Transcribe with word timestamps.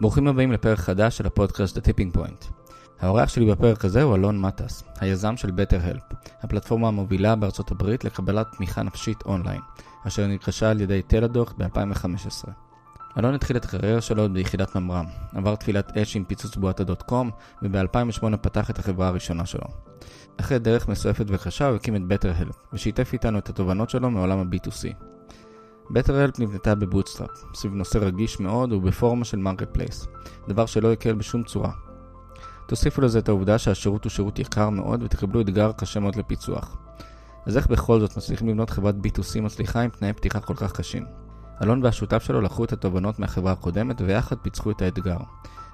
ברוכים 0.00 0.28
הבאים 0.28 0.52
לפרק 0.52 0.78
חדש 0.78 1.18
של 1.18 1.26
הפודקאסט 1.26 1.78
Tipping 1.78 2.16
Point. 2.16 2.44
האורח 3.00 3.28
שלי 3.28 3.46
בפרק 3.46 3.84
הזה 3.84 4.02
הוא 4.02 4.14
אלון 4.14 4.40
מטס, 4.40 4.82
היזם 5.00 5.36
של 5.36 5.48
BetterHelp, 5.48 6.14
הפלטפורמה 6.42 6.88
המובילה 6.88 7.36
בארצות 7.36 7.70
הברית 7.70 8.04
לקבלת 8.04 8.46
תמיכה 8.56 8.82
נפשית 8.82 9.22
אונליין, 9.26 9.60
אשר 10.06 10.26
נרכשה 10.26 10.70
על 10.70 10.80
ידי 10.80 11.02
תלדוח 11.02 11.54
ב-2015. 11.58 12.50
אלון 13.18 13.34
התחיל 13.34 13.56
את 13.56 13.64
הקריירה 13.64 14.00
שלו 14.00 14.32
ביחידת 14.32 14.76
ממר"ם, 14.76 15.04
עבר 15.34 15.54
תפילת 15.54 15.96
אש 15.96 16.16
עם 16.16 16.24
פיצוץ 16.24 16.56
בועטה 16.56 16.84
דוט 16.84 17.02
קום, 17.02 17.30
וב-2008 17.62 18.36
פתח 18.36 18.70
את 18.70 18.78
החברה 18.78 19.08
הראשונה 19.08 19.46
שלו. 19.46 19.66
אחרי 20.40 20.58
דרך 20.58 20.88
מסועפת 20.88 21.24
וקשה 21.28 21.66
הוא 21.66 21.76
הקים 21.76 21.96
את 21.96 22.00
BetterHelp, 22.00 22.54
ושיתף 22.72 23.10
איתנו 23.12 23.38
את 23.38 23.48
התובנות 23.48 23.90
שלו 23.90 24.10
מעולם 24.10 24.38
ה-B2C. 24.38 25.07
BetterHelp 25.90 26.38
נבנתה 26.38 26.74
ב 26.74 26.79
bootstrap, 26.79 27.30
סביב 27.54 27.74
נושא 27.74 27.98
רגיש 27.98 28.40
מאוד 28.40 28.72
ובפורמה 28.72 29.24
של 29.24 29.38
marketplace, 29.38 30.06
דבר 30.48 30.66
שלא 30.66 30.92
יקל 30.92 31.14
בשום 31.14 31.42
צורה. 31.42 31.72
תוסיפו 32.66 33.00
לזה 33.00 33.18
את 33.18 33.28
העובדה 33.28 33.58
שהשירות 33.58 34.04
הוא 34.04 34.10
שירות 34.10 34.38
יקר 34.38 34.70
מאוד 34.70 35.02
ותקבלו 35.02 35.40
אתגר 35.40 35.72
קשה 35.72 36.00
מאוד 36.00 36.16
לפיצוח. 36.16 36.76
אז 37.46 37.56
איך 37.56 37.66
בכל 37.66 38.00
זאת 38.00 38.16
מצליחים 38.16 38.48
לבנות 38.48 38.70
חברת 38.70 38.94
B2C 38.94 39.40
מצליחה 39.40 39.80
עם 39.80 39.90
תנאי 39.90 40.12
פתיחה 40.12 40.40
כל 40.40 40.54
כך 40.54 40.72
קשים? 40.72 41.04
אלון 41.62 41.84
והשותף 41.84 42.22
שלו 42.22 42.40
לקחו 42.40 42.64
את 42.64 42.72
התובנות 42.72 43.18
מהחברה 43.18 43.52
הקודמת 43.52 44.00
ויחד 44.00 44.36
פיצחו 44.42 44.70
את 44.70 44.82
האתגר. 44.82 45.18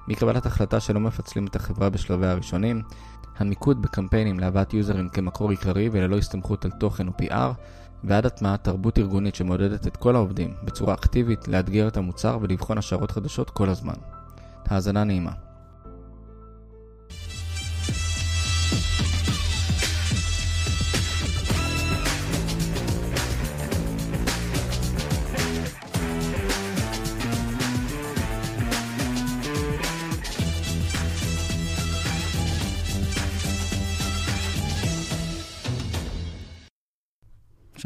מקבלת 0.07 0.45
החלטה 0.45 0.79
שלא 0.79 0.99
מפצלים 0.99 1.47
את 1.47 1.55
החברה 1.55 1.89
בשלבי 1.89 2.27
הראשונים, 2.27 2.81
המיקוד 3.37 3.81
בקמפיינים 3.81 4.39
להבאת 4.39 4.73
יוזרים 4.73 5.09
כמקור 5.09 5.49
עיקרי 5.49 5.89
וללא 5.91 6.17
הסתמכות 6.17 6.65
על 6.65 6.71
תוכן 6.71 7.07
או 7.07 7.13
PR, 7.21 7.53
ועד 8.03 8.25
הטמעת 8.25 8.63
תרבות 8.63 8.97
ארגונית 8.97 9.35
שמעודדת 9.35 9.87
את 9.87 9.97
כל 9.97 10.15
העובדים 10.15 10.53
בצורה 10.63 10.93
אקטיבית 10.93 11.47
לאתגר 11.47 11.87
את 11.87 11.97
המוצר 11.97 12.37
ולבחון 12.41 12.77
השערות 12.77 13.11
חדשות 13.11 13.49
כל 13.49 13.69
הזמן. 13.69 13.93
האזנה 14.65 15.03
נעימה. 15.03 15.31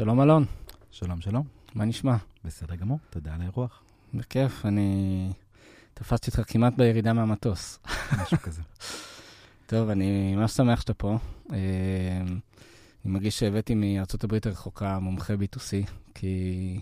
שלום 0.00 0.20
אלון, 0.20 0.44
שלום, 0.90 1.20
שלום. 1.20 1.46
מה 1.74 1.84
נשמע? 1.84 2.16
בסדר 2.44 2.74
גמור, 2.74 2.98
תודה 3.10 3.34
על 3.34 3.40
האירוח. 3.40 3.82
בכיף, 4.14 4.66
אני 4.66 5.32
תפסתי 5.94 6.30
אותך 6.30 6.52
כמעט 6.52 6.74
בירידה 6.76 7.12
מהמטוס. 7.12 7.78
משהו 8.22 8.38
כזה. 8.38 8.62
טוב, 9.70 9.88
אני 9.88 10.36
ממש 10.36 10.52
שמח 10.52 10.80
שאתה 10.80 10.94
פה. 10.94 11.18
אה, 11.52 11.58
אני 13.04 13.12
מרגיש 13.12 13.38
שהבאתי 13.38 13.74
מארצות 13.74 14.24
הברית 14.24 14.46
הרחוקה 14.46 14.98
מומחה 14.98 15.34
B2C, 15.34 15.90
כי, 16.14 16.80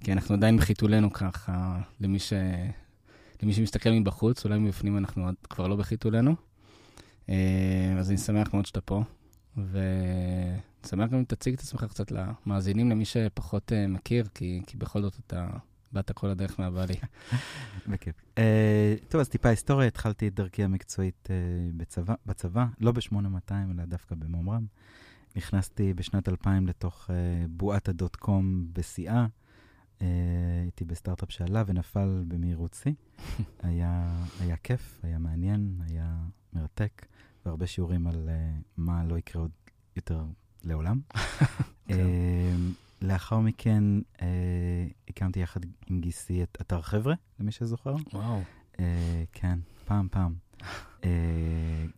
כי 0.00 0.12
אנחנו 0.12 0.34
עדיין 0.34 0.56
בחיתולנו 0.56 1.12
ככה, 1.12 1.80
למי, 2.00 2.18
ש, 2.18 2.32
למי 3.42 3.52
שמסתכל 3.52 3.90
מבחוץ, 3.90 4.44
אולי 4.44 4.58
מבפנים 4.58 4.98
אנחנו 4.98 5.24
עוד 5.24 5.34
כבר 5.50 5.68
לא 5.68 5.76
בחיתולנו. 5.76 6.34
אה, 7.28 7.94
אז 7.98 8.10
אני 8.10 8.18
שמח 8.18 8.54
מאוד 8.54 8.66
שאתה 8.66 8.80
פה, 8.80 9.02
שמח 10.86 11.10
גם 11.10 11.18
אם 11.18 11.24
תציג 11.24 11.54
את 11.54 11.60
עצמך 11.60 11.84
קצת 11.84 12.12
למאזינים, 12.12 12.90
למי 12.90 13.04
שפחות 13.04 13.72
uh, 13.72 13.88
מכיר, 13.88 14.26
כי, 14.34 14.62
כי 14.66 14.76
בכל 14.76 15.02
זאת 15.02 15.18
אתה 15.26 15.48
באת 15.92 16.10
כל 16.12 16.30
הדרך 16.30 16.60
מהבעלי. 16.60 16.94
בכיף. 17.90 18.14
Uh, 18.36 18.40
טוב, 19.08 19.20
אז 19.20 19.28
טיפה 19.28 19.48
היסטוריה, 19.48 19.88
התחלתי 19.88 20.28
את 20.28 20.34
דרכי 20.34 20.64
המקצועית 20.64 21.28
uh, 21.28 21.30
בצבא, 21.76 22.14
בצבא, 22.26 22.66
לא 22.80 22.92
ב-8200, 22.92 23.52
אלא 23.74 23.84
דווקא 23.84 24.14
במומרם. 24.14 24.66
נכנסתי 25.36 25.94
בשנת 25.94 26.28
2000 26.28 26.66
לתוך 26.66 27.10
uh, 27.10 27.12
בועת 27.50 27.88
הדוט 27.88 28.16
קום 28.16 28.66
בשיאה. 28.72 29.26
Uh, 29.98 30.02
הייתי 30.62 30.84
בסטארט-אפ 30.84 31.30
שעלה 31.30 31.62
ונפל 31.66 32.24
במהירות 32.28 32.74
שיא. 32.82 32.92
היה, 33.62 34.24
היה 34.40 34.56
כיף, 34.56 35.00
היה 35.02 35.18
מעניין, 35.18 35.80
היה 35.86 36.16
מרתק, 36.52 37.06
והרבה 37.46 37.66
שיעורים 37.66 38.06
על 38.06 38.28
uh, 38.28 38.62
מה 38.76 39.04
לא 39.04 39.18
יקרה 39.18 39.42
עוד 39.42 39.50
יותר 39.96 40.24
לעולם. 40.64 41.00
uh, 41.88 41.92
לאחר 43.02 43.38
מכן 43.38 43.84
uh, 44.16 44.22
הקמתי 45.08 45.40
יחד 45.40 45.60
עם 45.86 46.00
גיסי 46.00 46.42
את 46.42 46.58
אתר 46.60 46.82
חבר'ה, 46.82 47.14
למי 47.40 47.52
שזוכר. 47.52 47.94
וואו. 48.12 48.42
Uh, 48.72 48.78
כן, 49.32 49.58
פעם, 49.84 50.08
פעם. 50.10 50.34
uh, 51.00 51.04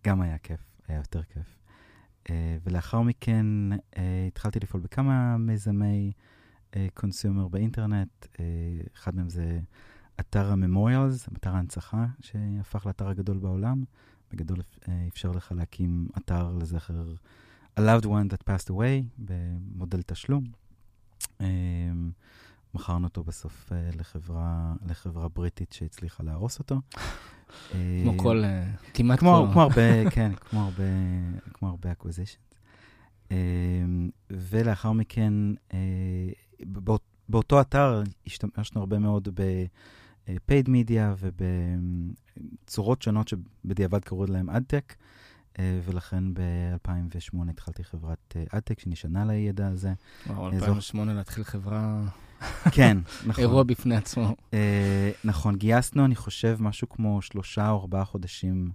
גם 0.05 0.21
היה 0.21 0.39
כיף, 0.39 0.61
היה 0.89 0.99
יותר 0.99 1.23
כיף. 1.23 1.59
ולאחר 2.65 3.03
מכן 3.03 3.47
התחלתי 4.29 4.61
לפעול 4.61 4.83
בכמה 4.83 5.37
מיזמי 5.37 6.13
קונסיומר 6.95 7.49
באינטרנט. 7.49 8.27
אחד 8.95 9.17
מהם 9.17 9.29
זה 9.29 9.61
אתר 10.21 10.53
הממוריאלס, 10.53 11.29
אתר 11.29 11.51
ההנצחה, 11.51 12.07
שהפך 12.21 12.87
לאתר 12.87 13.09
הגדול 13.09 13.39
בעולם. 13.39 13.85
בגדול 14.33 14.59
אפשר 15.09 15.31
לך 15.31 15.53
להקים 15.53 16.09
אתר 16.19 16.53
לזכר 16.53 17.15
a 17.79 17.83
loved 17.83 18.07
one 18.07 18.29
that 18.33 18.43
passed 18.51 18.71
away 18.71 19.05
במודל 19.19 20.03
תשלום. 20.03 20.45
Um, 21.23 21.45
מכרנו 22.75 23.07
אותו 23.07 23.25
בסוף 23.25 23.73
uh, 23.73 23.97
לחברה, 23.99 24.75
לחברה 24.87 25.29
בריטית 25.29 25.73
שהצליחה 25.73 26.23
להרוס 26.23 26.59
אותו. 26.59 26.81
כמו 27.71 28.19
כל, 28.19 28.43
כמעט 28.95 29.19
כמו, 29.19 29.49
כמו 29.53 29.63
הרבה, 29.63 30.11
כן, 30.11 30.33
כמו 30.35 30.61
הרבה, 30.61 30.83
כמו 31.53 31.69
הרבה 31.69 31.93
acquisitions. 31.93 32.55
ולאחר 34.31 34.93
מכן, 34.93 35.33
באות, 36.61 37.03
באותו 37.29 37.61
אתר 37.61 38.03
השתמשנו 38.27 38.81
הרבה 38.81 38.99
מאוד 38.99 39.29
ב-paid 39.35 40.69
media 40.69 41.25
ובצורות 42.65 43.03
שונות 43.03 43.29
שבדיעבד 43.29 44.05
קראו 44.05 44.27
להם 44.27 44.51
אדטק. 44.51 44.95
ולכן 45.59 46.35
ב-2008 46.35 47.51
התחלתי 47.51 47.85
חברת 47.85 48.37
אדטק 48.51 48.81
שנשענה 48.81 49.25
לידע 49.25 49.69
הזה. 49.69 49.93
וואו, 50.27 50.53
2008 50.53 51.15
להתחיל 51.15 51.45
חברה... 51.45 52.03
כן, 52.77 52.99
נכון. 53.27 53.45
אירוע 53.45 53.63
בפני 53.63 53.97
עצמו. 53.97 54.37
נכון, 55.25 55.57
גייסנו, 55.57 56.05
אני 56.05 56.17
חושב, 56.17 56.57
משהו 56.61 56.89
כמו 56.89 57.23
שלושה 57.23 57.71
או 57.71 57.81
ארבעה 57.81 58.05
חודשים 58.05 58.71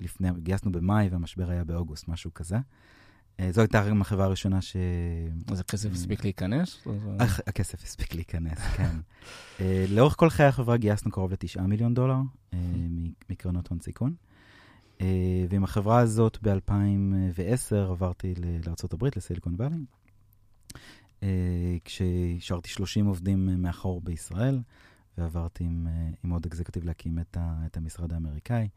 לפני, 0.00 0.28
גייסנו 0.38 0.72
במאי 0.72 1.08
והמשבר 1.08 1.50
היה 1.50 1.64
באוגוסט, 1.64 2.08
משהו 2.08 2.34
כזה. 2.34 2.56
זו 3.50 3.60
הייתה 3.60 3.88
גם 3.88 4.00
החברה 4.00 4.24
הראשונה 4.24 4.62
ש... 4.62 4.76
אז 5.52 5.60
הכסף 5.60 5.92
הספיק 5.92 6.24
להיכנס? 6.24 6.86
הכסף 7.46 7.84
הספיק 7.84 8.14
להיכנס, 8.14 8.58
כן. 8.76 8.96
לאורך 9.88 10.14
כל 10.16 10.30
חיי 10.30 10.46
החברה 10.46 10.76
גייסנו 10.76 11.10
קרוב 11.10 11.32
ל-9 11.32 11.60
מיליון 11.60 11.94
דולר 11.94 12.18
מקרנות 13.30 13.68
הון 13.68 13.80
סיכון. 13.80 14.14
Uh, 15.00 15.02
ועם 15.48 15.64
החברה 15.64 15.98
הזאת 15.98 16.38
ב-2010 16.42 17.76
עברתי 17.76 18.34
לארה"ב, 18.34 19.08
לסיליקון 19.16 19.54
וואלי, 19.54 19.76
uh, 21.20 21.24
כשהשארתי 21.84 22.68
30 22.68 23.06
עובדים 23.06 23.62
מאחור 23.62 24.00
בישראל, 24.00 24.60
ועברתי 25.18 25.64
עם, 25.64 25.86
uh, 25.86 26.16
עם 26.24 26.30
עוד 26.30 26.46
אקזקטיב 26.46 26.84
להקים 26.84 27.18
את, 27.18 27.36
ה, 27.40 27.62
את 27.66 27.76
המשרד 27.76 28.12
האמריקאי. 28.12 28.68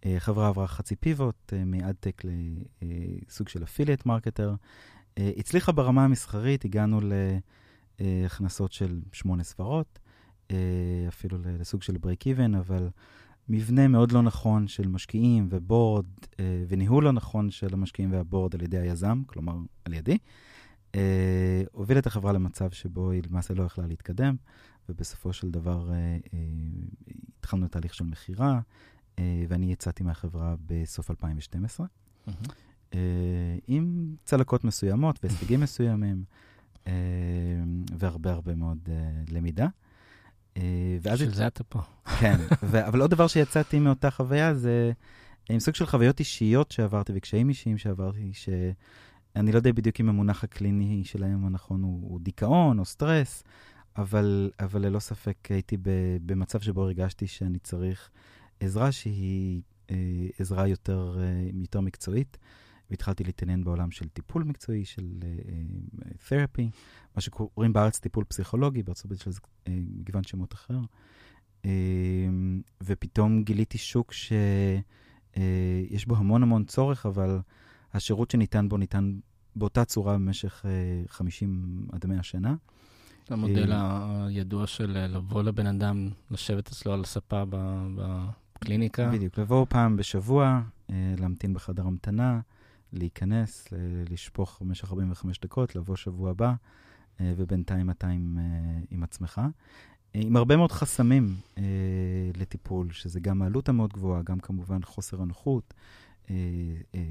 Uh, 0.00 0.06
חברה 0.18 0.48
עברה 0.48 0.66
חצי 0.66 0.96
פיבוט, 0.96 1.52
מ 1.66 1.74
adtech 1.74 2.22
לסוג 2.82 3.48
של 3.48 3.62
affiliate 3.62 4.06
marketer. 4.06 4.54
הצליחה 5.16 5.72
ברמה 5.72 6.04
המסחרית, 6.04 6.64
הגענו 6.64 7.00
להכנסות 8.00 8.72
של 8.72 9.00
שמונה 9.12 9.44
ספרות, 9.44 9.98
אפילו 11.08 11.38
לסוג 11.58 11.82
של 11.82 11.98
break 11.98 12.26
even, 12.26 12.54
אבל... 12.54 12.88
מבנה 13.50 13.88
מאוד 13.88 14.12
לא 14.12 14.22
נכון 14.22 14.68
של 14.68 14.88
משקיעים 14.88 15.46
ו 15.50 15.58
board, 15.58 16.06
אה, 16.40 16.64
וניהול 16.68 17.04
לא 17.04 17.12
נכון 17.12 17.50
של 17.50 17.68
המשקיעים 17.72 18.12
וה 18.12 18.24
board 18.24 18.54
על 18.54 18.62
ידי 18.62 18.78
היזם, 18.78 19.22
כלומר 19.26 19.56
על 19.84 19.92
ידי, 19.92 20.18
אה, 20.94 21.62
הוביל 21.72 21.98
את 21.98 22.06
החברה 22.06 22.32
למצב 22.32 22.70
שבו 22.70 23.10
היא 23.10 23.22
למעשה 23.30 23.54
לא 23.54 23.62
יכלה 23.62 23.86
להתקדם, 23.86 24.36
ובסופו 24.88 25.32
של 25.32 25.50
דבר 25.50 25.90
אה, 25.90 25.94
אה, 25.94 26.38
התחלנו 27.38 27.66
את 27.66 27.72
תהליך 27.72 27.94
של 27.94 28.04
מכירה, 28.04 28.60
אה, 29.18 29.44
ואני 29.48 29.72
יצאתי 29.72 30.02
מהחברה 30.02 30.54
בסוף 30.66 31.10
2012, 31.10 31.86
mm-hmm. 31.86 32.30
אה, 32.94 32.98
עם 33.66 34.14
צלקות 34.24 34.64
מסוימות 34.64 35.18
והישגים 35.22 35.60
מסוימים, 35.60 36.24
אה, 36.86 36.92
והרבה 37.98 38.32
הרבה 38.32 38.54
מאוד 38.54 38.78
אה, 38.88 38.94
למידה. 39.30 39.66
בשביל 41.02 41.34
זה 41.34 41.46
אתה 41.46 41.64
פה. 41.64 41.80
כן, 42.20 42.36
ו- 42.70 42.86
אבל 42.86 43.00
עוד 43.00 43.10
דבר 43.10 43.26
שיצאתי 43.26 43.78
מאותה 43.78 44.10
חוויה 44.10 44.54
זה 44.54 44.92
עם 45.50 45.60
סוג 45.60 45.74
של 45.74 45.86
חוויות 45.86 46.20
אישיות 46.20 46.70
שעברתי 46.70 47.12
וקשיים 47.16 47.48
אישיים 47.48 47.78
שעברתי, 47.78 48.30
שאני 48.32 49.52
לא 49.52 49.56
יודע 49.56 49.72
בדיוק 49.72 50.00
אם 50.00 50.08
המונח 50.08 50.44
הקליני 50.44 51.04
שלהם 51.04 51.46
הנכון 51.46 51.82
הוא, 51.82 52.10
הוא 52.10 52.20
דיכאון 52.20 52.78
או 52.78 52.84
סטרס, 52.84 53.44
אבל, 53.96 54.50
אבל 54.60 54.86
ללא 54.86 54.98
ספק 54.98 55.36
הייתי 55.50 55.76
במצב 56.26 56.60
שבו 56.60 56.82
הרגשתי 56.82 57.26
שאני 57.26 57.58
צריך 57.58 58.10
עזרה 58.60 58.92
שהיא 58.92 59.62
אה, 59.90 59.96
עזרה 60.38 60.68
יותר, 60.68 61.16
אה, 61.20 61.50
יותר 61.52 61.80
מקצועית. 61.80 62.38
והתחלתי 62.90 63.24
להתעניין 63.24 63.64
בעולם 63.64 63.90
של 63.90 64.08
טיפול 64.08 64.44
מקצועי, 64.44 64.84
של 64.84 65.04
תרפי, 66.28 66.70
uh, 66.72 66.76
מה 67.16 67.20
שקוראים 67.20 67.72
בארץ 67.72 67.98
טיפול 67.98 68.24
פסיכולוגי, 68.24 68.82
בארצות 68.82 69.04
הברית 69.04 69.20
של 69.20 69.30
uh, 69.30 69.70
מגוון 69.70 70.24
שמות 70.24 70.54
אחר. 70.54 70.78
Uh, 71.62 71.66
ופתאום 72.82 73.42
גיליתי 73.42 73.78
שוק 73.78 74.12
שיש 74.12 74.34
uh, 76.04 76.08
בו 76.08 76.16
המון 76.16 76.42
המון 76.42 76.64
צורך, 76.64 77.06
אבל 77.06 77.38
השירות 77.92 78.30
שניתן 78.30 78.68
בו 78.68 78.76
ניתן 78.76 79.18
באותה 79.56 79.84
צורה 79.84 80.14
במשך 80.14 80.64
uh, 81.06 81.12
50 81.12 81.86
עד 81.92 82.06
100 82.06 82.22
שנה. 82.22 82.54
המודל 83.28 83.72
הידוע 83.72 84.66
של 84.66 85.06
לבוא 85.08 85.42
לבן 85.42 85.66
אדם, 85.66 86.08
לשבת 86.30 86.68
אצלו 86.68 86.92
על 86.92 87.00
הספה 87.00 87.42
בקליניקה. 87.94 89.10
בדיוק, 89.10 89.38
לבוא 89.38 89.66
פעם 89.68 89.96
בשבוע, 89.96 90.60
להמתין 90.88 91.54
בחדר 91.54 91.86
המתנה. 91.86 92.40
להיכנס, 92.92 93.68
לשפוך 94.10 94.58
במשך 94.60 94.90
45 94.90 95.40
דקות, 95.40 95.76
לבוא 95.76 95.96
שבוע 95.96 96.30
הבא, 96.30 96.54
אה, 97.20 97.32
ובינתיים 97.36 97.90
אתה 97.90 98.08
עם, 98.08 98.38
אה, 98.38 98.80
עם 98.90 99.02
עצמך. 99.02 99.40
אה, 100.14 100.20
עם 100.20 100.36
הרבה 100.36 100.56
מאוד 100.56 100.72
חסמים 100.72 101.36
לטיפול, 102.36 102.92
שזה 102.92 103.20
גם 103.20 103.42
העלות 103.42 103.68
המאוד 103.68 103.92
גבוהה, 103.92 104.22
גם 104.22 104.40
כמובן 104.40 104.82
חוסר 104.82 105.22
הנוחות, 105.22 105.74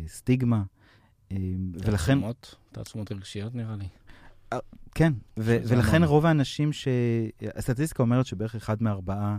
סטיגמה, 0.08 0.64
ולכן... 1.32 2.14
תעצומות, 2.14 2.56
תעצומות 2.72 3.12
רגשיות 3.12 3.56
נראה 3.56 3.76
לי. 3.76 3.88
כן, 4.96 5.14
ו- 5.38 5.58
ולכן 5.68 6.04
רוב 6.04 6.26
האנשים 6.26 6.74
ש... 6.74 6.88
הסטטיסטיקה 7.56 8.04
אומרת 8.04 8.26
שבערך 8.26 8.56
אחד 8.56 8.84
מארבעה 8.84 9.38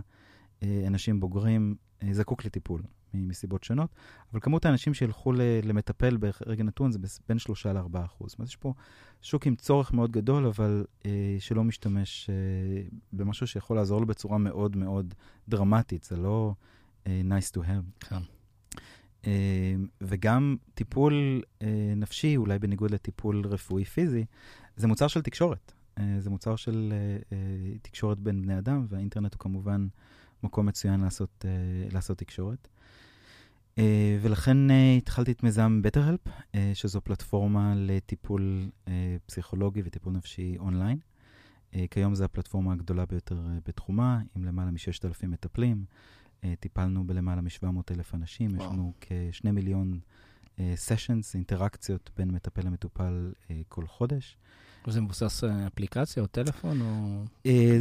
אנשים 0.63 1.19
בוגרים 1.19 1.75
זקוק 2.11 2.45
לטיפול. 2.45 2.81
מסיבות 3.13 3.63
שונות, 3.63 3.89
אבל 4.31 4.39
כמות 4.39 4.65
האנשים 4.65 4.93
שילכו 4.93 5.33
למטפל 5.63 6.17
ברגע 6.17 6.63
נתון 6.63 6.91
זה 6.91 6.99
בין 7.29 7.39
3 7.39 7.65
ל-4 7.65 8.05
אחוז. 8.05 8.35
אז 8.39 8.47
יש 8.47 8.55
פה 8.55 8.73
שוק 9.21 9.47
עם 9.47 9.55
צורך 9.55 9.93
מאוד 9.93 10.11
גדול, 10.11 10.45
אבל 10.45 10.85
אה, 11.05 11.35
שלא 11.39 11.63
משתמש 11.63 12.29
אה, 12.29 12.35
במשהו 13.13 13.47
שיכול 13.47 13.77
לעזור 13.77 14.01
לו 14.01 14.07
בצורה 14.07 14.37
מאוד 14.37 14.77
מאוד 14.77 15.13
דרמטית, 15.49 16.03
זה 16.03 16.17
לא 16.17 16.53
אה, 17.07 17.21
nice 17.29 17.57
to 17.57 17.59
have. 17.59 18.07
כן. 18.09 18.21
אה, 19.27 19.75
וגם 20.01 20.55
טיפול 20.73 21.41
אה, 21.61 21.93
נפשי, 21.95 22.37
אולי 22.37 22.59
בניגוד 22.59 22.91
לטיפול 22.91 23.47
רפואי 23.47 23.85
פיזי, 23.85 24.25
זה 24.75 24.87
מוצר 24.87 25.07
של 25.07 25.21
תקשורת. 25.21 25.73
אה, 25.97 26.15
זה 26.19 26.29
מוצר 26.29 26.55
של 26.55 26.93
אה, 26.93 27.37
אה, 27.37 27.77
תקשורת 27.81 28.19
בין 28.19 28.41
בני 28.41 28.57
אדם, 28.57 28.85
והאינטרנט 28.89 29.33
הוא 29.33 29.39
כמובן 29.39 29.87
מקום 30.43 30.65
מצוין 30.65 30.99
לעשות, 30.99 31.45
אה, 31.47 31.89
לעשות 31.91 32.17
תקשורת. 32.17 32.67
Uh, 33.75 33.81
ולכן 34.21 34.69
uh, 34.69 34.73
התחלתי 34.97 35.31
את 35.31 35.43
מיזם 35.43 35.81
BetterHelp, 35.87 36.29
uh, 36.29 36.55
שזו 36.73 37.01
פלטפורמה 37.01 37.73
לטיפול 37.75 38.69
uh, 38.85 38.89
פסיכולוגי 39.25 39.81
וטיפול 39.85 40.13
נפשי 40.13 40.55
אונליין. 40.59 40.97
Uh, 41.71 41.75
כיום 41.91 42.15
זו 42.15 42.23
הפלטפורמה 42.23 42.73
הגדולה 42.73 43.05
ביותר 43.05 43.35
uh, 43.35 43.61
בתחומה, 43.67 44.19
עם 44.35 44.45
למעלה 44.45 44.71
מ-6,000 44.71 45.27
מטפלים. 45.27 45.85
Uh, 46.41 46.45
טיפלנו 46.59 47.07
בלמעלה 47.07 47.41
מ-700,000 47.41 48.13
אנשים, 48.13 48.51
וואו. 48.57 48.65
יש 48.65 48.73
לנו 48.73 48.93
כ-2 49.01 49.51
מיליון 49.51 49.99
סשנס, 50.75 51.31
uh, 51.31 51.35
אינטראקציות 51.35 52.11
בין 52.17 52.31
מטפל 52.31 52.65
למטופל 52.65 53.33
uh, 53.33 53.51
כל 53.67 53.87
חודש. 53.87 54.37
וזה 54.87 55.01
מבוסס 55.01 55.43
אה, 55.43 55.67
אפליקציה 55.67 56.23
או 56.23 56.27
טלפון 56.27 56.81
או... 56.81 57.23
אה, 57.45 57.77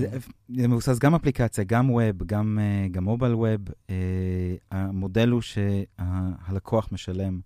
זה 0.49 0.69
מבוסס 0.69 0.99
גם 0.99 1.15
אפליקציה, 1.15 1.65
גם 1.65 1.91
ווב, 1.91 2.25
גם, 2.27 2.59
אה, 2.61 2.89
גם 2.89 3.05
מובייל 3.05 3.35
ווב. 3.35 3.61
המודל 4.71 5.29
הוא 5.29 5.41
שהלקוח 5.41 6.89
משלם 6.93 7.41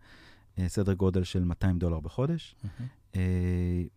סדר 0.67 0.93
גודל 0.93 1.25
של 1.25 1.45
200 1.45 1.79
דולר 1.79 2.01
בחודש, 2.01 2.56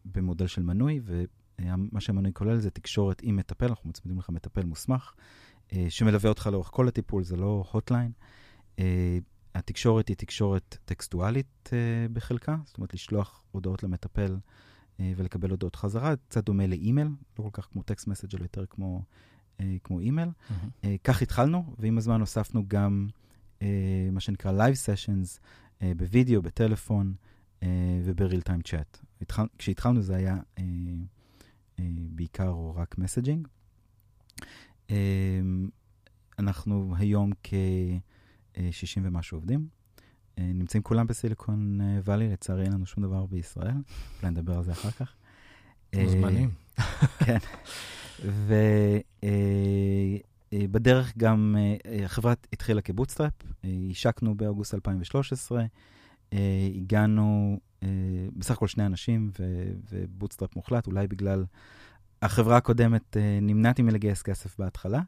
במודל 0.06 0.48
של 0.48 0.62
מנוי, 0.62 1.02
ומה 1.04 2.02
שהמנוי 2.02 2.34
כולל 2.34 2.60
זה 2.60 2.70
תקשורת 2.70 3.22
עם 3.24 3.36
מטפל, 3.36 3.68
אנחנו 3.68 3.90
מצמידים 3.90 4.20
לך 4.20 4.30
מטפל 4.30 4.66
מוסמך, 4.66 5.14
שמלווה 5.90 6.30
אותך 6.30 6.50
לאורך 6.52 6.70
כל 6.74 6.88
הטיפול, 6.88 7.24
זה 7.24 7.38
לא 7.38 7.64
hotline. 7.72 8.12
התקשורת 9.56 10.08
היא 10.08 10.16
תקשורת 10.16 10.78
טקסטואלית 10.86 11.70
בחלקה, 12.14 12.56
זאת 12.66 12.78
אומרת 12.78 12.94
לשלוח 12.94 13.44
הודעות 13.52 13.84
למטפל. 13.84 14.38
אה, 15.00 15.14
ולקבל 15.16 15.50
הודעות 15.50 15.76
חזרה, 15.76 16.16
קצת 16.16 16.46
דומה 16.46 16.68
לאימייל, 16.68 17.08
לא 17.40 17.44
כל 17.44 17.50
כך 17.54 17.68
כמו 17.72 17.84
text 17.84 18.08
message 18.08 18.36
אלא 18.36 18.44
יותר 18.44 18.66
כמו, 18.66 19.04
אה, 19.60 19.76
כמו 19.84 20.00
אימייל. 20.00 20.30
Mm-hmm. 20.30 20.88
כך 21.04 21.22
התחלנו, 21.22 21.76
ועם 21.78 21.98
הזמן 21.98 22.20
הוספנו 22.20 22.64
גם 22.68 23.08
מה 24.12 24.20
שנקרא 24.20 24.68
Live 24.68 24.76
Sessions 24.76 25.40
בווידאו, 25.98 26.42
בטלפון 26.42 27.14
וב-real 28.04 28.42
time 28.50 28.68
chat. 28.68 29.04
התחל, 29.22 29.46
כשהתחלנו 29.58 30.02
זה 30.02 30.16
היה 30.16 30.38
בעיקר 32.10 32.50
או 32.50 32.76
רק 32.76 32.98
messaging. 32.98 33.48
אנחנו 36.40 36.94
היום 36.98 37.32
כ-60 37.44 39.00
ומשהו 39.04 39.38
עובדים. 39.38 39.68
אה, 40.40 40.44
נמצאים 40.54 40.84
כולם 40.84 41.08
בסיליקון 41.08 41.82
אה, 41.82 42.00
וואלי, 42.06 42.30
לצערי 42.30 42.64
אין 42.64 42.74
לנו 42.74 42.86
שום 42.86 43.04
דבר 43.04 43.26
בישראל, 43.26 43.76
אולי 44.22 44.32
נדבר 44.32 44.58
על 44.58 44.64
זה 44.64 44.72
אחר 44.72 44.92
כך. 44.92 45.14
מוזמנים. 45.96 46.50
אה, 46.80 46.86
כן. 47.26 47.38
ובדרך 50.52 51.18
גם 51.18 51.56
החברה 52.06 52.34
התחילה 52.54 52.82
כ 52.82 52.90
bootstrap, 52.90 53.34
השקנו 53.92 54.36
באוגוסט 54.36 54.74
2013, 54.74 55.66
הגענו 56.76 57.60
בסך 58.38 58.52
הכל 58.52 58.68
שני 58.68 58.86
אנשים 58.86 59.32
ו 59.92 59.98
bootstrap 59.98 60.56
מוחלט, 60.56 60.88
אולי 60.88 61.08
בגלל 61.08 61.46
החברה 62.22 62.58
הקודמת 62.58 63.18
נמנעתי 63.42 63.82
מלגייס 63.82 64.22
כסף 64.22 64.60
בהתחלה. 64.60 65.02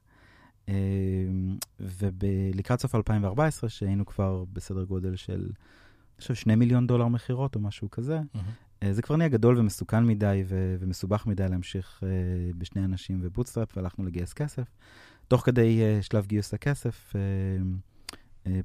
אמ, 0.70 1.58
ולקראת 1.80 2.82
סוף 2.82 2.96
2014, 2.96 3.70
שהיינו 3.70 4.06
כבר 4.06 4.44
בסדר 4.54 4.84
גודל 4.84 5.16
של, 5.16 5.42
אני 5.42 6.22
חושב, 6.22 6.34
2 6.34 6.60
מיליון 6.60 6.88
דולר 6.88 7.08
מכירות 7.08 7.56
או 7.56 7.60
משהו 7.60 7.90
כזה, 7.90 8.20
mm-hmm. 8.20 8.86
זה 8.92 9.02
כבר 9.02 9.16
נהיה 9.16 9.30
גדול 9.30 9.60
ומסוכן 9.60 10.06
מדי 10.06 10.44
ו- 10.48 10.76
ומסובך 10.80 11.26
מדי 11.26 11.50
להמשיך 11.50 12.04
uh, 12.04 12.58
בשני 12.58 12.86
אנשים 12.86 13.20
ו 13.22 13.27
bootstrap, 13.27 13.78
והלכנו 13.78 14.06
לגייס 14.06 14.34
כסף. 14.34 14.76
תוך 15.28 15.42
כדי 15.46 15.82
uh, 15.82 16.04
שלב 16.04 16.26
גיוס 16.26 16.54
הכסף, 16.54 17.14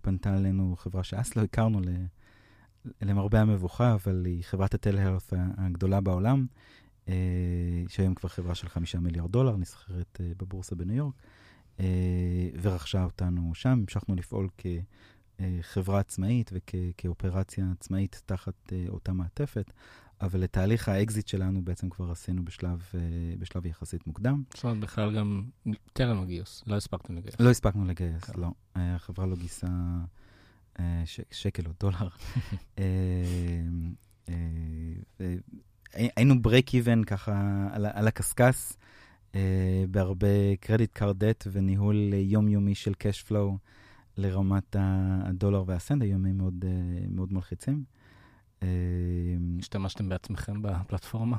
פנתה 0.03 0.37
אלינו 0.37 0.77
חברה 0.79 1.05
שאז 1.05 1.37
לא 1.37 1.43
הכרנו, 1.43 1.81
ל- 1.81 2.07
למרבה 3.03 3.41
המבוכה, 3.41 3.95
אבל 3.95 4.23
היא 4.27 4.43
חברת 4.45 4.75
ה 4.75 4.80
telehealth 4.80 5.33
הגדולה 5.59 6.01
בעולם, 6.01 6.47
שהיום 7.89 8.15
כבר 8.15 8.29
חברה 8.29 8.55
של 8.55 8.69
חמישה 8.69 9.01
מיליארד 9.01 9.33
דולר, 9.33 9.57
נסחרת 9.57 10.21
בבורסה 10.39 10.75
בניו 10.75 10.97
יורק. 10.97 11.15
אה, 11.81 12.49
ורכשה 12.63 13.05
אותנו 13.05 13.55
שם. 13.55 13.69
המשכנו 13.69 14.15
לפעול 14.15 14.49
כחברה 15.39 16.01
עצמאית 16.01 16.51
וכאופרציה 16.53 17.67
עצמאית 17.79 18.23
תחת 18.27 18.73
אה, 18.73 18.85
אותה 18.89 19.13
מעטפת, 19.13 19.73
אבל 20.21 20.45
את 20.45 20.53
תהליך 20.53 20.89
האקזיט 20.89 21.29
שלנו 21.29 21.65
בעצם 21.65 21.89
כבר 21.89 22.11
עשינו 22.11 22.45
בשלב, 22.45 22.83
אה, 22.95 23.01
בשלב 23.39 23.67
יחסית 23.67 24.07
מוקדם. 24.07 24.43
זאת 24.55 24.65
אומרת, 24.65 24.79
בכלל 24.79 25.17
גם 25.17 25.45
טרם 25.93 26.23
הגיוס, 26.23 26.63
לא 26.67 26.77
הספקנו 26.77 27.17
לגייס. 27.17 27.35
לא 27.41 27.51
הספקנו 27.51 27.85
לגייס, 27.85 28.25
כן. 28.25 28.41
לא. 28.41 28.51
החברה 28.75 29.27
לא 29.27 29.37
גייסה 29.37 29.67
שקל 31.31 31.63
או 31.67 31.73
דולר. 31.81 32.09
היינו 36.17 36.43
break 36.43 36.75
even 36.75 37.05
ככה 37.05 37.69
על, 37.73 37.87
על 37.87 38.09
הקשקש. 38.09 38.73
אה, 39.35 39.85
בהרבה 39.91 40.57
credit 40.61 40.93
card 40.93 41.25
debt 41.25 41.45
וניהול 41.53 42.13
יומיומי 42.15 42.75
של 42.75 42.93
cash 42.93 43.29
flow 43.31 43.57
לרמת 44.17 44.77
הדולר 44.79 45.65
והסנט, 45.67 46.03
היו 46.03 46.11
ימים 46.11 46.39
מאוד, 46.39 46.65
אה, 46.67 47.07
מאוד 47.11 47.33
מלחיצים. 47.33 47.85
אה, 48.63 48.69
השתמשתם 49.59 50.09
בעצמכם 50.09 50.63
בפלטפורמה? 50.63 51.37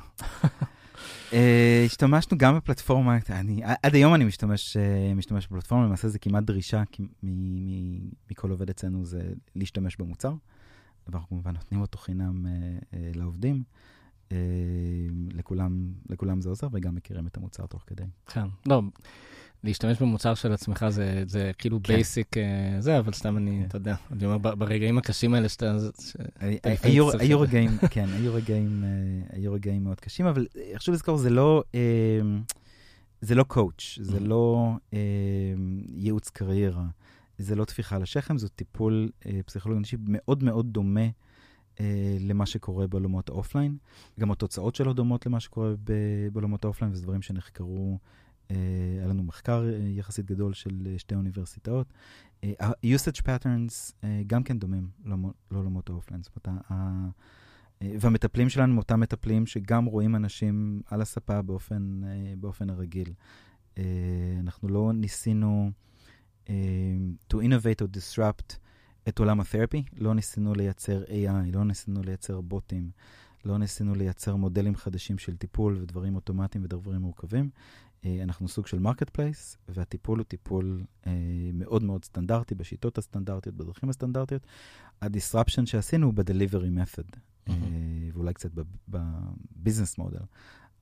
השתמשנו 1.85 2.37
גם 2.37 2.57
בפלטפורמה, 2.57 3.17
אני, 3.29 3.61
עד 3.83 3.95
היום 3.95 4.15
אני 4.15 4.23
משתמש, 4.23 4.77
משתמש 5.15 5.47
בפלטפורמה, 5.47 5.85
למעשה 5.85 6.07
זה 6.07 6.19
כמעט 6.19 6.43
דרישה 6.43 6.83
מכל 8.31 8.51
עובד 8.51 8.69
אצלנו, 8.69 9.05
זה 9.05 9.33
להשתמש 9.55 9.95
במוצר, 9.97 10.33
ואנחנו 11.07 11.27
כמובן 11.27 11.53
נותנים 11.53 11.81
אותו 11.81 11.97
חינם 11.97 12.45
לעובדים. 12.93 13.63
אה, 14.31 14.37
לכולם, 15.33 15.87
לכולם 16.09 16.41
זה 16.41 16.49
עוזר, 16.49 16.67
וגם 16.71 16.95
מכירים 16.95 17.27
את 17.27 17.37
המוצר 17.37 17.65
תוך 17.65 17.83
כדי. 17.87 18.03
כן, 18.25 18.45
לא, 18.65 18.81
להשתמש 19.63 20.01
במוצר 20.01 20.35
של 20.35 20.51
עצמך 20.51 20.85
זה, 20.89 21.23
זה 21.27 21.51
כאילו 21.57 21.79
כן. 21.83 21.93
בייסיק 21.93 22.37
אה, 22.37 22.75
זה, 22.79 22.99
אבל 22.99 23.13
סתם 23.13 23.37
אני, 23.37 23.57
כן. 23.61 23.67
אתה 23.67 23.77
יודע, 23.77 23.95
אני 24.11 24.25
אומר, 24.25 24.37
ברגעים 24.37 24.97
הקשים 24.97 25.33
האלה 25.33 25.49
שאתה... 25.49 25.77
היו, 26.83 27.11
היו 27.19 27.39
רגעים, 27.39 27.71
כן, 27.91 28.09
היו 28.09 28.33
רגעים, 28.33 28.83
אה, 28.83 29.37
היו 29.37 29.53
רגעים 29.53 29.83
מאוד 29.83 29.99
קשים, 29.99 30.25
אבל 30.25 30.47
חשוב 30.75 30.95
לזכור, 30.95 31.17
זה 31.17 31.29
לא... 31.29 31.63
זה 33.25 33.35
לא 33.35 33.43
coach, 33.43 33.99
זה 34.01 34.19
לא 34.19 34.71
אה, 34.93 34.99
ייעוץ 35.95 36.29
קריירה, 36.29 36.85
זה 37.37 37.55
לא 37.55 37.65
טפיחה 37.65 37.95
על 37.95 38.01
השכם, 38.01 38.37
זה 38.37 38.49
טיפול 38.49 39.09
אה, 39.25 39.39
פסיכולוגי 39.45 39.77
אנושי 39.77 39.97
מאוד 40.07 40.43
מאוד 40.43 40.73
דומה 40.73 41.07
אה, 41.79 42.17
למה 42.19 42.45
שקורה 42.45 42.87
בעולמות 42.87 43.29
ה 43.29 43.35
offline. 43.35 43.77
גם 44.19 44.31
התוצאות 44.31 44.75
שלו 44.75 44.93
דומות 44.93 45.25
למה 45.25 45.39
שקורה 45.39 45.73
בעולמות 46.31 46.63
ה 46.63 46.67
offline, 46.67 46.93
וזה 46.93 47.03
דברים 47.03 47.21
שנחקרו, 47.21 47.99
אה, 48.51 48.55
היה 48.97 49.07
לנו 49.07 49.23
מחקר 49.23 49.63
אה, 49.65 49.87
יחסית 49.87 50.25
גדול 50.25 50.53
של 50.53 50.87
אה, 50.87 50.99
שתי 50.99 51.15
אוניברסיטאות. 51.15 51.93
אה, 52.43 52.51
ה-usage 52.59 53.21
patterns 53.21 53.93
אה, 54.03 54.21
גם 54.27 54.43
כן 54.43 54.59
דומים 54.59 54.89
לעולמות- 55.51 55.89
ה 55.89 55.93
offline. 55.93 56.23
זאת 56.23 56.47
אומרת, 56.47 56.61
אה, 56.71 57.05
והמטפלים 57.99 58.49
שלנו 58.49 58.71
הם 58.71 58.77
אותם 58.77 58.99
מטפלים 58.99 59.45
שגם 59.45 59.85
רואים 59.85 60.15
אנשים 60.15 60.81
על 60.87 61.01
הספה 61.01 61.41
באופן, 61.41 62.01
אה, 62.05 62.33
באופן 62.39 62.69
הרגיל. 62.69 63.13
אה, 63.77 63.83
אנחנו 64.39 64.67
לא 64.67 64.91
ניסינו 64.93 65.71
אה, 66.49 66.53
to 67.33 67.37
innovate 67.37 67.81
or 67.83 67.87
disrupt 67.97 68.57
את 69.07 69.19
עולם 69.19 69.39
ה 69.39 69.44
therapy, 69.44 69.83
לא 69.97 70.13
ניסינו 70.13 70.53
לייצר 70.53 71.03
AI, 71.03 71.53
לא 71.53 71.63
ניסינו 71.65 72.01
לייצר 72.03 72.41
בוטים, 72.41 72.91
לא 73.45 73.57
ניסינו 73.57 73.95
לייצר 73.95 74.35
מודלים 74.35 74.75
חדשים 74.75 75.17
של 75.17 75.37
טיפול 75.37 75.77
ודברים 75.81 76.15
אוטומטיים 76.15 76.63
ודברים 76.63 77.01
מורכבים. 77.01 77.49
אה, 78.05 78.23
אנחנו 78.23 78.47
סוג 78.47 78.67
של 78.67 78.79
marketplace, 78.79 79.57
והטיפול 79.69 80.19
הוא 80.19 80.25
טיפול 80.25 80.83
אה, 81.07 81.11
מאוד 81.53 81.83
מאוד 81.83 82.05
סטנדרטי, 82.05 82.55
בשיטות 82.55 82.97
הסטנדרטיות, 82.97 83.55
בדרכים 83.55 83.89
הסטנדרטיות. 83.89 84.47
ה 85.01 85.07
disruption 85.07 85.65
שעשינו 85.65 86.05
הוא 86.05 86.13
method, 86.77 87.17
אה, 87.49 87.53
ואולי 88.13 88.33
קצת 88.33 88.51
ב 88.87 89.00
business 89.00 89.97
model. 89.97 90.19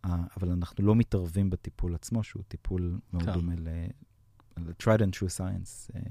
אבל 0.04 0.52
אנחנו 0.52 0.86
לא 0.86 0.96
מתערבים 0.96 1.50
בטיפול 1.50 1.96
עצמו, 1.96 2.24
שהוא 2.24 2.44
טיפול 2.48 3.00
מאוד 3.14 3.26
כן. 3.26 3.34
דומה 3.34 3.54
ל-tried 3.56 5.00
and 5.00 5.16
true 5.18 5.38
science, 5.38 5.96
אה, 5.96 6.02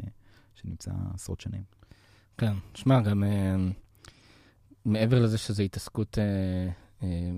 שנמצא 0.55 0.91
עשרות 1.15 1.41
שנים. 1.41 1.63
כן, 2.39 2.53
שמע, 2.75 3.01
גם 3.01 3.25
אה, 3.25 3.57
מעבר 4.85 5.21
לזה 5.21 5.39
שזו 5.39 5.63
התעסקות 5.63 6.19
אה, 6.19 6.25
אה, 7.03 7.31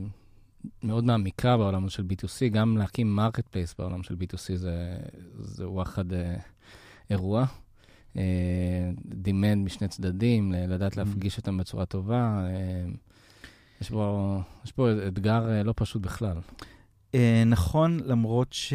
מאוד 0.82 1.04
מעמיקה 1.04 1.56
בעולם 1.56 1.88
של 1.88 2.02
B2C, 2.02 2.48
גם 2.52 2.76
להקים 2.76 3.16
marketplace 3.16 3.74
בעולם 3.78 4.02
של 4.02 4.14
B2C 4.14 4.56
זה, 4.56 4.96
זה 5.38 5.68
וואחד 5.68 6.04
אירוע. 7.10 7.44
demand 9.06 9.64
משני 9.64 9.88
צדדים, 9.88 10.52
לדעת 10.52 10.96
להפגיש 10.96 11.36
אותם 11.38 11.56
בצורה 11.58 11.86
טובה. 11.86 12.46
יש 13.80 13.90
בו, 13.90 14.38
יש 14.64 14.76
בו 14.76 14.88
אתגר 15.08 15.62
לא 15.64 15.74
פשוט 15.76 16.02
בכלל. 16.02 16.36
נכון, 17.46 18.00
למרות 18.04 18.52
ש... 18.52 18.72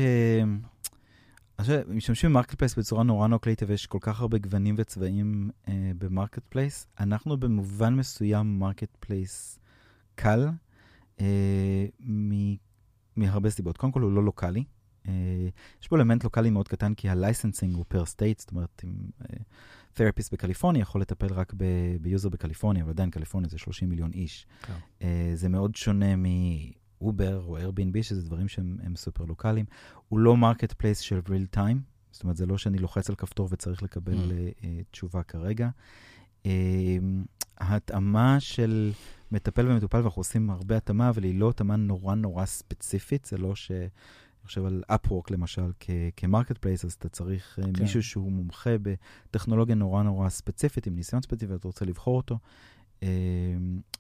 משתמשים 1.88 2.30
ב 2.30 2.56
marketplace 2.56 2.76
בצורה 2.76 3.04
נורא 3.04 3.38
קלילה, 3.38 3.66
ויש 3.68 3.86
כל 3.88 3.98
כך 4.02 4.22
הרבה 4.22 4.38
גוונים 4.38 4.76
וצבעים 4.78 5.50
אה, 5.68 5.92
ב 5.98 6.44
marketplace. 6.50 6.88
אנחנו 7.00 7.38
במובן 7.38 7.96
מסוים 7.96 8.60
marketplace 8.60 9.60
קל, 10.16 10.48
אה, 11.22 11.86
מ- 12.10 12.56
מהרבה 13.16 13.50
סיבות. 13.50 13.78
קודם 13.78 13.92
כל, 13.92 14.02
הוא 14.02 14.12
לא 14.12 14.24
לוקאלי. 14.24 14.64
אה, 15.08 15.14
יש 15.82 15.88
פה 15.88 15.96
אלמנט 15.98 16.24
לוקאלי 16.24 16.50
מאוד 16.50 16.68
קטן, 16.68 16.94
כי 16.94 17.10
ה 17.10 17.16
licensing 17.16 17.76
הוא 17.76 17.86
per 17.88 18.06
state, 18.06 18.40
זאת 18.40 18.52
אומרת, 18.52 18.82
אם 18.84 18.90
תרפיסט 19.94 20.34
בקליפורניה 20.34 20.82
יכול 20.82 21.02
לטפל 21.02 21.34
רק 21.34 21.54
ב- 21.58 21.64
ב 22.02 22.07
user 22.07 22.30
בקליפורניה, 22.30 22.84
אבל 22.84 22.92
עדיין 22.92 23.10
קליפורניה 23.10 23.50
זה 23.50 23.58
30 23.58 23.90
מיליון 23.90 24.12
איש. 24.14 24.48
כן. 24.62 24.74
אה, 25.02 25.32
זה 25.36 25.50
מאוד 25.50 25.76
שונה 25.76 26.16
מאובר 27.02 27.44
או 27.48 27.58
Airbnb, 27.58 28.02
שזה 28.04 28.22
דברים 28.24 28.48
שהם 28.48 28.78
הם 28.84 28.96
סופר 28.96 29.26
לוקאליים. 29.26 29.66
הוא 30.10 30.20
לא 30.20 30.38
marketplace 30.38 31.00
של 31.00 31.20
real 31.26 31.56
time, 31.58 31.78
זאת 32.12 32.24
אומרת, 32.24 32.38
זה 32.38 32.46
לא 32.46 32.58
שאני 32.58 32.78
לוחץ 32.78 33.10
על 33.10 33.16
כפתור 33.16 33.48
וצריך 33.52 33.84
לקבל 33.84 34.14
Mm. 34.14 34.32
אה, 34.34 34.50
אה, 34.64 34.80
תשובה 34.92 35.24
כרגע. 35.24 35.70
אה, 36.46 36.98
ההתאמה 37.58 38.40
של 38.40 38.92
מטפל 39.32 39.68
ומטופל, 39.68 39.98
ואנחנו 40.02 40.20
עושים 40.20 40.50
הרבה 40.50 40.78
התאמה, 40.78 41.10
אבל 41.10 41.24
היא 41.24 41.40
לא 41.40 41.50
התאמה 41.50 41.76
נורא 41.76 42.16
נורא 42.16 42.46
ספציפית, 42.46 43.26
זה 43.26 43.38
לא 43.38 43.56
ש... 43.56 43.72
אני 43.72 44.48
חושב 44.48 44.66
על 44.66 44.84
Upwork 44.92 45.24
למשל, 45.32 45.72
כ- 45.80 45.90
כ-marketplace, 46.18 46.86
אז 46.86 46.94
אתה 46.94 47.10
צריך 47.10 47.54
כן. 47.56 47.74
כן. 47.74 47.82
מישהו 47.82 48.04
שהוא 48.04 48.32
מומחה 48.32 48.70
בטכנולוגיה 48.82 49.76
נורא 49.76 50.04
נורא 50.04 50.30
ספציפית, 50.30 50.88
עם 50.88 50.96
ניסיון 50.96 51.22
ספציפי, 51.22 51.54
ואתה 51.54 51.68
רוצה 51.68 51.86
לבחור 51.86 52.18
אותו. 52.18 52.38
אה, 53.04 53.08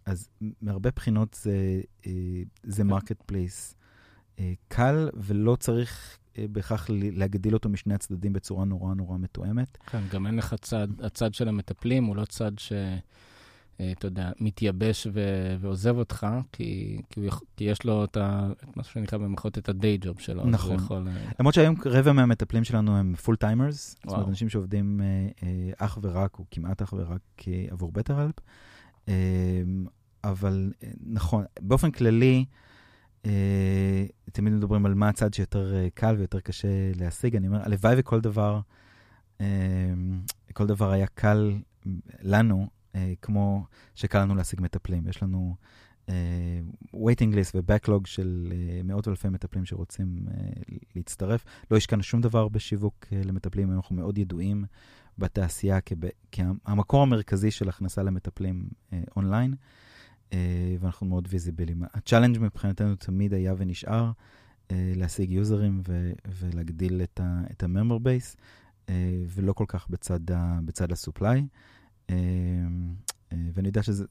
אז 0.05 0.29
מהרבה 0.61 0.89
בחינות 0.95 1.33
זה, 1.41 1.81
אה, 2.07 2.11
זה 2.63 2.83
כן. 2.83 2.87
marketplace 2.89 3.75
אה, 4.39 4.53
קל, 4.67 5.09
ולא 5.13 5.55
צריך 5.55 6.17
אה, 6.37 6.45
בהכרח 6.51 6.87
להגדיל 6.91 7.53
אותו 7.53 7.69
משני 7.69 7.93
הצדדים 7.93 8.33
בצורה 8.33 8.65
נורא 8.65 8.93
נורא 8.93 9.17
מתואמת. 9.17 9.77
כן, 9.85 10.01
גם 10.11 10.27
אין 10.27 10.35
לך 10.35 10.55
צד, 10.61 10.87
הצד 11.03 11.33
של 11.33 11.47
המטפלים 11.47 12.03
הוא 12.03 12.15
לא 12.15 12.25
צד 12.25 12.51
ש... 12.59 12.73
אתה 13.91 14.07
יודע, 14.07 14.31
מתייבש 14.39 15.07
ו- 15.13 15.55
ועוזב 15.59 15.97
אותך, 15.97 16.27
כי, 16.51 17.01
כי, 17.09 17.19
הוא 17.19 17.27
יכ- 17.27 17.41
כי 17.57 17.63
יש 17.63 17.83
לו 17.85 18.03
את, 18.03 18.17
ה, 18.17 18.49
את 18.63 18.77
מה 18.77 18.83
שנקרא 18.83 19.17
במחאות 19.17 19.57
את 19.57 19.69
ה-day 19.69 19.97
job 19.97 20.19
שלו. 20.19 20.45
נכון. 20.45 20.75
יכול, 20.75 21.07
למרות 21.39 21.53
שהיום 21.55 21.75
רבע 21.85 22.13
מהמטפלים 22.13 22.63
שלנו 22.63 22.97
הם 22.97 23.15
full 23.15 23.35
timers, 23.35 23.95
זאת 23.95 24.13
אומרת. 24.13 24.27
אנשים 24.27 24.49
שעובדים 24.49 25.01
אה, 25.01 25.27
אה, 25.43 25.71
אך 25.85 25.99
ורק, 26.01 26.39
או 26.39 26.45
כמעט 26.51 26.81
אך 26.81 26.93
ורק 26.97 27.21
אה, 27.47 27.65
עבור 27.69 27.91
BetterHelp. 27.91 28.35
אה, 29.09 29.63
אבל 30.23 30.73
אה, 30.83 30.89
נכון, 31.05 31.45
באופן 31.61 31.91
כללי, 31.91 32.45
אה, 33.25 34.05
תמיד 34.31 34.53
מדברים 34.53 34.85
על 34.85 34.93
מה 34.93 35.09
הצד 35.09 35.33
שיותר 35.33 35.75
אה, 35.75 35.87
קל 35.93 36.15
ויותר 36.17 36.39
קשה 36.39 36.67
להשיג. 36.95 37.35
אני 37.35 37.47
אומר, 37.47 37.61
הלוואי 37.63 37.95
וכל 37.97 38.21
דבר, 38.21 38.59
אה, 39.41 39.93
כל 40.53 40.67
דבר 40.67 40.91
היה 40.91 41.07
קל 41.07 41.53
לנו, 42.21 42.67
כמו 43.21 43.65
שקל 43.95 44.21
לנו 44.21 44.35
להשיג 44.35 44.61
מטפלים. 44.61 45.07
יש 45.07 45.23
לנו 45.23 45.55
waiting 46.93 47.33
list 47.33 47.55
ו-backlog 47.55 48.01
של 48.05 48.53
מאות 48.83 49.07
אלפי 49.07 49.29
מטפלים 49.29 49.65
שרוצים 49.65 50.25
להצטרף. 50.95 51.45
לא 51.71 51.77
השקענו 51.77 52.03
שום 52.03 52.21
דבר 52.21 52.47
בשיווק 52.47 53.05
למטפלים, 53.11 53.71
אנחנו 53.71 53.95
מאוד 53.95 54.17
ידועים 54.17 54.65
בתעשייה 55.19 55.81
כב- 55.81 56.07
כהמקור 56.31 57.01
המרכזי 57.01 57.51
של 57.51 57.69
הכנסה 57.69 58.03
למטפלים 58.03 58.63
אה, 58.93 59.01
אונליין, 59.15 59.53
אה, 60.33 60.37
ואנחנו 60.79 61.07
מאוד 61.07 61.27
visibleיים. 61.31 61.83
ה-challenge 61.93 62.37
מבחינתנו 62.39 62.95
תמיד 62.95 63.33
היה 63.33 63.53
ונשאר 63.57 64.11
אה, 64.71 64.93
להשיג 64.95 65.31
יוזרים 65.31 65.81
ו- 65.87 66.11
ולהגדיל 66.27 67.01
את 67.01 67.19
ה- 67.23 67.41
את 67.51 67.63
ה-member 67.63 67.99
base, 68.03 68.37
אה, 68.89 68.93
ולא 69.29 69.53
כל 69.53 69.65
כך 69.67 69.89
בצד, 69.89 70.31
ה- 70.31 70.59
בצד 70.65 70.91
ה-supply. 70.91 71.23
אה, 72.09 72.15
אה, 73.33 73.37
ואני 73.53 73.67
יודע 73.67 73.83
שזה, 73.83 74.05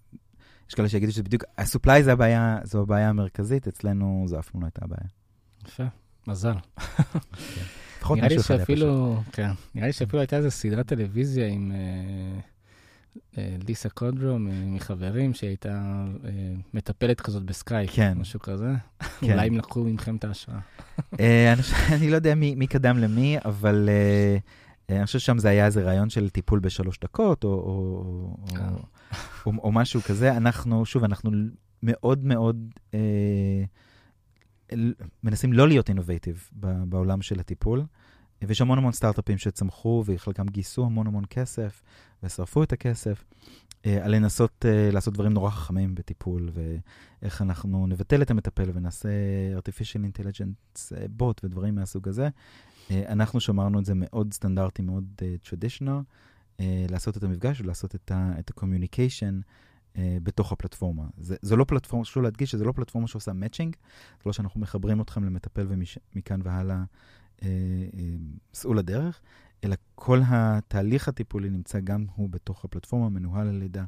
יש 0.69 0.75
כאלה 0.75 0.89
שיגידו 0.89 1.13
שזה 1.13 1.23
בדיוק, 1.23 1.45
ה-supply 1.59 2.03
זה 2.03 2.13
הבעיה, 2.13 2.59
זו 2.65 2.83
הבעיה 2.83 3.09
המרכזית, 3.09 3.69
אצלנו 3.69 4.25
זו 4.29 4.39
אף 4.39 4.51
פעם 4.51 4.61
לא 4.61 4.67
הייתה 4.67 4.85
הבעיה. 4.85 5.09
יפה, 5.67 5.85
מזל. 6.27 6.55
לפחות 7.99 8.19
נראה 8.19 8.29
לי. 8.29 8.43
שאפילו, 8.43 9.21
כן, 9.33 9.51
נראה 9.75 9.87
לי 9.87 9.93
שאפילו 9.93 10.21
הייתה 10.21 10.37
איזו 10.37 10.51
סדרת 10.51 10.87
טלוויזיה 10.87 11.49
עם 11.49 11.73
אה, 11.75 12.41
אה, 13.39 13.57
ליסה 13.69 13.89
קודרו 13.89 14.39
מ- 14.39 14.75
מחברים, 14.75 15.35
שהיא 15.35 15.49
הייתה 15.49 15.71
אה, 16.25 16.31
מטפלת 16.75 17.21
כזאת 17.21 17.43
בסקייפ, 17.43 17.91
כן. 17.95 18.19
משהו 18.19 18.41
כזה. 18.41 18.73
כן. 19.21 19.33
אולי 19.33 19.47
הם 19.47 19.57
לקחו 19.59 19.85
מכם 19.85 20.17
את 20.17 20.25
ההשראה. 20.25 20.59
אה, 21.21 21.55
אני 21.93 22.11
לא 22.11 22.17
יודע 22.17 22.35
מי 22.35 22.55
מי 22.55 22.67
קדם 22.67 22.99
למי, 22.99 23.37
אבל 23.45 23.89
אה, 23.89 24.37
אה, 24.91 24.97
אני 24.97 25.07
חושב 25.07 25.19
ששם 25.19 25.39
זה 25.39 25.49
היה 25.49 25.67
איזה 25.67 25.83
רעיון 25.83 26.11
של 26.11 26.31
טיפול 26.31 26.59
בשלוש 26.59 26.99
דקות, 27.01 27.45
או- 27.45 27.51
או- 27.51 28.37
או- 28.43 28.57
כן. 28.57 28.65
או 29.47 29.53
או 29.63 29.73
משהו 29.73 30.01
כזה. 30.03 30.37
אנחנו, 30.37 30.87
שוב, 30.87 31.05
אנחנו 31.05 31.31
מאוד 31.83 32.25
מאוד 32.25 32.69
אה, 32.95 32.99
מנסים 35.25 35.53
לא 35.53 35.69
להיות 35.69 35.89
innovative 35.89 36.51
בעולם 36.89 37.23
של 37.23 37.41
הטיפול. 37.41 37.85
ויש 38.43 38.61
המון 38.61 38.79
המון 38.79 38.93
סטארט-אפים 38.93 39.39
שצמחו, 39.39 40.03
וחלקם 40.07 40.47
גייסו 40.47 40.85
המון 40.85 41.07
המון 41.07 41.25
כסף, 41.31 41.83
ושרפו 42.23 42.63
את 42.63 42.73
הכסף, 42.73 43.25
אה, 43.87 44.05
על 44.05 44.15
לנסות 44.15 44.65
אה, 44.69 44.91
לעשות 44.93 45.15
דברים 45.15 45.33
נורא 45.33 45.51
חכמים 45.51 45.95
בטיפול, 45.95 46.51
ואיך 46.53 47.43
אנחנו 47.43 47.87
נבטל 47.87 48.23
את 48.23 48.31
המטפל 48.31 48.71
ונעשה 48.75 49.09
artificial 49.59 50.01
intelligence 50.01 50.97
אה, 50.97 51.07
bot 51.19 51.35
ודברים 51.45 51.75
מהסוג 51.75 52.09
הזה. 52.09 52.29
אנחנו 52.91 53.41
שמרנו 53.41 53.79
את 53.81 53.85
זה 53.85 53.93
מאוד 53.97 54.35
סטנדרטי, 54.35 54.83
מאוד 54.83 55.05
traditional, 55.45 56.03
לעשות 56.89 57.17
את 57.17 57.23
המפגש 57.23 57.61
ולעשות 57.61 57.95
את 57.95 58.11
ה-communication 58.11 59.43
בתוך 60.23 60.53
הפלטפורמה. 60.53 61.05
זה, 61.17 61.37
זו 61.43 61.57
לא 61.57 61.65
פלטפורמה, 61.65 62.05
חשוב 62.05 62.23
להדגיש 62.23 62.51
שזו 62.51 62.65
לא 62.65 62.73
פלטפורמה 62.73 63.09
שעושה 63.09 63.33
מאצ'ינג, 63.33 63.77
זה 64.19 64.23
לא 64.27 64.33
שאנחנו 64.33 64.61
מחברים 64.61 65.01
אתכם 65.01 65.25
למטפל 65.25 65.67
ומכאן 65.69 66.41
והלאה 66.45 66.83
אה, 67.43 67.49
אה, 67.95 68.15
סעו 68.55 68.75
לדרך, 68.75 69.21
אלא 69.65 69.77
כל 69.95 70.21
התהליך 70.27 71.09
הטיפולי 71.09 71.51
נמצא 71.51 71.81
גם 71.81 72.07
הוא 72.15 72.29
בתוך 72.29 72.65
הפלטפורמה, 72.65 73.09
מנוהל 73.09 73.49
על 73.49 73.63
ידה, 73.63 73.85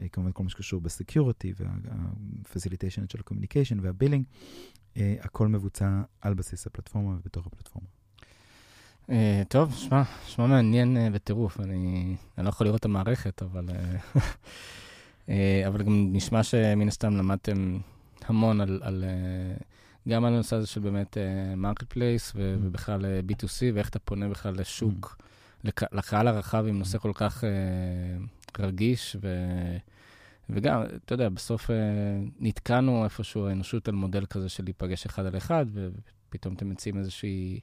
אה, 0.00 0.08
כמובן 0.08 0.32
כל 0.32 0.42
מה 0.42 0.50
שקשור 0.50 0.80
בסקיוריטי 0.80 1.52
וה-facilitation 1.56 3.12
של 3.12 3.18
ה-communication 3.18 3.80
והבילינג, 3.82 4.24
הכל 4.96 5.48
מבוצע 5.48 6.02
על 6.20 6.34
בסיס 6.34 6.66
הפלטפורמה 6.66 7.16
ובתוך 7.16 7.46
הפלטפורמה. 7.46 7.88
Uh, 9.06 9.10
טוב, 9.48 9.74
שמע, 9.74 10.02
שמע 10.26 10.46
מעניין 10.46 10.96
uh, 10.96 11.14
בטירוף. 11.14 11.60
אני, 11.60 12.16
אני 12.38 12.44
לא 12.44 12.48
יכול 12.48 12.66
לראות 12.66 12.80
את 12.80 12.84
המערכת, 12.84 13.42
אבל, 13.42 13.66
אבל 15.66 15.82
גם 15.82 16.08
נשמע 16.12 16.42
שמן 16.42 16.88
הסתם 16.88 17.16
למדתם 17.16 17.78
המון 18.26 18.60
על, 18.60 18.80
על, 18.82 19.04
uh, 19.04 19.62
גם 20.08 20.24
על 20.24 20.32
הנושא 20.32 20.56
הזה 20.56 20.66
של 20.66 20.80
באמת 20.80 21.16
market 21.56 21.82
uh, 21.82 21.86
place, 21.86 22.30
mm-hmm. 22.30 22.36
ובכלל 22.38 23.04
uh, 23.04 23.30
B2C, 23.32 23.74
ואיך 23.74 23.88
אתה 23.88 23.98
פונה 23.98 24.28
בכלל 24.28 24.54
לשוק, 24.54 25.16
mm-hmm. 25.18 25.68
לק, 25.68 25.94
לקהל 25.94 26.28
הרחב 26.28 26.64
עם 26.68 26.78
נושא 26.78 26.98
כל 26.98 27.12
כך 27.14 27.44
רגיש, 28.58 29.16
ו, 29.20 29.28
וגם, 30.50 30.82
אתה 31.04 31.14
יודע, 31.14 31.28
בסוף 31.28 31.70
נתקעה 32.40 33.04
איפשהו 33.04 33.46
האנושות 33.46 33.88
על 33.88 33.94
מודל 33.94 34.26
כזה 34.26 34.48
של 34.48 34.64
להיפגש 34.64 35.06
אחד 35.06 35.26
על 35.26 35.36
אחד, 35.36 35.66
ופתאום 35.74 36.54
אתם 36.54 36.70
מציעים 36.70 36.98
איזושהי... 36.98 37.60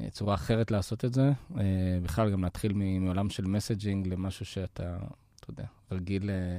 אה, 0.00 0.10
צורה 0.10 0.34
אחרת 0.34 0.70
לעשות 0.70 1.04
את 1.04 1.14
זה. 1.14 1.32
אה, 1.58 1.62
בכלל, 2.02 2.30
גם 2.30 2.44
להתחיל 2.44 2.72
מעולם 2.72 3.30
של 3.30 3.44
messaging 3.44 4.08
למשהו 4.08 4.46
שאתה, 4.46 4.96
אתה 5.44 5.50
יודע, 5.50 5.64
רגיל, 5.92 6.30
אה, 6.30 6.58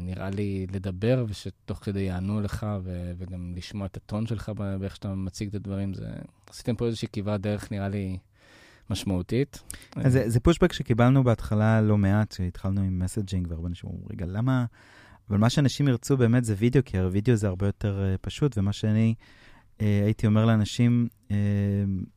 נראה 0.00 0.30
לי, 0.30 0.66
לדבר, 0.72 1.24
ושתוך 1.28 1.78
כדי 1.78 2.00
יענו 2.00 2.40
לך, 2.40 2.66
ו- 2.82 3.12
וגם 3.18 3.52
לשמוע 3.56 3.86
את 3.86 3.96
הטון 3.96 4.26
שלך 4.26 4.52
באיך 4.78 4.96
שאתה 4.96 5.14
מציג 5.14 5.48
את 5.48 5.54
הדברים. 5.54 5.94
זה... 5.94 6.08
עשיתם 6.50 6.76
פה 6.76 6.86
איזושהי 6.86 7.08
כברת 7.12 7.40
דרך, 7.40 7.72
נראה 7.72 7.88
לי, 7.88 8.18
משמעותית. 8.90 9.62
זה, 10.06 10.28
זה 10.28 10.40
פושבק 10.40 10.72
שקיבלנו 10.72 11.24
בהתחלה 11.24 11.80
לא 11.80 11.98
מעט, 11.98 12.32
כשהתחלנו 12.32 12.80
עם 12.80 12.98
מסג'ינג, 12.98 13.46
והרבה 13.50 13.68
אנשים 13.68 13.90
אמרו, 13.90 14.06
רגע, 14.10 14.26
למה... 14.26 14.64
אבל 15.30 15.38
מה 15.38 15.50
שאנשים 15.50 15.88
ירצו 15.88 16.16
באמת 16.16 16.44
זה 16.44 16.54
וידאו, 16.58 16.82
כי 16.84 16.98
הווידאו 16.98 17.36
זה 17.36 17.48
הרבה 17.48 17.66
יותר 17.66 18.14
uh, 18.14 18.18
פשוט, 18.20 18.58
ומה 18.58 18.72
שאני... 18.72 19.14
אה, 19.80 20.00
הייתי 20.04 20.26
אומר 20.26 20.46
לאנשים, 20.46 21.08
אה, 21.30 21.36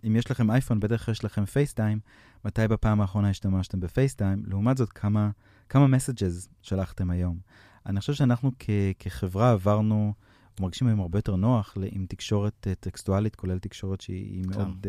אם 0.08 0.16
יש 0.16 0.32
לכם 0.32 0.52
אייפון, 0.52 0.80
בטח 0.80 1.08
יש 1.08 1.26
לכם 1.26 1.46
פייסטיים, 1.46 2.00
מתי 2.46 2.68
בפעם 2.68 3.02
האחרונה 3.02 3.30
השתמשתם 3.30 3.80
בפייסטיים? 3.80 4.44
לעומת 4.48 4.78
זאת, 4.78 4.90
כמה, 4.90 5.30
כמה 5.70 5.98
messages 5.98 6.50
שלחתם 6.62 7.12
היום? 7.12 7.40
אני 7.86 8.00
חושב 8.00 8.14
שאנחנו 8.14 8.52
כ, 8.60 8.70
כחברה 9.00 9.52
עברנו, 9.52 10.14
מרגישים 10.60 10.88
היום 10.88 11.00
הרבה 11.00 11.18
יותר 11.18 11.36
נוח 11.36 11.78
עם 11.92 12.06
תקשורת 12.10 12.68
אה, 12.68 12.76
טקסטואלית, 12.76 13.36
כולל 13.36 13.60
תקשורת 13.60 14.02
שהיא 14.02 14.44
כן. 14.44 14.50
מאוד, 14.50 14.88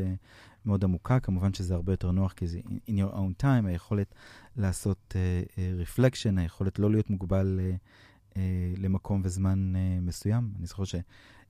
מאוד 0.64 0.85
עמוקה. 0.85 1.21
כמובן 1.21 1.54
שזה 1.54 1.75
הרבה 1.75 1.92
יותר 1.92 2.11
נוח, 2.11 2.32
כי 2.32 2.47
זה 2.47 2.61
in 2.68 2.92
your 2.92 3.14
own 3.14 3.42
time, 3.42 3.66
היכולת 3.66 4.14
לעשות 4.56 5.14
uh, 5.14 5.59
reflection, 5.87 6.40
היכולת 6.40 6.78
לא 6.78 6.90
להיות 6.90 7.11
מוגבל 7.11 7.61
uh, 7.61 8.35
uh, 8.35 8.37
למקום 8.76 9.21
וזמן 9.25 9.73
uh, 9.75 9.78
מסוים. 10.02 10.52
אני 10.59 10.66
זוכר 10.66 10.85
ש... 10.85 10.94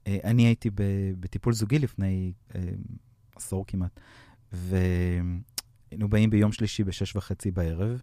אה, 0.07 0.19
אני 0.25 0.43
הייתי 0.47 0.71
בטיפול 1.21 1.53
זוגי 1.53 1.79
לפני 1.79 2.33
אה, 2.55 2.61
עשור 3.37 3.67
כמעט, 3.67 4.01
והיינו 5.93 6.09
באים 6.09 6.31
ביום 6.31 6.53
שלישי 6.53 6.85
בשש 6.85 7.17
וחצי 7.17 7.51
בערב, 7.51 8.03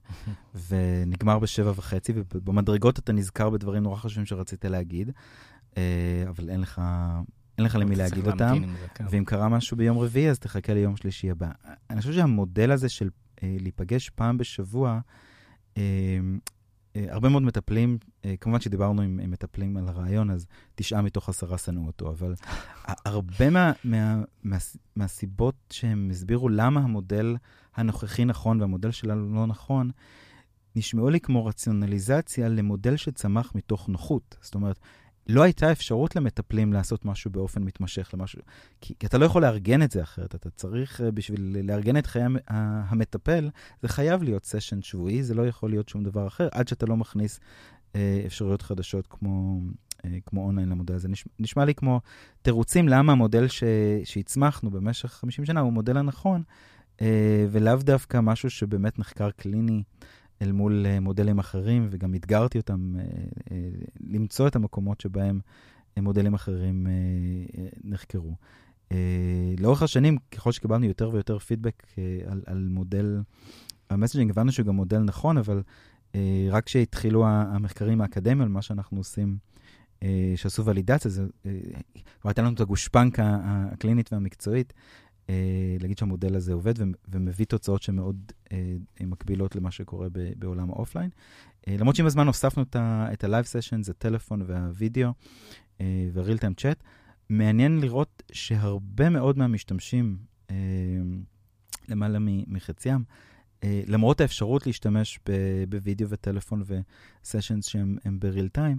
ונגמר 0.67 1.39
בשבע 1.39 1.72
וחצי, 1.75 2.13
ובמדרגות 2.15 3.00
אתה 3.00 3.13
נזכר 3.13 3.50
בדברים 3.50 3.84
נורא 3.84 3.96
חשובים 3.96 4.25
שרצית 4.25 4.65
להגיד, 4.65 5.12
אה, 5.77 6.24
אבל 6.29 6.50
אין 6.50 6.62
לך... 6.62 6.81
אין 7.58 7.65
לך 7.65 7.75
למי 7.75 7.96
להגיד 7.96 8.27
אותם, 8.27 8.62
כן. 8.96 9.05
ואם 9.10 9.25
קרה 9.25 9.50
משהו 9.50 9.77
ביום 9.77 9.98
רביעי, 9.98 10.29
אז 10.29 10.39
תחכה 10.39 10.74
ליום 10.74 10.98
שלישי 10.98 11.31
הבא. 11.31 11.51
אני 11.89 12.01
חושב 12.01 12.13
שהמודל 12.13 12.72
הזה 12.72 12.89
של 12.89 13.10
אה, 13.43 13.55
להיפגש 13.60 14.10
פעם 14.10 14.38
בשבוע, 14.38 15.00
אה, 15.77 15.84
הרבה 16.96 17.29
מאוד 17.29 17.43
מטפלים, 17.43 17.98
אה, 18.25 18.36
כמובן 18.41 18.60
שדיברנו 18.60 19.01
עם, 19.01 19.19
עם 19.24 19.31
מטפלים 19.31 19.77
על 19.77 19.88
הרעיון, 19.88 20.31
אז 20.31 20.48
תשעה 20.75 21.01
מתוך 21.01 21.29
עשרה 21.29 21.58
שנאו 21.58 21.88
אותו, 21.88 22.10
אבל 22.10 22.34
הרבה 23.05 23.50
מה, 23.50 23.72
מה, 23.84 24.24
מה, 24.43 24.58
מהסיבות 24.96 25.55
שהם 25.69 26.10
הסבירו 26.12 26.49
למה 26.49 26.80
המודל 26.80 27.36
הנוכחי 27.75 28.25
נכון 28.25 28.62
והמודל 28.62 28.91
שלנו 28.91 29.36
לא 29.36 29.47
נכון, 29.47 29.91
נשמעו 30.75 31.10
לי 31.10 31.19
כמו 31.19 31.45
רציונליזציה 31.45 32.49
למודל 32.49 32.95
שצמח 32.95 33.52
מתוך 33.56 33.89
נוחות. 33.89 34.38
זאת 34.41 34.56
אומרת, 34.56 34.80
לא 35.29 35.43
הייתה 35.43 35.71
אפשרות 35.71 36.15
למטפלים 36.15 36.73
לעשות 36.73 37.05
משהו 37.05 37.31
באופן 37.31 37.63
מתמשך 37.63 38.09
למשהו, 38.13 38.41
כי, 38.81 38.93
כי 38.99 39.07
אתה 39.07 39.17
לא 39.17 39.25
יכול 39.25 39.41
לארגן 39.41 39.83
את 39.83 39.91
זה 39.91 40.03
אחרת, 40.03 40.35
אתה 40.35 40.49
צריך, 40.49 41.01
אה, 41.01 41.11
בשביל 41.11 41.57
לארגן 41.63 41.97
את 41.97 42.07
חיי 42.07 42.23
המטפל, 42.47 43.49
זה 43.81 43.87
חייב 43.87 44.23
להיות 44.23 44.45
סשן 44.45 44.81
שבועי, 44.81 45.23
זה 45.23 45.33
לא 45.33 45.47
יכול 45.47 45.69
להיות 45.69 45.89
שום 45.89 46.03
דבר 46.03 46.27
אחר, 46.27 46.47
עד 46.51 46.67
שאתה 46.67 46.85
לא 46.85 46.97
מכניס 46.97 47.39
אה, 47.95 48.21
אפשרויות 48.25 48.61
חדשות 48.61 49.07
כמו, 49.09 49.59
אה, 50.05 50.17
כמו 50.25 50.45
אונליין 50.45 50.69
למודל 50.69 50.93
הזה. 50.93 51.07
נשמע, 51.07 51.31
נשמע 51.39 51.65
לי 51.65 51.75
כמו 51.75 52.01
תירוצים 52.41 52.87
למה 52.87 53.11
המודל 53.11 53.47
ש, 53.47 53.63
שהצמחנו 54.03 54.71
במשך 54.71 55.09
50 55.09 55.45
שנה 55.45 55.59
הוא 55.59 55.67
המודל 55.67 55.97
הנכון, 55.97 56.43
אה, 57.01 57.45
ולאו 57.51 57.75
דווקא 57.75 58.19
משהו 58.21 58.49
שבאמת 58.49 58.99
נחקר 58.99 59.31
קליני. 59.31 59.83
אל 60.41 60.52
מול 60.52 60.86
uh, 60.86 60.99
מודלים 60.99 61.39
אחרים, 61.39 61.88
וגם 61.91 62.15
אתגרתי 62.15 62.58
אותם 62.58 62.95
uh, 62.95 63.02
uh, 63.39 63.52
למצוא 63.99 64.47
את 64.47 64.56
המקומות 64.56 65.02
שבהם 65.02 65.39
מודלים 65.97 66.34
אחרים 66.34 66.88
נחקרו. 67.84 68.36
לאורך 69.60 69.84
השנים, 69.84 70.17
ככל 70.32 70.52
שקיבלנו 70.52 70.86
יותר 70.86 71.10
ויותר 71.13 71.39
פידבק 71.39 71.84
על, 72.28 72.41
על 72.45 72.67
מודל 72.71 73.21
ה-messaging, 73.89 74.32
הבנו 74.32 74.52
שהוא 74.52 74.65
גם 74.65 74.75
מודל 74.75 74.99
נכון, 74.99 75.38
אבל 75.38 75.62
רק 76.49 76.65
כשהתחילו 76.65 77.28
המחקרים 77.28 78.02
האקדמיים 78.02 78.41
על 78.41 78.47
מה 78.47 78.62
שאנחנו 78.62 78.97
עושים, 78.97 79.38
שעשו 80.36 80.65
ולידציה, 80.65 81.12
זה, 81.12 81.25
כבר 82.21 82.30
הייתה 82.30 82.41
לנו 82.41 82.54
את 82.54 82.60
הגושפנקה 82.60 83.38
הקלינית 83.43 84.13
והמקצועית, 84.13 84.73
אה, 84.73 84.80
להגיד 85.79 85.97
שהמודל 85.97 86.35
הזה 86.35 86.53
עובד 86.53 86.73
ומביא 87.07 87.45
תוצאות 87.45 87.81
שמאוד 87.81 88.31
אה, 88.51 88.57
מקבילות 89.01 89.55
למה 89.55 89.71
שקורה 89.71 90.07
בעולם 90.35 90.69
ה-offline. 90.69 91.10
אה, 91.67 91.75
למרות 91.79 91.95
שעם 91.95 92.05
הזמן 92.05 92.27
הוספנו 92.27 92.63
את 92.73 93.23
ה-Live 93.23 93.45
Sessions, 93.45 93.89
הטלפון 93.89 94.41
והווידאו 94.45 95.11
וה-real 95.79 96.39
time 96.39 96.61
chat, 96.61 96.83
מעניין 97.29 97.79
לראות 97.79 98.23
שהרבה 98.31 99.09
מאוד 99.09 99.37
מהמשתמשים, 99.37 100.17
למעלה 101.89 102.19
מחציים, 102.47 103.03
למרות 103.63 104.21
האפשרות 104.21 104.67
להשתמש 104.67 105.19
בווידאו 105.69 106.09
וטלפון 106.09 106.63
וסשנס 107.23 107.65
שהם 107.65 108.19
ב-real 108.19 108.57
time, 108.57 108.59
אה, 108.59 108.73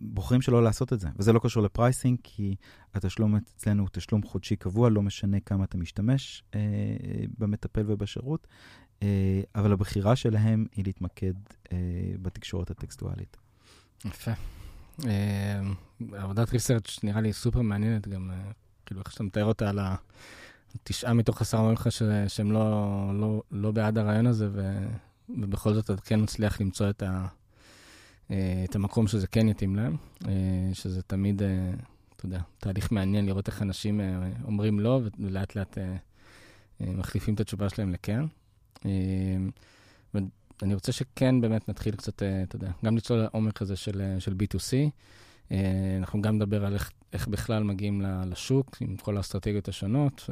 בוחרים 0.00 0.42
שלא 0.42 0.62
לעשות 0.62 0.92
את 0.92 1.00
זה. 1.00 1.08
וזה 1.16 1.32
לא 1.32 1.40
קשור 1.42 1.62
לפרייסינג, 1.62 2.18
כי 2.22 2.54
התשלום 2.94 3.36
אצלנו 3.36 3.82
הוא 3.82 3.88
תשלום 3.92 4.22
חודשי 4.22 4.56
קבוע, 4.56 4.90
לא 4.90 5.02
משנה 5.02 5.40
כמה 5.40 5.64
אתה 5.64 5.76
משתמש 5.76 6.42
אה, 6.54 6.60
במטפל 7.38 7.84
ובשירות, 7.86 8.46
אה, 9.02 9.40
אבל 9.54 9.72
הבחירה 9.72 10.16
שלהם 10.16 10.66
היא 10.72 10.84
להתמקד 10.84 11.32
אה, 11.72 11.78
בתקשורת 12.22 12.70
הטקסטואלית. 12.70 13.36
יפה. 14.04 14.32
אה, 15.06 15.60
עבודת 16.12 16.52
ריסרצ' 16.52 16.98
נראה 17.02 17.20
לי 17.20 17.32
סופר 17.32 17.62
מעניינת 17.62 18.08
גם, 18.08 18.30
אה, 18.30 18.50
כאילו 18.86 19.00
איך 19.00 19.12
שאתה 19.12 19.22
מתאר 19.22 19.44
אותה 19.44 19.70
על 19.70 19.78
התשעה 20.74 21.14
מתוך 21.14 21.40
עשרה 21.40 21.60
אומרים 21.60 21.76
לך 21.76 21.88
שהם 22.28 22.52
לא, 22.52 23.10
לא, 23.14 23.42
לא 23.50 23.72
בעד 23.72 23.98
הרעיון 23.98 24.26
הזה, 24.26 24.48
ו, 24.52 24.86
ובכל 25.28 25.74
זאת 25.74 25.90
אתה 25.90 26.02
כן 26.02 26.20
מצליח 26.20 26.60
למצוא 26.60 26.90
את 26.90 27.02
ה... 27.02 27.26
אה, 28.32 28.64
את 28.64 28.74
המקום 28.74 29.06
שזה 29.06 29.26
כן 29.26 29.48
יתאים 29.48 29.76
להם, 29.76 29.96
אה, 30.28 30.70
שזה 30.72 31.02
תמיד, 31.02 31.42
אה, 31.42 31.70
אתה 32.16 32.26
יודע, 32.26 32.40
תהליך 32.58 32.92
מעניין 32.92 33.26
לראות 33.26 33.48
איך 33.48 33.62
אנשים 33.62 34.00
אומרים 34.44 34.80
לא, 34.80 35.00
ולאט 35.18 35.56
לאט 35.56 35.78
מחליפים 36.80 37.34
את 37.34 37.40
התשובה 37.40 37.68
שלהם 37.68 37.92
לכן. 37.92 38.24
ואני 40.14 40.74
רוצה 40.74 40.92
שכן 40.92 41.40
באמת 41.40 41.68
נתחיל 41.68 41.96
קצת, 41.96 42.22
אתה 42.22 42.56
יודע, 42.56 42.70
גם 42.84 42.96
לצלול 42.96 43.18
לעומק 43.18 43.62
הזה 43.62 43.76
של, 43.76 44.16
של 44.18 44.32
B2C. 44.32 44.90
אנחנו 45.98 46.22
גם 46.22 46.36
נדבר 46.36 46.64
על 46.64 46.74
איך, 46.74 46.90
איך 47.12 47.28
בכלל 47.28 47.62
מגיעים 47.64 48.02
לשוק, 48.26 48.76
עם 48.80 48.96
כל 48.96 49.16
האסטרטגיות 49.16 49.68
השונות, 49.68 50.30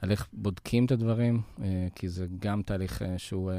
על 0.00 0.10
איך 0.10 0.28
בודקים 0.32 0.84
את 0.86 0.90
הדברים, 0.90 1.42
כי 1.94 2.08
זה 2.08 2.26
גם 2.38 2.62
תהליך 2.62 3.02
שהוא 3.16 3.52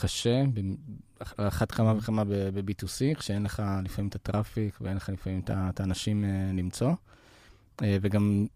קשה, 0.00 0.44
על 1.36 1.48
אחת 1.48 1.72
כמה 1.72 1.94
וכמה 1.98 2.24
ב-B2C, 2.24 3.18
כשאין 3.18 3.42
לך 3.42 3.62
לפעמים 3.84 4.08
את 4.08 4.14
הטראפיק 4.14 4.78
ואין 4.80 4.96
לך 4.96 5.08
לפעמים 5.08 5.40
את 5.48 5.80
האנשים 5.80 6.24
אה, 6.24 6.50
למצוא. 6.54 6.92
אה, 7.82 7.96
וגם 8.00 8.46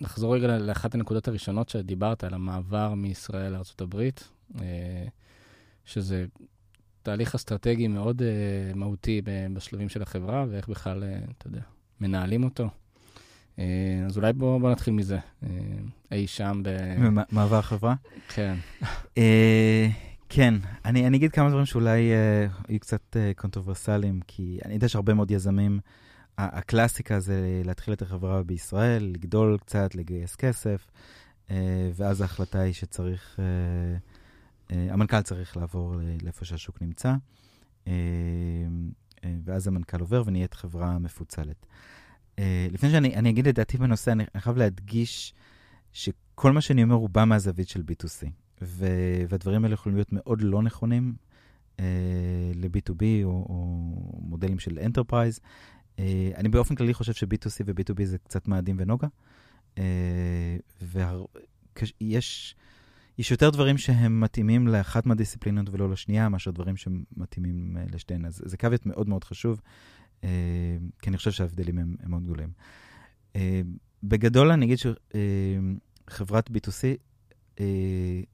נחזור 0.00 0.34
רגע 0.34 0.58
לאחת 0.58 0.94
הנקודות 0.94 1.28
הראשונות 1.28 1.68
שדיברת, 1.68 2.24
על 2.24 2.34
המעבר 2.34 2.94
מישראל 2.94 3.52
לארה"ב, 3.52 4.08
אה, 4.60 5.04
שזה 5.84 6.24
תהליך 7.02 7.34
אסטרטגי 7.34 7.88
מאוד 7.88 8.22
מהותי 8.74 9.22
בשלבים 9.24 9.88
של 9.88 10.02
החברה, 10.02 10.44
ואיך 10.50 10.68
בכלל, 10.68 11.04
אתה 11.38 11.46
יודע, 11.46 11.62
מנהלים 12.00 12.44
אותו. 12.44 12.68
אז 14.06 14.16
אולי 14.16 14.32
בואו 14.32 14.60
בוא 14.60 14.70
נתחיל 14.70 14.94
מזה. 14.94 15.18
אי 16.12 16.26
שם 16.26 16.62
ב... 16.64 16.68
מעבר 17.30 17.62
חברה? 17.62 17.94
כן. 18.28 18.54
כן, 20.32 20.54
אני, 20.84 21.06
אני 21.06 21.16
אגיד 21.16 21.32
כמה 21.32 21.48
דברים 21.48 21.66
שאולי 21.66 22.10
uh, 22.10 22.68
יהיו 22.68 22.80
קצת 22.80 23.16
uh, 23.16 23.40
controversialיים, 23.40 24.20
כי 24.26 24.58
אני 24.64 24.74
יודע 24.74 24.88
שהרבה 24.88 25.14
מאוד 25.14 25.30
יזמים 25.30 25.80
הקלאסיקה 26.38 27.20
זה 27.20 27.62
להתחיל 27.64 27.94
את 27.94 28.02
החברה 28.02 28.42
בישראל, 28.42 29.02
לגדול 29.02 29.58
קצת, 29.58 29.94
לגייס 29.94 30.36
כסף, 30.36 30.90
ואז 31.94 32.20
ההחלטה 32.20 32.60
היא 32.60 32.72
שצריך, 32.72 33.40
המנכ"ל 34.70 35.22
צריך 35.22 35.56
לעבור 35.56 35.94
לאיפה 36.22 36.44
שהשוק 36.44 36.82
נמצא, 36.82 37.14
ואז 39.44 39.66
המנכ"ל 39.66 40.00
עובר 40.00 40.22
ונהיית 40.26 40.54
חברה 40.54 40.98
מפוצלת. 40.98 41.66
לפני 42.70 42.90
שאני 42.90 43.30
אגיד 43.30 43.48
את 43.48 43.54
דעתי 43.54 43.78
בנושא, 43.78 44.12
אני 44.12 44.24
חייב 44.38 44.56
להדגיש 44.56 45.34
שכל 45.92 46.52
מה 46.52 46.60
שאני 46.60 46.82
אומר 46.82 46.94
הוא 46.94 47.10
בא 47.10 47.24
מהזווית 47.24 47.68
של 47.68 47.82
B2C, 47.90 48.26
והדברים 48.60 49.64
האלה 49.64 49.74
יכולים 49.74 49.96
להיות 49.96 50.12
מאוד 50.12 50.42
לא 50.42 50.62
נכונים 50.62 51.14
אה, 51.80 51.84
ל-B2B 52.54 53.02
או, 53.24 53.30
או 53.30 53.86
מודלים 54.22 54.58
של 54.58 54.78
Enterprise. 54.78 55.40
אה, 55.98 56.30
אני 56.36 56.48
באופן 56.48 56.74
כללי 56.74 56.94
חושב 56.94 57.12
ש-B2C 57.12 57.62
ו-B2B 57.66 58.04
זה 58.04 58.18
קצת 58.18 58.48
מאדים 58.48 58.76
ונוגה. 58.78 59.08
אה, 59.78 60.56
ויש 60.82 62.54
יש 63.20 63.30
יותר 63.30 63.50
דברים 63.50 63.78
שהם 63.78 64.20
מתאימים 64.20 64.68
לאחת 64.68 65.06
מהדיסציפלינות 65.06 65.66
ולא 65.70 65.90
לשנייה, 65.90 66.28
מאשר 66.28 66.50
דברים 66.50 66.76
שמתאימים 66.76 67.76
אה, 67.76 67.84
לשתיהן. 67.92 68.24
אז 68.24 68.42
זה 68.44 68.56
קוויית 68.56 68.86
מאוד 68.86 69.08
מאוד 69.08 69.24
חשוב, 69.24 69.60
אה, 70.24 70.28
כי 71.02 71.10
אני 71.10 71.16
חושב 71.16 71.30
שההבדלים 71.30 71.78
הם, 71.78 71.96
הם 72.00 72.10
מאוד 72.10 72.24
גדולים. 72.24 72.52
אה, 73.36 73.60
בגדול 74.02 74.50
אני 74.50 74.66
אגיד 74.66 74.78
שחברת 74.78 76.50
B2C, 76.50 76.82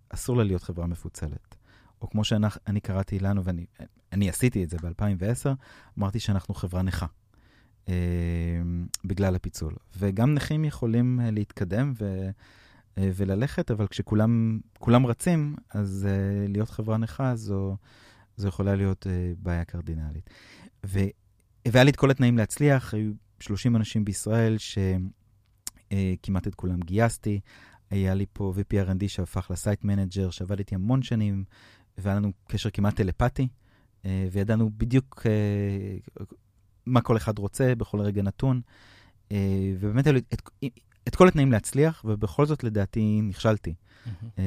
אסור 0.09 0.37
לה 0.37 0.45
להיות 0.45 0.63
חברה 0.63 0.87
מפוצלת. 0.87 1.57
או 2.03 2.11
כמו 2.11 2.25
שאני 2.25 2.81
קראתי 2.83 3.19
לנו, 3.19 3.43
ואני 3.45 4.29
עשיתי 4.29 4.65
את 4.65 4.71
זה 4.71 4.77
ב-2010, 4.83 5.49
אמרתי 5.99 6.21
שאנחנו 6.21 6.55
חברה 6.55 6.83
נכה. 6.83 7.07
אה, 7.89 7.95
בגלל 9.05 9.35
הפיצול. 9.35 9.75
וגם 9.99 10.35
נכים 10.35 10.65
יכולים 10.65 11.21
אה, 11.21 11.31
להתקדם 11.31 11.93
ו, 11.99 12.31
אה, 12.99 13.11
וללכת, 13.15 13.71
אבל 13.71 13.87
כשכולם 13.87 14.61
רצים, 15.07 15.57
אז 15.75 16.09
אה, 16.11 16.49
להיות 16.49 16.71
חברה 16.71 16.97
נכה 16.97 17.37
זו, 17.37 17.77
זו 18.37 18.49
יכולה 18.49 18.75
להיות 18.75 19.07
אה, 19.07 19.33
בעיה 19.39 19.65
קרדינלית. 19.65 20.31
והיה 20.85 21.85
לי 21.85 21.91
את 21.91 21.97
כל 21.97 22.11
התנאים 22.11 22.39
להצליח, 22.39 22.95
היו 22.95 23.13
30 23.41 23.77
אנשים 23.77 24.05
בישראל 24.05 24.57
שכמעט 24.59 26.47
אה, 26.47 26.51
את 26.51 26.55
כולם 26.55 26.81
גייסתי. 26.81 27.41
היה 27.91 28.15
לי 28.15 28.27
פה 28.33 28.55
VP 28.57 28.89
R&D 28.89 29.09
שהפך 29.09 29.51
ל-site 29.51 29.85
manager, 29.85 30.31
שעבד 30.31 30.59
איתי 30.59 30.75
המון 30.75 31.03
שנים, 31.03 31.45
והיה 31.99 32.17
לנו 32.17 32.33
קשר 32.49 32.71
כמעט 32.71 32.97
טלפתי, 32.97 33.49
אה, 34.05 34.29
וידענו 34.33 34.71
בדיוק 34.77 35.23
אה, 35.27 36.25
מה 36.87 37.01
כל 37.01 37.17
אחד 37.17 37.39
רוצה 37.39 37.75
בכל 37.75 38.01
רגע 38.01 38.23
נתון, 38.23 38.61
אה, 39.33 39.73
ובאמת 39.81 40.07
היו 40.07 40.15
לי 40.15 40.21
את, 40.35 40.43
את 41.09 41.17
כל 41.17 41.29
התנאים 41.29 41.53
להצליח, 41.53 42.05
ובכל 42.05 42.47
זאת 42.47 42.65
לדעתי 42.65 43.21
נכשלתי 43.23 43.75
mm-hmm. 43.75 44.41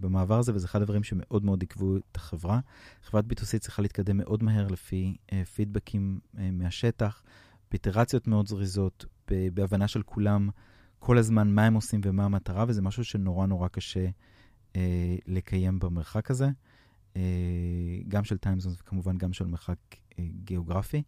במעבר 0.00 0.38
הזה, 0.38 0.54
וזה 0.54 0.66
אחד 0.66 0.82
הדברים 0.82 1.02
שמאוד 1.02 1.44
מאוד 1.44 1.60
עיכבו 1.60 1.96
את 1.96 2.16
החברה. 2.16 2.60
חברת 3.02 3.24
B2C 3.24 3.58
צריכה 3.58 3.82
להתקדם 3.82 4.16
מאוד 4.16 4.42
מהר 4.42 4.66
לפי 4.66 5.16
פידבקים 5.54 6.20
מהשטח, 6.34 7.22
באיטרציות 7.70 8.26
מאוד 8.26 8.48
זריזות, 8.48 9.04
בהבנה 9.54 9.88
של 9.88 10.02
כולם 10.02 10.50
כל 11.00 11.18
הזמן 11.18 11.48
מה 11.48 11.66
הם 11.66 11.74
עושים 11.74 12.00
ומה 12.04 12.24
המטרה, 12.24 12.64
וזה 12.68 12.82
משהו 12.82 13.04
שנורא 13.04 13.46
נורא 13.46 13.68
קשה 13.68 14.06
אה, 14.76 15.16
לקיים 15.26 15.78
במרחק 15.78 16.30
הזה, 16.30 16.48
אה, 17.16 17.22
גם 18.08 18.24
של 18.24 18.38
טיימזון 18.38 18.74
וכמובן 18.80 19.18
גם 19.18 19.32
של 19.32 19.46
מרחק 19.46 19.76
אה, 20.18 20.24
גיאוגרפי. 20.44 21.02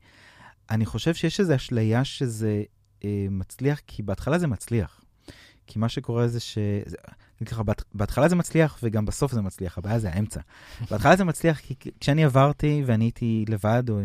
אני 0.71 0.87
חושב 0.87 1.15
שיש 1.15 1.41
איזו 1.41 1.55
אשליה 1.55 2.05
שזה 2.05 2.63
אה, 3.05 3.27
מצליח, 3.31 3.81
כי 3.87 4.03
בהתחלה 4.03 4.39
זה 4.39 4.47
מצליח. 4.47 5.01
כי 5.67 5.79
מה 5.79 5.89
שקורה 5.89 6.29
זה 6.29 6.41
ש... 6.41 6.59
אני 7.41 7.47
ככה, 7.47 7.63
בהתחלה 7.95 8.29
זה 8.29 8.37
מצליח 8.37 8.79
וגם 8.83 9.05
בסוף 9.05 9.33
זה 9.33 9.43
מצליח, 9.43 9.79
הבעיה 9.79 9.99
זה 9.99 10.11
האמצע. 10.11 10.41
בהתחלה 10.91 11.17
זה 11.17 11.25
מצליח 11.25 11.59
כי 11.61 11.75
כשאני 12.01 12.25
עברתי 12.25 12.83
ואני 12.87 13.05
הייתי 13.05 13.45
לבד, 13.49 13.83
או 13.89 14.01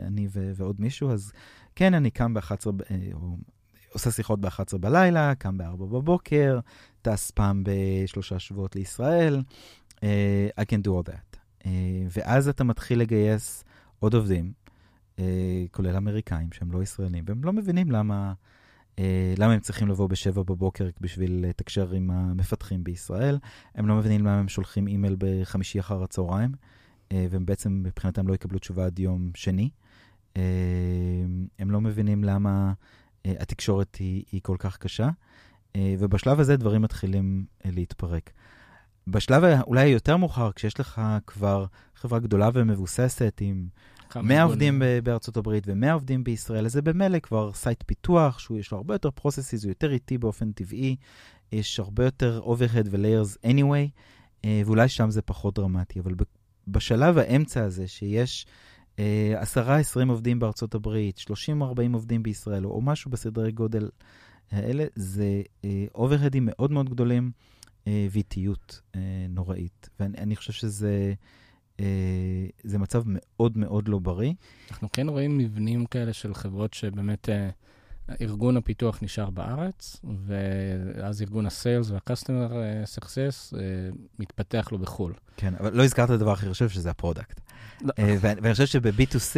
אני 0.00 0.28
ו- 0.32 0.52
ועוד 0.54 0.76
מישהו, 0.80 1.10
אז 1.10 1.32
כן, 1.74 1.94
אני 1.94 2.10
קם 2.10 2.34
ב-11, 2.34 2.50
אה, 2.90 2.96
או 3.12 3.36
עושה 3.98 4.10
שיחות 4.10 4.40
ב-11 4.40 4.78
בלילה, 4.80 5.34
קם 5.34 5.58
ב-4 5.58 5.76
בבוקר, 5.76 6.60
טס 7.02 7.30
פעם 7.30 7.64
בשלושה 7.66 8.38
שבועות 8.38 8.76
לישראל, 8.76 9.42
uh, 9.96 10.00
I 10.60 10.64
can 10.64 10.86
do 10.86 10.90
all 10.90 11.10
that. 11.10 11.38
Uh, 11.62 11.66
ואז 12.16 12.48
אתה 12.48 12.64
מתחיל 12.64 13.00
לגייס 13.00 13.64
עוד 13.98 14.14
עובדים, 14.14 14.52
uh, 15.16 15.20
כולל 15.70 15.96
אמריקאים 15.96 16.52
שהם 16.52 16.72
לא 16.72 16.82
ישראלים, 16.82 17.24
והם 17.26 17.44
לא 17.44 17.52
מבינים 17.52 17.90
למה, 17.90 18.32
uh, 18.96 19.00
למה 19.38 19.52
הם 19.52 19.60
צריכים 19.60 19.88
לבוא 19.88 20.08
בשבע 20.08 20.42
בבוקר 20.42 20.88
בשביל 21.00 21.46
לתקשר 21.48 21.90
עם 21.92 22.10
המפתחים 22.10 22.84
בישראל. 22.84 23.38
הם 23.74 23.88
לא 23.88 23.94
מבינים 23.94 24.20
למה 24.20 24.38
הם 24.38 24.48
שולחים 24.48 24.86
אימייל 24.86 25.16
בחמישי 25.18 25.80
אחר 25.80 26.02
הצהריים, 26.02 26.50
uh, 26.52 27.14
והם 27.30 27.46
בעצם 27.46 27.82
מבחינתם 27.84 28.28
לא 28.28 28.34
יקבלו 28.34 28.58
תשובה 28.58 28.86
עד 28.86 28.98
יום 28.98 29.30
שני. 29.34 29.70
Uh, 30.34 30.38
הם 31.58 31.70
לא 31.70 31.80
מבינים 31.80 32.24
למה... 32.24 32.72
uh, 33.26 33.30
התקשורת 33.42 33.96
היא, 33.96 34.24
היא 34.32 34.40
כל 34.42 34.56
כך 34.58 34.76
קשה. 34.76 35.08
אה, 35.76 35.94
ובשלב 35.98 36.40
הזה 36.40 36.56
דברים 36.56 36.82
מתחילים 36.82 37.44
אה, 37.64 37.70
להתפרק. 37.70 38.30
בשלב 39.06 39.42
אולי 39.66 39.86
יותר 39.86 40.16
מאוחר, 40.16 40.52
כשיש 40.52 40.80
לך 40.80 41.00
כבר 41.26 41.66
חברה 41.94 42.18
גדולה 42.18 42.50
ומבוססת 42.54 43.38
עם 43.40 43.68
100 44.16 44.42
עובדים 44.42 44.82
בארצות 45.02 45.36
הברית 45.36 45.64
ו-100 45.66 45.92
עובדים 45.92 46.24
בישראל, 46.24 46.66
אז 46.66 46.72
זה 46.72 46.82
במילא 46.82 47.18
כבר 47.18 47.52
site 47.52 47.82
פיתוח, 47.86 48.38
שיש 48.38 48.70
לו 48.72 48.76
הרבה 48.76 48.94
יותר 48.94 49.10
processes, 49.10 49.64
הוא 49.64 49.70
יותר 49.70 49.92
איטי 49.92 50.18
באופן 50.18 50.52
טבעי, 50.52 50.96
יש 51.52 51.80
הרבה 51.80 52.04
יותר 52.04 52.40
overhead 52.44 52.88
ו-layers 52.90 53.46
anyway, 53.46 54.00
אה, 54.44 54.62
ואולי 54.66 54.88
שם 54.88 55.10
זה 55.10 55.22
פחות 55.22 55.54
דרמטי, 55.54 56.00
אבל 56.00 56.14
בשלב 56.68 57.18
האמצע 57.18 57.64
הזה, 57.64 57.88
שיש 57.88 58.46
10-20 58.98 59.00
עובדים 60.08 60.38
בארצות 60.38 60.74
הברית, 60.74 61.18
30-40 61.18 61.62
עובדים 61.92 62.22
בישראל, 62.22 62.66
או 62.66 62.80
משהו 62.80 63.10
בסדרי 63.10 63.52
גודל 63.52 63.88
האלה 64.50 64.84
זה 64.94 65.42
אוברהדים 65.94 66.48
אה, 66.48 66.52
מאוד 66.56 66.70
מאוד 66.72 66.90
גדולים 66.90 67.30
אה, 67.86 68.06
ואיטיות 68.10 68.80
אה, 68.94 69.00
נוראית. 69.28 69.88
ואני 70.00 70.36
חושב 70.36 70.52
שזה 70.52 71.14
זה 72.64 72.78
מצב 72.78 73.02
מאוד 73.06 73.58
מאוד 73.58 73.88
לא 73.88 73.98
בריא. 73.98 74.32
אנחנו 74.70 74.88
כן 74.92 75.08
רואים 75.08 75.38
מבנים 75.38 75.86
כאלה 75.86 76.12
של 76.12 76.34
חברות 76.34 76.74
שבאמת... 76.74 77.28
ארגון 78.20 78.56
הפיתוח 78.56 79.02
נשאר 79.02 79.30
בארץ, 79.30 80.00
ואז 80.26 81.22
ארגון 81.22 81.46
ה-sales 81.46 81.90
וה-customer 81.90 82.52
success 82.98 83.56
מתפתח 84.18 84.68
לו 84.72 84.78
בחו"ל. 84.78 85.12
כן, 85.36 85.54
אבל 85.60 85.76
לא 85.76 85.84
הזכרת 85.84 86.10
את 86.10 86.14
הדבר 86.14 86.32
הכי 86.32 86.50
חשוב, 86.50 86.68
שזה 86.68 86.90
ה-product. 86.90 87.40
לא. 87.82 87.92
ואני 88.20 88.52
חושב 88.52 88.66
שב-B2C, 88.66 89.36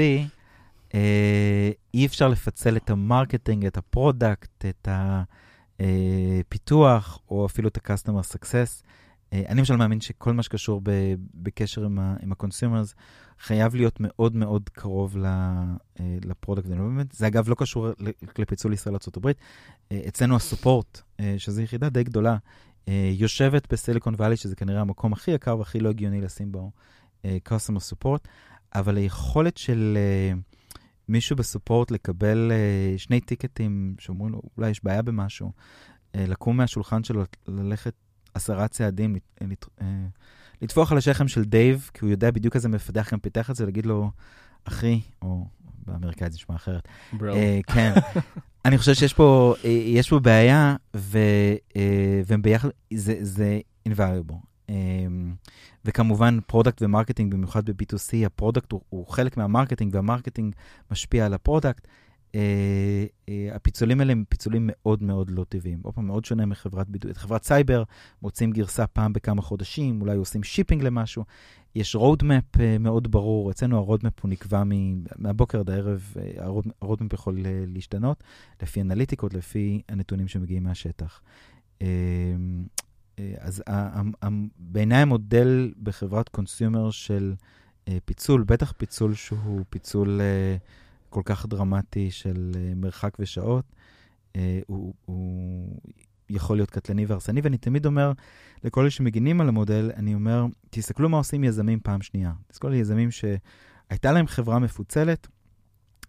אה, 0.95 1.71
אי 1.95 2.07
אפשר 2.07 2.29
לפצל 2.29 2.77
את 2.77 2.91
ה-marketing, 2.91 3.67
את 3.67 3.77
ה-product, 3.77 4.65
את 4.65 4.89
הפיתוח, 5.79 7.19
או 7.31 7.47
אפילו 7.47 7.69
את 7.69 7.77
ה-customer 7.77 8.37
success. 8.37 8.83
אה, 9.33 9.43
אני 9.49 9.59
למשל 9.59 9.77
מאמין 9.77 10.01
שכל 10.01 10.33
מה 10.33 10.43
שקשור 10.43 10.81
ב- 10.83 11.15
בקשר 11.35 11.85
עם 11.85 11.99
ה-consumers 12.33 12.95
חייב 13.39 13.75
להיות 13.75 13.97
מאוד 14.01 14.37
מאוד 14.37 14.69
קרוב 14.69 15.17
אה, 15.25 15.65
ל-product. 16.25 16.69
זה 17.13 17.27
אגב 17.27 17.49
לא 17.49 17.55
קשור 17.55 17.89
לפיצול 18.39 18.73
ישראל 18.73 18.95
לארה"ב. 18.95 19.31
אצלנו 20.09 20.37
ה-support, 20.37 21.03
שזו 21.39 21.63
יחידה 21.63 21.89
די 21.89 22.05
גדולה, 22.05 22.37
יושבת 23.13 23.73
בסיליקון 23.73 24.15
וואלי, 24.15 24.37
שזה 24.37 24.57
כנראה 24.57 24.81
המקום 24.81 25.13
הכי 25.13 25.31
יקר 25.31 25.59
והכי 25.59 25.81
לא 25.81 25.89
הגיוני 25.89 26.21
לשים 26.21 26.53
בו 26.53 26.71
customer 27.25 27.93
support, 27.93 28.29
אבל 28.75 28.97
היכולת 28.97 29.57
של... 29.57 29.99
מישהו 31.09 31.37
ב-support 31.37 31.91
לקבל 31.91 32.53
שני 32.97 33.21
ticketים 33.21 33.95
שאומרים 33.99 34.33
לו, 34.33 34.43
אולי 34.57 34.71
יש 34.71 34.85
בעיה 34.85 35.03
במשהו, 35.03 35.53
לקום 36.15 36.57
מהשולחן 36.57 37.05
שלו, 37.05 37.23
ללכת 37.49 37.95
עשרה 38.35 38.69
צעדים, 38.69 39.17
לת, 39.41 39.65
uh, 39.65 39.83
לטפוח 40.63 40.93
על 40.93 40.99
השכם 40.99 41.29
של 41.29 41.45
דייב, 41.45 41.91
כי 41.95 42.05
הוא 42.05 42.11
יודע 42.11 42.31
בדיוק 42.31 42.57
איזה 42.57 42.69
מפתח 42.69 43.09
גם 43.13 43.19
פיתח 43.19 43.51
את 43.51 43.57
זה, 43.57 43.65
להגיד 43.65 43.87
לו, 43.87 44.11
אחי, 44.65 45.01
או 45.23 45.47
באמריקאית 45.87 46.33
זה 46.33 46.37
נשמע 46.37 46.57
אחרת. 46.57 46.89
Bro. 47.13 47.37
Uh, 47.37 47.73
כן. 47.73 47.93
אני 48.65 48.79
חושב 48.79 48.95
שיש 48.95 49.15
פה, 49.15 49.55
uh, 49.63 49.67
יש 49.67 50.11
פה 50.11 50.19
בעיה, 50.19 50.77
ו, 50.97 51.19
uh, 51.73 51.77
והם 52.27 52.43
ביחד, 52.43 52.69
זה, 52.95 53.15
זה 53.21 53.61
invaluable. 53.89 54.51
אמ, 54.71 55.35
וכמובן, 55.85 56.39
product 56.47 56.83
ו-marketing, 56.83 57.35
במיוחד 57.35 57.71
ב-B2C, 57.71 58.27
הפרודקט 58.27 58.73
הוא, 58.73 58.81
הוא 58.89 59.07
חלק 59.07 59.37
מהמרקטינג, 59.37 59.95
והמרקטינג 59.95 60.55
משפיע 60.91 61.27
על 61.27 61.35
הפרודקט. 61.35 61.87
אה, 62.35 63.05
אה, 63.29 63.57
הפיצולים 63.57 64.01
האלה 64.01 64.13
הם 64.13 64.25
פיצולים 64.29 64.71
מאוד 64.73 65.03
מאוד 65.03 65.31
לא 65.31 65.45
טבעיים. 65.49 65.79
עוד 65.83 65.95
פעם, 65.95 66.07
מאוד 66.07 66.25
שונה 66.25 66.47
מחברת 66.47 66.89
B2B. 66.89 67.17
חברת 67.17 67.45
סייבר, 67.45 67.83
מוצאים 68.23 68.53
גרסה 68.53 68.87
פעם 68.87 69.13
בכמה 69.13 69.43
חודשים, 69.43 70.01
אולי 70.01 70.17
עושים 70.17 70.43
shipping 70.43 70.83
למשהו. 70.83 71.25
יש 71.75 71.97
roadmap 71.97 72.61
אה, 72.61 72.79
מאוד 72.81 73.11
ברור, 73.11 73.51
אצלנו 73.51 73.79
ה-roadmap 73.79 74.21
הוא 74.23 74.29
נקבע 74.31 74.63
מהבוקר 75.17 75.61
עד 75.61 75.71
הערב, 75.71 76.15
ה-roadmap 76.39 77.15
יכול 77.15 77.39
להשתנות 77.67 78.25
לפי 78.63 78.81
אנליטיקות, 78.81 79.35
לפי 79.35 79.83
הנתונים 79.89 80.29
שמגיעים 80.29 80.65
מהשטח. 80.65 81.23
אז 83.39 83.63
בעיניי 84.59 85.03
המודל 85.03 85.73
בחברת 85.83 86.29
consumer 86.29 86.91
של 86.91 87.35
פיצול, 88.05 88.43
בטח 88.43 88.73
פיצול 88.77 89.15
שהוא 89.15 89.65
פיצול... 89.71 90.21
כל 91.11 91.23
כך 91.25 91.47
דרמטי 91.47 92.11
של 92.11 92.53
אה, 92.57 92.73
מרחק 92.77 93.17
ושעות, 93.19 93.65
אה, 94.37 94.61
הוא, 94.67 94.95
הוא 95.05 95.81
יכול 96.31 96.57
להיות 96.57 96.71
קטלני 96.71 97.07
והרסני, 97.07 97.41
ואני 97.41 97.59
תמיד 97.59 97.87
אומר 97.87 98.13
לכל 98.65 98.81
אלה 98.81 98.91
שמגינים 98.91 99.41
על 99.41 99.49
המודל, 99.49 99.91
אני 99.97 100.15
אומר, 100.15 100.47
תסתכלו 100.71 101.09
מה 101.09 101.17
עושים 101.17 101.45
יזמים 101.45 101.81
פעם 101.81 102.03
שנייה. 102.03 102.33
תסתכלו 102.49 102.71
על 102.71 102.77
יזמים 102.77 103.11
שהייתה 103.11 104.13
להם 104.13 104.27
חברה 104.27 104.59
מפוצלת 104.59 105.29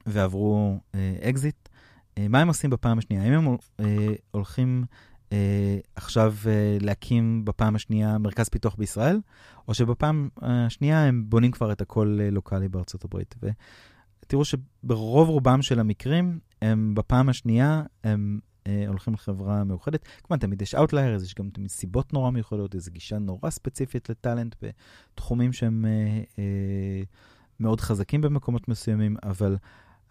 ועברו 0.06 0.80
אקזיט. 1.22 1.70
אה, 2.18 2.28
מה 2.28 2.42
הם 2.42 2.48
עושים 2.48 2.70
בפעם 2.70 2.98
השנייה? 2.98 3.24
האם 3.24 3.34
הם 3.34 3.58
הולכים 4.32 4.86
אה, 5.32 5.78
עכשיו 5.96 6.36
אה, 6.48 6.78
להקים 6.82 7.46
בפעם 7.46 7.76
השנייה 7.76 8.18
מרכז 8.18 8.50
פיתוח 8.50 8.76
בישראל, 8.76 9.20
או 9.68 9.74
שבפעם 9.74 10.30
השנייה 10.42 11.08
הם 11.08 11.24
בונים 11.30 11.52
כבר 11.52 11.72
את 11.72 11.82
הכל 11.82 12.18
אה, 12.22 12.30
locally 12.30 12.68
בארצות 12.68 13.04
הברית. 13.04 13.36
תראו 14.32 14.46
שברוב 14.46 15.30
רובם 15.30 15.62
של 15.62 15.80
המקרים, 15.80 16.40
הם 16.62 16.96
בפעם 16.96 17.30
השנייה, 17.30 17.84
הם 18.04 18.40
אה, 18.68 18.84
הולכים 18.88 19.14
לחברה 19.14 19.64
מאוחדת. 19.64 20.08
כמובן, 20.24 20.40
תמיד 20.40 20.62
יש 20.62 20.76
Outliers, 20.76 21.24
יש 21.24 21.36
גם 21.36 21.50
תמיד 21.50 21.70
סיבות 21.70 22.14
נורא 22.14 22.32
מיוחדות, 22.32 22.76
איזו 22.76 22.92
גישה 22.92 23.18
נורא 23.20 23.50
ספציפית 23.50 24.10
לטאלנט 24.10 24.56
בתחומים 24.62 25.54
שהם 25.54 25.86
אה, 25.86 26.24
אה, 26.40 27.04
מאוד 27.60 27.82
חזקים 27.82 28.22
במקומות 28.22 28.68
מסוימים, 28.68 29.16
אבל 29.24 29.58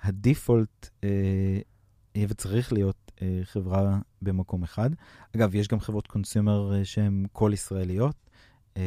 הדיפולט 0.02 0.88
אה, 1.04 1.61
וצריך 2.28 2.72
להיות 2.72 3.12
אה, 3.22 3.40
חברה 3.44 3.98
במקום 4.22 4.62
אחד. 4.62 4.90
אגב, 5.37 5.54
יש 5.54 5.68
גם 5.68 5.80
חברות 5.80 6.06
קונסיומר 6.06 6.74
אה, 6.74 6.85
שהן 6.85 7.26
כל 7.33 7.50
ישראליות, 7.54 8.30
אה, 8.76 8.83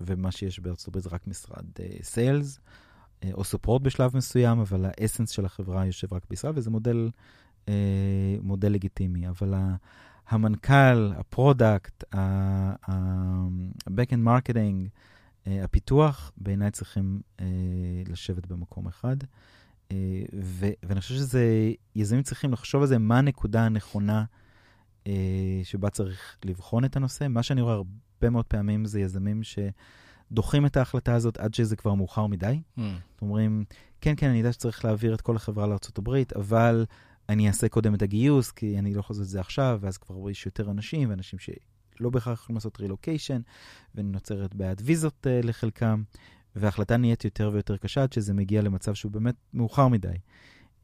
ומה 0.00 0.32
שיש 0.32 0.60
בארצות 0.60 0.88
הברית 0.88 1.04
זה 1.04 1.10
רק 1.12 1.26
משרד 1.26 1.64
sales. 2.02 2.58
אה, 2.58 2.62
אה, 2.62 2.85
או 3.32 3.44
support 3.44 3.82
בשלב 3.82 4.16
מסוים, 4.16 4.58
אבל 4.58 4.84
ה 4.84 4.90
essence 4.90 5.30
של 5.30 5.44
החברה 5.44 5.86
יושב 5.86 6.14
רק 6.14 6.26
בישראל, 6.30 6.52
וזה 6.56 6.70
מודל, 6.70 7.10
אה, 7.68 7.74
מודל 8.42 8.72
לגיטימי. 8.72 9.28
אבל 9.28 9.54
המנכ"ל, 10.28 11.12
ה 11.16 11.26
product, 11.26 12.04
ה-back-end 12.14 14.26
marketing, 14.26 14.88
אה, 15.46 15.64
הפיתוח, 15.64 16.32
בעיניי 16.36 16.70
צריכים 16.70 17.20
לשבת 18.06 18.46
במקום 18.46 18.86
אחד. 18.86 19.16
ו- 20.42 20.72
ואני 20.82 21.00
חושב 21.00 21.14
שזה, 21.14 21.72
יזמים 21.94 22.22
צריכים 22.22 22.52
לחשוב 22.52 22.82
על 22.82 22.88
זה, 22.88 22.98
מה 22.98 23.18
הנקודה 23.18 23.66
הנכונה 23.66 24.24
שבה 25.64 25.90
צריך 25.90 26.36
לבחון 26.44 26.84
את 26.84 26.96
הנושא. 26.96 27.28
מה 27.28 27.42
שאני 27.42 27.60
רואה 27.60 27.74
הרבה 27.74 28.30
מאוד 28.30 28.44
פעמים 28.44 28.84
זה 28.84 29.00
יזמים 29.00 29.42
ש... 29.42 29.58
דוחים 30.32 30.66
את 30.66 30.76
ההחלטה 30.76 31.14
הזאת 31.14 31.38
עד 31.38 31.54
שזה 31.54 31.76
כבר 31.76 31.94
מאוחר 31.94 32.26
מדי. 32.26 32.60
Mm. 32.78 32.80
אומרים, 33.22 33.64
כן, 34.00 34.14
כן, 34.16 34.28
אני 34.28 34.38
יודע 34.38 34.52
שצריך 34.52 34.84
להעביר 34.84 35.14
את 35.14 35.20
כל 35.20 35.36
החברה 35.36 35.66
לארה"ב, 35.66 36.10
אבל 36.36 36.84
אני 37.28 37.48
אעשה 37.48 37.68
קודם 37.68 37.94
את 37.94 38.02
הגיוס, 38.02 38.50
כי 38.50 38.78
אני 38.78 38.94
לא 38.94 39.00
יכול 39.00 39.14
לעשות 39.14 39.24
את 39.24 39.30
זה 39.30 39.40
עכשיו, 39.40 39.78
ואז 39.80 39.98
כבר 39.98 40.30
יש 40.30 40.46
יותר 40.46 40.70
אנשים, 40.70 41.10
ואנשים 41.10 41.38
שלא 41.38 42.10
בהכרח 42.10 42.40
יכולים 42.40 42.56
לעשות 42.56 42.80
רילוקיישן, 42.80 43.40
ונוצרת 43.94 44.54
בעיית 44.54 44.82
ויזות 44.84 45.26
uh, 45.26 45.46
לחלקם, 45.46 46.02
וההחלטה 46.56 46.96
נהיית 46.96 47.24
יותר 47.24 47.50
ויותר 47.52 47.76
קשה 47.76 48.02
עד 48.02 48.12
שזה 48.12 48.34
מגיע 48.34 48.62
למצב 48.62 48.94
שהוא 48.94 49.12
באמת 49.12 49.34
מאוחר 49.54 49.88
מדי. 49.88 50.16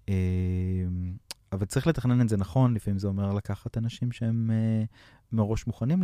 Uh, 0.06 0.10
אבל 1.52 1.66
צריך 1.66 1.86
לתכנן 1.86 2.20
את 2.20 2.28
זה 2.28 2.36
נכון, 2.36 2.74
לפעמים 2.74 2.98
זה 2.98 3.08
אומר 3.08 3.32
לקחת 3.32 3.78
אנשים 3.78 4.12
שהם 4.12 4.50
uh, 4.50 4.86
מראש 5.32 5.66
מוכנים 5.66 6.02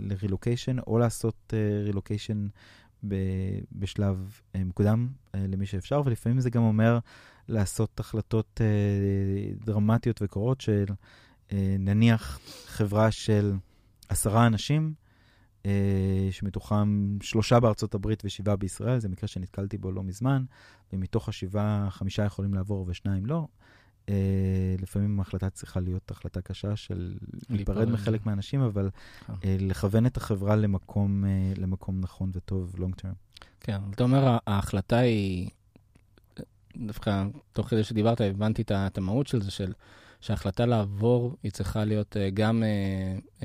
לרילוקיישן, 0.00 0.78
או 0.78 0.98
לעשות 0.98 1.54
רילוקיישן 1.84 2.46
uh, 2.46 3.08
בשלב 3.72 4.40
uh, 4.52 4.58
מוקדם 4.64 5.08
uh, 5.08 5.38
למי 5.48 5.66
שאפשר, 5.66 6.02
ולפעמים 6.04 6.40
זה 6.40 6.50
גם 6.50 6.62
אומר 6.62 6.98
לעשות 7.48 8.00
החלטות 8.00 8.60
דרמטיות 9.64 10.22
וקורות 10.22 10.60
של 10.60 10.84
נניח 11.78 12.40
חברה 12.66 13.10
של 13.10 13.54
עשרה 14.08 14.46
אנשים, 14.46 14.94
שמתוכם 16.30 17.18
שלושה 17.22 17.60
בארצות 17.60 17.94
הברית 17.94 18.22
ושבעה 18.24 18.56
בישראל, 18.56 18.98
זה 18.98 19.08
מקרה 19.08 19.28
שנתקלתי 19.28 19.78
בו 19.78 19.92
לא 19.92 20.02
מזמן, 20.02 20.44
ומתוך 20.92 21.28
השבעה 21.28 21.86
חמישה 21.90 22.24
יכולים 22.24 22.54
לעבור 22.54 22.84
ושניים 22.88 23.26
לא. 23.26 23.46
אה, 24.08 24.14
לפעמים 24.82 25.18
ההחלטה 25.18 25.50
צריכה 25.50 25.80
להיות 25.80 26.10
החלטה 26.10 26.40
קשה 26.40 26.76
של 26.76 27.16
להיפרד 27.50 27.88
מחלק 27.88 28.26
מהאנשים, 28.26 28.60
אבל 28.60 28.90
כן. 29.26 29.32
אה, 29.44 29.56
לכוון 29.60 30.06
את 30.06 30.16
החברה 30.16 30.56
למקום, 30.56 31.24
אה, 31.24 31.52
למקום 31.56 32.00
נכון 32.00 32.30
וטוב, 32.34 32.74
long 32.76 33.00
term. 33.00 33.44
כן, 33.60 33.78
אתה 33.90 34.02
אומר, 34.02 34.38
ההחלטה 34.46 34.98
היא, 34.98 35.50
דווקא 36.76 37.24
תוך 37.52 37.68
כדי 37.68 37.84
שדיברת, 37.84 38.20
הבנתי 38.20 38.62
את 38.62 38.98
המהות 38.98 39.26
של 39.26 39.42
זה, 39.42 39.50
של 39.50 39.72
שההחלטה 40.20 40.66
לעבור, 40.66 41.36
היא 41.42 41.52
צריכה 41.52 41.84
להיות 41.84 42.16
גם 42.34 42.62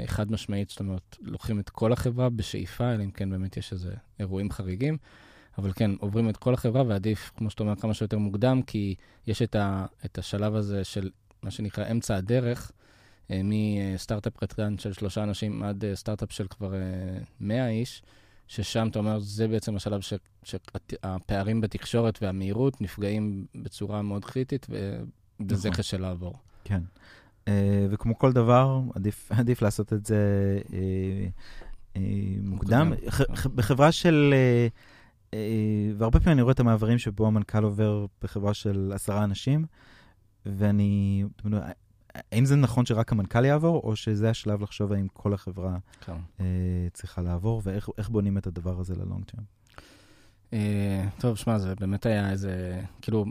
חד 0.06 0.32
משמעית, 0.32 0.70
זאת 0.70 0.80
אומרת, 0.80 1.18
לוקחים 1.22 1.60
את 1.60 1.70
כל 1.70 1.94
החברה 1.94 2.30
בשאיפה, 2.30 2.94
אלא 2.94 3.04
אם 3.04 3.12
כן 3.12 3.30
באמת 3.30 3.58
יש 3.58 3.74
איזה 3.74 3.94
אירועים 4.20 4.52
חריגים. 4.52 4.98
אבל 5.58 5.72
כן, 5.74 5.92
עוברים 6.00 6.30
את 6.30 6.38
כל 6.38 6.54
החברה, 6.54 6.84
ועדיף, 6.88 7.32
כמו 7.38 7.50
שאתה 7.50 7.64
אומר, 7.64 7.76
כמה 7.76 7.94
שיותר 7.94 8.18
מוקדם, 8.18 8.62
כי 8.62 8.96
יש 9.28 9.42
את, 9.42 9.56
ה, 9.56 9.86
את 10.06 10.18
השלב 10.18 10.56
הזה 10.56 10.84
של 10.84 11.10
מה 11.44 11.52
שנקרא 11.52 11.92
אמצע 11.92 12.16
הדרך, 12.16 12.72
אה, 13.32 13.42
מסטארט-אפ 13.44 14.38
קטן 14.38 14.78
של 14.78 14.94
שלושה 14.94 15.24
אנשים 15.24 15.64
עד 15.64 15.86
אה, 15.86 15.96
סטארט-אפ 15.96 16.32
של 16.32 16.48
כבר 16.48 16.74
100 17.40 17.58
אה, 17.58 17.70
איש, 17.70 18.02
ששם 18.48 18.88
אתה 18.88 19.00
אומר, 19.00 19.20
זה 19.20 19.48
בעצם 19.48 19.76
השלב 19.76 20.02
ש, 20.02 20.14
שהפערים 20.44 21.62
בתקשורת 21.62 22.20
והמהירות 22.22 22.82
נפגעים 22.82 23.46
בצורה 23.56 24.02
מאוד 24.02 24.26
קריטית, 24.26 24.68
וזה 24.70 25.70
נכון. 25.70 25.72
קשה 25.72 25.98
לעבור. 25.98 26.34
כן. 26.64 26.82
וכמו 27.90 28.20
כל 28.20 28.34
דבר, 28.34 28.82
עדיף, 28.96 29.32
עדיף 29.40 29.62
לעשות 29.62 29.94
את 29.94 30.06
זה 30.06 30.18
מוקדם. 32.44 32.94
מוקדם. 32.94 32.94
בחברה 33.56 33.92
של... 33.92 34.34
אה, 35.34 35.92
והרבה 35.98 36.20
פעמים 36.20 36.34
אני 36.34 36.42
רואה 36.42 36.52
את 36.52 36.60
המעברים 36.60 36.98
שבו 36.98 37.28
המנכ"ל 37.28 37.64
עובר 37.64 38.06
בחברה 38.22 38.54
של 38.54 38.92
עשרה 38.96 39.24
אנשים, 39.24 39.66
ואני, 40.46 41.24
האם 42.32 42.46
זה 42.46 42.56
נכון 42.56 42.86
שרק 42.86 43.12
המנכ"ל 43.12 43.46
יעבור, 43.46 43.82
או 43.84 43.96
שזה 43.96 44.30
השלב 44.30 44.62
לחשוב 44.62 44.94
האם 44.94 45.08
כל 45.14 45.34
החברה 45.34 45.78
כן. 46.06 46.14
אה, 46.40 46.46
צריכה 46.94 47.22
לעבור, 47.22 47.62
ואיך 47.66 48.10
בונים 48.10 48.38
את 48.38 48.48
הדבר 48.48 48.80
הזה 48.80 48.96
ללונג 48.96 49.26
טרם? 49.26 49.44
אה, 50.54 51.08
טוב, 51.20 51.38
שמע, 51.38 51.58
זה 51.58 51.76
באמת 51.76 52.06
היה 52.06 52.32
איזה, 52.32 52.82
כאילו, 53.02 53.26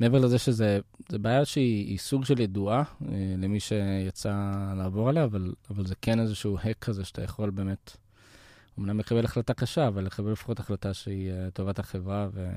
מעבר 0.00 0.18
לזה 0.18 0.38
שזה 0.38 0.80
בעיה 1.10 1.44
שהיא 1.44 1.98
סוג 1.98 2.24
של 2.24 2.40
ידועה 2.40 2.82
אה, 3.08 3.34
למי 3.38 3.60
שיצא 3.60 4.52
לעבור 4.76 5.08
עליה, 5.08 5.24
אבל, 5.24 5.52
אבל 5.70 5.86
זה 5.86 5.94
כן 6.02 6.20
איזשהו 6.20 6.58
הק 6.64 6.78
כזה 6.80 7.04
שאתה 7.04 7.22
יכול 7.22 7.50
באמת 7.50 7.96
אמנם 8.78 8.98
לקבל 8.98 9.24
החלטה 9.24 9.54
קשה, 9.54 9.88
אבל 9.88 10.04
לקבל 10.04 10.32
לפחות 10.32 10.60
החלטה 10.60 10.94
שהיא 10.94 11.30
uh, 11.30 11.50
טובת 11.50 11.78
החברה 11.78 12.28
ו... 12.32 12.48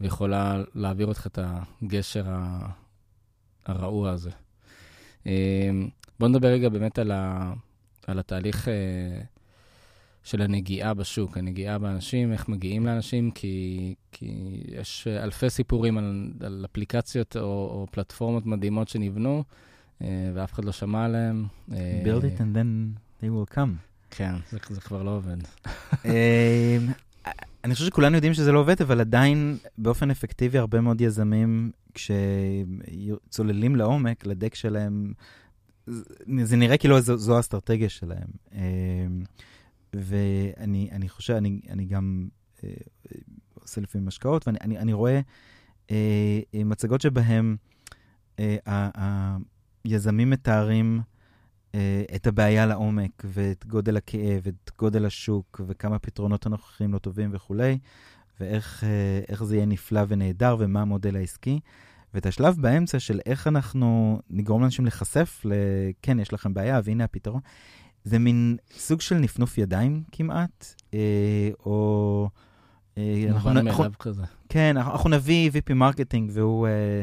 ויכולה 0.00 0.62
להעביר 0.74 1.06
אותך 1.06 1.26
את 1.26 1.38
הגשר. 1.42 2.24
הרעוע 3.66 4.10
הזה. 4.10 4.30
Uh, 5.24 5.28
בוא 6.20 6.28
נדבר 6.28 6.48
רגע 6.48 6.68
באמת 6.68 6.98
על, 6.98 7.10
ה... 7.10 7.52
על 8.06 8.18
התהליך 8.18 8.68
uh, 8.68 8.70
של 10.24 10.42
הנגיעה 10.42 10.94
בשוק, 10.94 11.38
הנגיעה 11.38 11.78
באנשים, 11.78 12.32
איך 12.32 12.48
מגיעים 12.48 12.86
לאנשים, 12.86 13.30
כי, 13.30 13.94
כי 14.12 14.62
יש 14.68 15.06
אלפי 15.06 15.50
סיפורים 15.50 15.98
על, 15.98 16.32
על 16.40 16.64
אפליקציות 16.64 17.36
או, 17.36 17.42
או 17.42 17.86
פלטפורמות 17.90 18.46
מדהימות 18.46 18.88
שנבנו, 18.88 19.44
ואף 20.00 20.52
אחד 20.52 20.64
לא 20.64 20.72
שמע 20.72 21.04
עליהן. 21.04 21.44
Build 21.68 22.22
it 22.22 22.40
and 22.40 22.56
then 22.56 22.98
they 23.20 23.28
will 23.28 23.54
come. 23.56 23.95
כן, 24.10 24.34
זה, 24.50 24.58
זה 24.70 24.80
כבר 24.80 25.02
לא 25.02 25.10
עובד. 25.10 25.36
אמ, 26.04 26.10
אני 27.64 27.74
חושב 27.74 27.86
שכולנו 27.86 28.14
יודעים 28.14 28.34
שזה 28.34 28.52
לא 28.52 28.58
עובד, 28.58 28.82
אבל 28.82 29.00
עדיין 29.00 29.58
באופן 29.78 30.10
אפקטיבי 30.10 30.58
הרבה 30.58 30.80
מאוד 30.80 31.00
יזמים, 31.00 31.70
כשצוללים 31.94 33.76
לעומק, 33.76 34.26
לדק 34.26 34.54
שלהם, 34.54 35.12
זה 36.42 36.56
נראה 36.56 36.76
כאילו 36.76 37.00
זו, 37.00 37.16
זו 37.16 37.36
האסטרטגיה 37.36 37.88
שלהם. 37.88 38.28
אמ, 38.52 38.60
ואני 39.94 40.88
אני 40.92 41.08
חושב, 41.08 41.34
אני, 41.34 41.60
אני 41.70 41.84
גם 41.84 42.28
אה, 42.64 42.70
עושה 43.54 43.80
לפעמים 43.80 44.08
השקעות, 44.08 44.46
ואני 44.46 44.58
אני, 44.60 44.78
אני 44.78 44.92
רואה 44.92 45.20
אה, 45.90 46.40
מצגות 46.54 47.00
שבהן 47.00 47.56
היזמים 49.84 50.30
מתארים 50.30 51.00
את 52.14 52.26
הבעיה 52.26 52.66
לעומק, 52.66 53.22
ואת 53.24 53.66
גודל 53.66 53.96
הכאב, 53.96 54.40
ואת 54.42 54.70
גודל 54.78 55.06
השוק, 55.06 55.60
וכמה 55.66 55.98
פתרונות 55.98 56.46
הנוכחים 56.46 56.92
לא 56.92 56.98
טובים 56.98 57.30
וכולי, 57.32 57.78
ואיך 58.40 58.84
זה 59.42 59.56
יהיה 59.56 59.66
נפלא 59.66 60.00
ונהדר, 60.08 60.56
ומה 60.58 60.82
המודל 60.82 61.16
העסקי. 61.16 61.60
ואת 62.14 62.26
השלב 62.26 62.56
באמצע 62.60 63.00
של 63.00 63.20
איך 63.26 63.46
אנחנו 63.46 64.20
נגרום 64.30 64.62
לאנשים 64.62 64.84
להיחשף 64.84 65.42
ל... 65.44 65.52
כן, 66.02 66.20
יש 66.20 66.32
לכם 66.32 66.54
בעיה, 66.54 66.80
והנה 66.84 67.04
הפתרון. 67.04 67.40
זה 68.04 68.18
מין 68.18 68.56
סוג 68.76 69.00
של 69.00 69.14
נפנוף 69.14 69.58
ידיים 69.58 70.02
כמעט, 70.12 70.74
אה, 70.94 71.50
או... 71.66 72.28
אה, 72.98 73.26
מובן 73.32 73.64
מאליו 73.64 73.92
כזה. 73.98 74.22
כן, 74.48 74.76
אנחנו, 74.76 74.92
אנחנו 74.92 75.10
נביא 75.10 75.50
VP 75.50 75.74
marketing 75.74 76.30
והוא, 76.34 76.66
אה, 76.66 76.70
אה, 76.72 77.02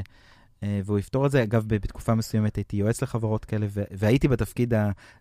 והוא 0.85 0.99
יפתור 0.99 1.25
את 1.25 1.31
זה. 1.31 1.43
אגב, 1.43 1.65
בתקופה 1.67 2.15
מסוימת 2.15 2.55
הייתי 2.55 2.77
יועץ 2.77 3.03
לחברות 3.03 3.45
כאלה, 3.45 3.67
והייתי 3.91 4.27
בתפקיד 4.27 4.73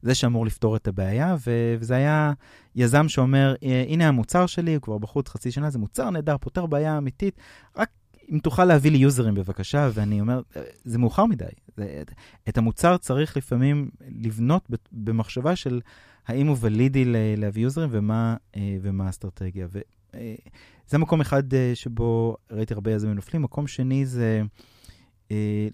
הזה 0.03 0.15
שאמור 0.15 0.47
לפתור 0.47 0.77
את 0.77 0.89
הבעיה, 0.89 1.37
וזה 1.81 1.95
היה 1.95 2.33
יזם 2.77 3.09
שאומר, 3.09 3.55
אה, 3.63 3.85
הנה 3.89 4.09
המוצר 4.09 4.47
שלי, 4.47 4.75
הוא 4.75 4.83
כבר 4.83 4.99
בחוץ 4.99 5.29
חצי 5.29 5.51
שנה, 5.51 5.71
זה 5.71 5.79
מוצר 5.79 6.11
נהדר, 6.11 6.37
פותר 6.41 6.67
בעיה 6.67 6.99
אמיתית, 6.99 7.37
רק 7.77 7.89
אם 8.33 8.39
תוכל 8.39 8.65
להביא 8.65 8.91
לי 8.91 8.99
יוזרים 8.99 9.35
בבקשה, 9.35 9.91
ואני 9.95 10.21
אומר, 10.21 10.41
זה 10.85 10.99
מאוחר 10.99 11.27
מדי. 11.27 11.45
זה, 11.77 12.03
את 12.49 12.59
המוצר 12.59 12.97
צריך 12.97 13.37
לפעמים 13.37 13.91
לבנות 14.09 14.71
במחשבה 14.93 15.57
של 15.57 15.81
האם 16.27 16.47
הוא 16.47 16.57
ולידי 16.61 17.05
להביא 17.37 17.63
יוזרים 17.63 17.89
ומה, 17.93 18.37
אה, 18.57 18.77
ומה 18.83 19.07
האסטרטגיה. 19.07 19.67
אה, 20.15 20.99
מקום 20.99 21.21
אחד 21.21 21.55
אה, 21.55 21.73
שבו 21.75 22.37
ראיתי 22.51 22.75
הרבה 22.75 22.93
יזמים 22.93 23.15
נופלים. 23.15 23.43
מקום 23.43 23.67
שני 23.67 24.07
זה 24.07 24.43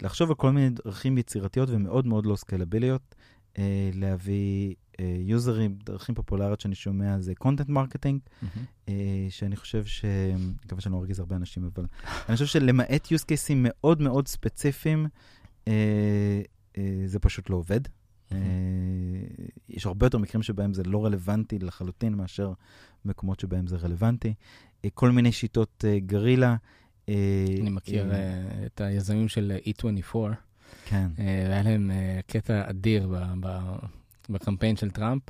לחשוב 0.01 0.29
על 0.29 0.35
כל 0.35 0.51
מיני 0.51 0.69
דרכים 0.69 1.17
יצירתיות 1.17 1.69
ומאוד 1.71 2.07
מאוד 2.07 2.25
לא 2.25 2.35
scalable־יות, 2.35 3.15
להביא 3.93 4.75
users, 5.19 5.77
דרכים 5.85 6.15
פופולריות 6.15 6.61
שאני 6.61 6.75
שומע 6.75 7.19
זה 7.19 7.35
content 7.35 7.69
marketing, 7.69 8.19
mm-hmm. 8.43 8.89
שאני 9.29 9.55
חושב 9.55 9.85
ש... 9.85 10.05
אני 10.05 10.53
מקווה 10.65 10.81
שאני 10.81 10.93
לא 10.93 10.99
ארגיז 10.99 11.19
הרבה 11.19 11.35
אנשים, 11.35 11.69
אבל 11.75 11.85
אני 12.29 12.35
חושב 12.35 12.45
שלמעט 12.45 13.05
use 13.05 13.23
cases 13.23 13.55
מאוד 13.55 14.01
מאוד 14.01 14.27
ספציפיים, 14.27 15.07
אה, 15.67 16.41
אה, 16.77 17.01
זה 17.05 17.19
פשוט 17.19 17.49
לא 17.49 17.55
עובד. 17.55 17.81
Mm-hmm. 17.87 18.33
יש 19.69 19.85
הרבה 19.85 20.05
יותר 20.05 20.17
מקרים 20.17 20.43
שבהם 20.43 20.73
זה 20.73 20.83
לא 20.83 21.05
רלוונטי 21.05 21.59
לחלוטין 21.59 22.13
מאשר 22.13 22.53
מקומות 23.05 23.39
שבהם 23.39 23.67
זה 23.67 23.77
רלוונטי. 23.77 24.33
כל 24.93 25.11
מיני 25.11 25.31
שיטות 25.31 25.85
גרילה. 26.05 26.55
אני 27.61 27.69
מכיר 27.69 28.11
את 28.65 28.81
היזמים 28.81 29.27
של 29.27 29.57
E24. 29.65 30.15
כן. 30.85 31.07
היה 31.17 31.63
להם 31.63 31.91
קטע 32.27 32.69
אדיר 32.69 33.09
בקמפיין 34.29 34.75
של 34.75 34.91
טראמפ. 34.91 35.21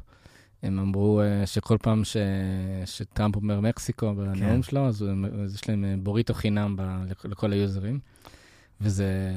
הם 0.63 0.79
אמרו 0.79 1.21
שכל 1.45 1.77
פעם 1.81 2.03
ש... 2.03 2.17
שטראמפ 2.85 3.35
אומר 3.35 3.59
מקסיקו 3.59 4.15
בנאום 4.15 4.35
כן. 4.35 4.63
שלו, 4.63 4.87
אז, 4.87 5.05
יש 5.55 5.69
להם 5.69 5.85
אה, 5.85 5.95
בוריטו 6.03 6.33
חינם 6.33 6.75
ב... 6.77 6.81
לכל 7.25 7.53
היוזרים. 7.53 7.99
וזה 8.81 9.33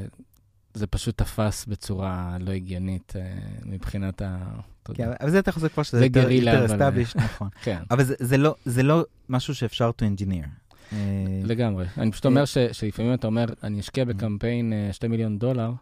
זה 0.74 0.86
פשוט 0.86 1.18
תפס 1.18 1.66
בצורה 1.66 2.36
לא 2.40 2.50
הגיונית 2.50 3.12
מבחינת 3.64 4.22
ה... 4.22 4.38
כן, 4.94 5.10
אבל 5.20 5.30
זה 5.30 5.38
אתה 5.38 5.52
חושב 5.52 5.68
כבר 5.68 5.82
שזה 5.82 6.04
יותר 6.04 6.66
established, 6.66 7.18
נכון. 7.24 7.48
כן. 7.62 7.82
אבל 7.90 8.04
זה, 8.04 8.14
זה, 8.18 8.36
לא, 8.36 8.54
זה 8.64 8.82
לא 8.82 9.04
משהו 9.28 9.54
שאפשר 9.54 9.90
to 9.90 10.04
engineer. 10.04 10.48
לגמרי. 11.44 11.86
אני 11.98 12.12
פשוט 12.12 12.26
אומר 12.26 12.44
ש, 12.44 12.58
שלפעמים 12.58 13.14
אתה 13.14 13.26
אומר, 13.26 13.44
אני 13.62 13.80
אשקיע 13.80 14.04
בקמפיין 14.04 14.72
2 14.92 15.10
מיליון 15.10 15.38
דולר, 15.38 15.72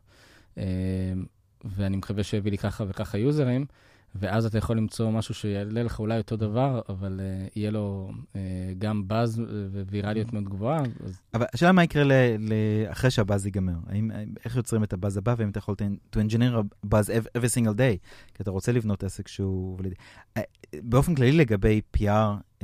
ואני 1.64 1.96
מקווה 1.96 2.22
שיביא 2.22 2.50
לי 2.50 2.58
ככה 2.58 2.84
וככה 2.88 3.18
יוזרים, 3.18 3.66
ואז 4.14 4.46
אתה 4.46 4.58
יכול 4.58 4.76
למצוא 4.76 5.10
משהו 5.10 5.34
שיעלה 5.34 5.82
לך 5.82 5.98
אולי 5.98 6.18
אותו 6.18 6.36
דבר, 6.36 6.80
אבל 6.88 7.20
uh, 7.20 7.50
יהיה 7.56 7.70
לו 7.70 8.10
uh, 8.32 8.36
גם 8.78 9.08
באז 9.08 9.42
ווירליות 9.88 10.32
מאוד 10.32 10.44
גבוהה. 10.44 10.82
אז... 11.04 11.20
אבל 11.34 11.46
השאלה 11.54 11.72
מה 11.72 11.84
יקרה 11.84 12.04
ל- 12.04 12.12
ל- 12.38 12.90
אחרי 12.92 13.10
שהבאז 13.10 13.46
ייגמר. 13.46 13.76
האם, 13.86 14.10
איך 14.44 14.56
יוצרים 14.56 14.84
את 14.84 14.92
הבאז 14.92 15.16
הבא, 15.16 15.34
ואם 15.38 15.50
אתה 15.50 15.58
יכול 15.58 15.74
to 16.16 16.18
engineer 16.18 16.54
a 16.56 16.86
buzz 16.86 17.10
every 17.38 17.48
single 17.54 17.76
day, 17.76 17.98
כי 18.34 18.42
אתה 18.42 18.50
רוצה 18.50 18.72
לבנות 18.72 19.04
עסק 19.04 19.28
שהוא... 19.28 19.78
באופן 20.74 21.14
כללי 21.14 21.32
לגבי 21.32 21.80
PR, 21.96 22.62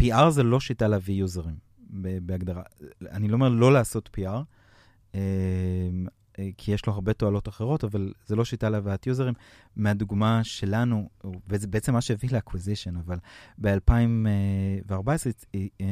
PR 0.00 0.30
זה 0.30 0.42
לא 0.42 0.60
שיטה 0.60 0.88
להביא 0.88 1.14
users, 1.14 1.56
בהגדרה. 2.22 2.62
אני 3.10 3.28
לא 3.28 3.34
אומר 3.34 3.48
לא 3.48 3.72
לעשות 3.72 4.10
PR, 4.16 4.28
אמ, 5.14 5.20
אה, 6.38 6.50
כי 6.56 6.72
יש 6.72 6.86
לו 6.86 6.92
הרבה 6.92 7.12
תועלות 7.12 7.48
אחרות, 7.48 7.84
אבל 7.84 8.12
זה 8.26 8.36
לא 8.36 8.44
שיטה 8.44 8.70
להבאת 8.70 9.08
מהדוגמה 9.76 10.44
שלנו, 10.44 11.08
וזה 11.48 11.66
בעצם 11.66 11.92
מה 11.92 12.00
שהביא 12.00 12.28
ל 12.32 12.37
acquisition, 12.37 12.96
אבל 12.96 13.18
ב-2014 13.58 13.88
אה, 14.88 15.66
אה, 15.80 15.86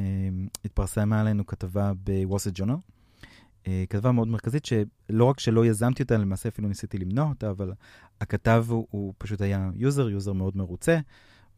התפרסמה 0.65 1.21
עלינו 1.21 1.47
כתבה 1.47 1.93
בווסט 1.95 2.51
ג'ונל, 2.55 2.77
כתבה 3.91 4.13
מאוד 4.13 4.29
מרכזית, 4.29 4.65
שלא 4.65 5.25
רק 5.25 5.41
שלא 5.41 5.67
יזמתי 5.67 6.03
אותה, 6.03 6.17
למעשה 6.17 6.49
אפילו 6.49 6.69
ניסיתי 6.69 6.99
למנוע 6.99 7.29
אותה, 7.29 7.51
אבל 7.51 7.73
הכתב 8.21 8.65
הוא, 8.69 8.87
הוא 8.91 9.15
פשוט 9.19 9.41
היה 9.41 9.71
user, 9.75 10.11
user 10.11 10.33
מאוד 10.33 10.57
מרוצה. 10.57 10.99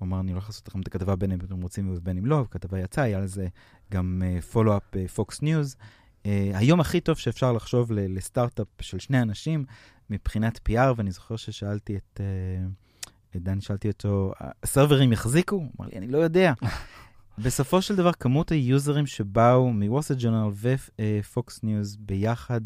הוא 0.01 0.07
אמר, 0.07 0.21
אני 0.21 0.33
הולך 0.33 0.47
לעשות 0.47 0.69
לכם 0.69 0.81
את 0.81 0.87
הכתבה 0.87 1.17
בין 1.17 1.33
אם 1.33 1.39
אתם 1.41 1.63
רוצים 1.63 1.93
ובין 1.97 2.19
אם 2.19 2.27
לא, 2.27 2.41
הכתבה 2.41 2.81
יצאה, 2.81 3.05
היה 3.05 3.21
לזה 3.21 3.49
גם 3.93 4.23
follow-up 4.53 4.83
בפוקס 4.93 5.43
ניוז. 5.43 5.77
היום 6.25 6.81
הכי 6.81 7.01
טוב 7.01 7.17
שאפשר 7.19 7.53
לחשוב 7.53 7.93
לסטארט-אפ 7.93 8.67
של 8.81 8.99
שני 8.99 9.23
אנשים 9.23 9.65
מבחינת 10.11 10.61
PR, 10.69 10.93
ואני 10.97 11.11
זוכר 11.11 11.37
ששאלתי 11.37 11.97
את, 11.97 12.21
uh, 12.21 13.37
את 13.37 13.43
דני, 13.43 13.61
שאלתי 13.61 13.89
אותו, 13.89 14.33
ה 14.63 14.69
servers 14.69 15.13
יחזיקו? 15.13 15.57
הוא 15.57 15.69
אמר 15.81 15.89
לי, 15.89 15.99
אני 15.99 16.07
לא 16.09 16.19
יודע. 16.19 16.53
בסופו 17.45 17.83
של 17.83 17.97
דבר, 17.97 18.13
כמות 18.13 18.53
ה 18.53 18.62
users 18.62 19.07
שבאו 19.07 19.73
מוול 19.73 19.91
סטריט 19.91 20.13
ג'ורנל 20.19 20.51
ופוקס 20.55 21.63
ניוז 21.63 21.97
ביחד 22.01 22.61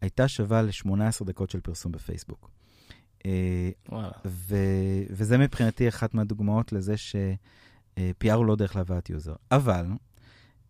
הייתה 0.00 0.28
שווה 0.28 0.62
ל-18 0.62 1.24
דקות 1.24 1.50
של 1.50 1.60
פרסום 1.60 1.92
בפייסבוק. 1.92 2.50
Uh, 3.22 3.94
ו- 4.24 5.04
וזה 5.10 5.38
מבחינתי 5.38 5.88
אחת 5.88 6.14
מהדוגמאות 6.14 6.72
לזה 6.72 6.96
ש-PR 6.96 8.32
הוא 8.32 8.46
לא 8.46 8.56
דרך 8.56 8.76
להבאת 8.76 9.10
user. 9.10 9.34
אבל 9.50 9.86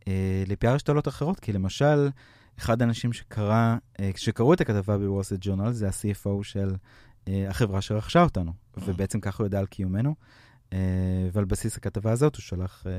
אה, 0.09 0.45
ל-PR 0.47 0.77
יש 0.77 0.83
תועלות 0.83 1.09
אחרות, 1.09 1.41
כי 1.41 1.53
למשל, 1.53 2.09
אחד 2.59 2.83
האנשים 2.83 3.13
שקרא, 3.13 3.77
אה, 4.01 4.11
שקראו 4.17 4.55
את 4.55 4.61
הכתבה 4.61 4.99
בוול 4.99 5.14
סטריט 5.14 5.33
ג'ורנל 5.41 5.73
זה 5.73 5.87
ה-CFO 5.87 6.43
של 6.43 6.75
אה, 7.29 7.47
החברה 7.49 7.81
שרכשה 7.81 8.23
אותנו, 8.23 8.53
אה. 8.79 8.83
ובעצם 8.87 9.21
ככה 9.21 9.43
הוא 9.43 9.47
ידע 9.47 9.59
על 9.59 9.67
קיומנו, 9.67 10.15
אה, 10.73 10.79
ועל 11.33 11.45
בסיס 11.45 11.77
הכתבה 11.77 12.13
הזאת 12.13 12.37
הוא 12.37 12.43
שלח, 12.43 12.87
אה, 12.87 12.93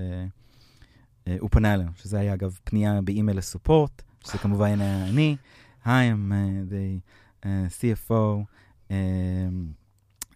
אה, 1.27 1.37
הוא 1.39 1.49
פנה 1.51 1.73
אלינו, 1.73 1.91
שזה 1.95 2.19
היה 2.19 2.33
אגב 2.33 2.57
פנייה 2.63 3.01
באימייל 3.01 3.37
ל 3.37 3.44
support, 3.44 4.01
שזה 4.25 4.37
כמובן 4.37 4.81
היה 4.81 5.07
אני, 5.09 5.37
Hi, 5.85 6.05
I'm 6.13 6.31
uh, 6.31 6.63
the 6.73 7.01
uh, 7.45 7.67
CFO, 7.77 8.45
um, 8.90 9.74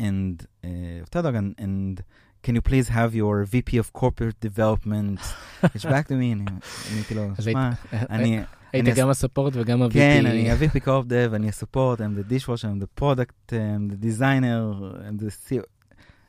and, 0.00 0.46
uh, 0.64 1.28
and, 1.40 1.54
and 1.58 2.04
can 2.42 2.54
you 2.54 2.60
please 2.60 2.88
have 2.88 3.14
your 3.14 3.44
VP 3.44 3.78
of 3.78 3.92
corporate 3.92 4.38
development, 4.40 5.20
יש 5.74 5.86
back 5.86 6.06
to 6.08 6.12
me, 6.12 6.32
אני 6.32 6.44
עניתי 6.92 7.14
לו, 7.14 7.28
שמע, 7.40 7.70
אני... 7.92 8.40
היית 8.72 8.86
גם 8.96 9.10
הסופורט 9.10 9.52
וגם 9.56 9.82
ה-VP. 9.82 9.92
כן, 9.92 10.26
אני 10.26 10.50
ה-VP 10.50 10.76
corp 10.76 11.06
dev, 11.08 11.34
אני 11.34 11.48
הסופורט, 11.48 12.00
I'm 12.00 12.02
the 12.02 12.32
dishwasher, 12.32 12.68
I'm 12.68 12.82
the 12.82 13.00
product, 13.02 13.52
I'm 13.52 13.92
the 13.92 13.96
designer, 13.96 14.72
I'm 15.06 15.18
the 15.18 15.30
CEO, 15.30 15.64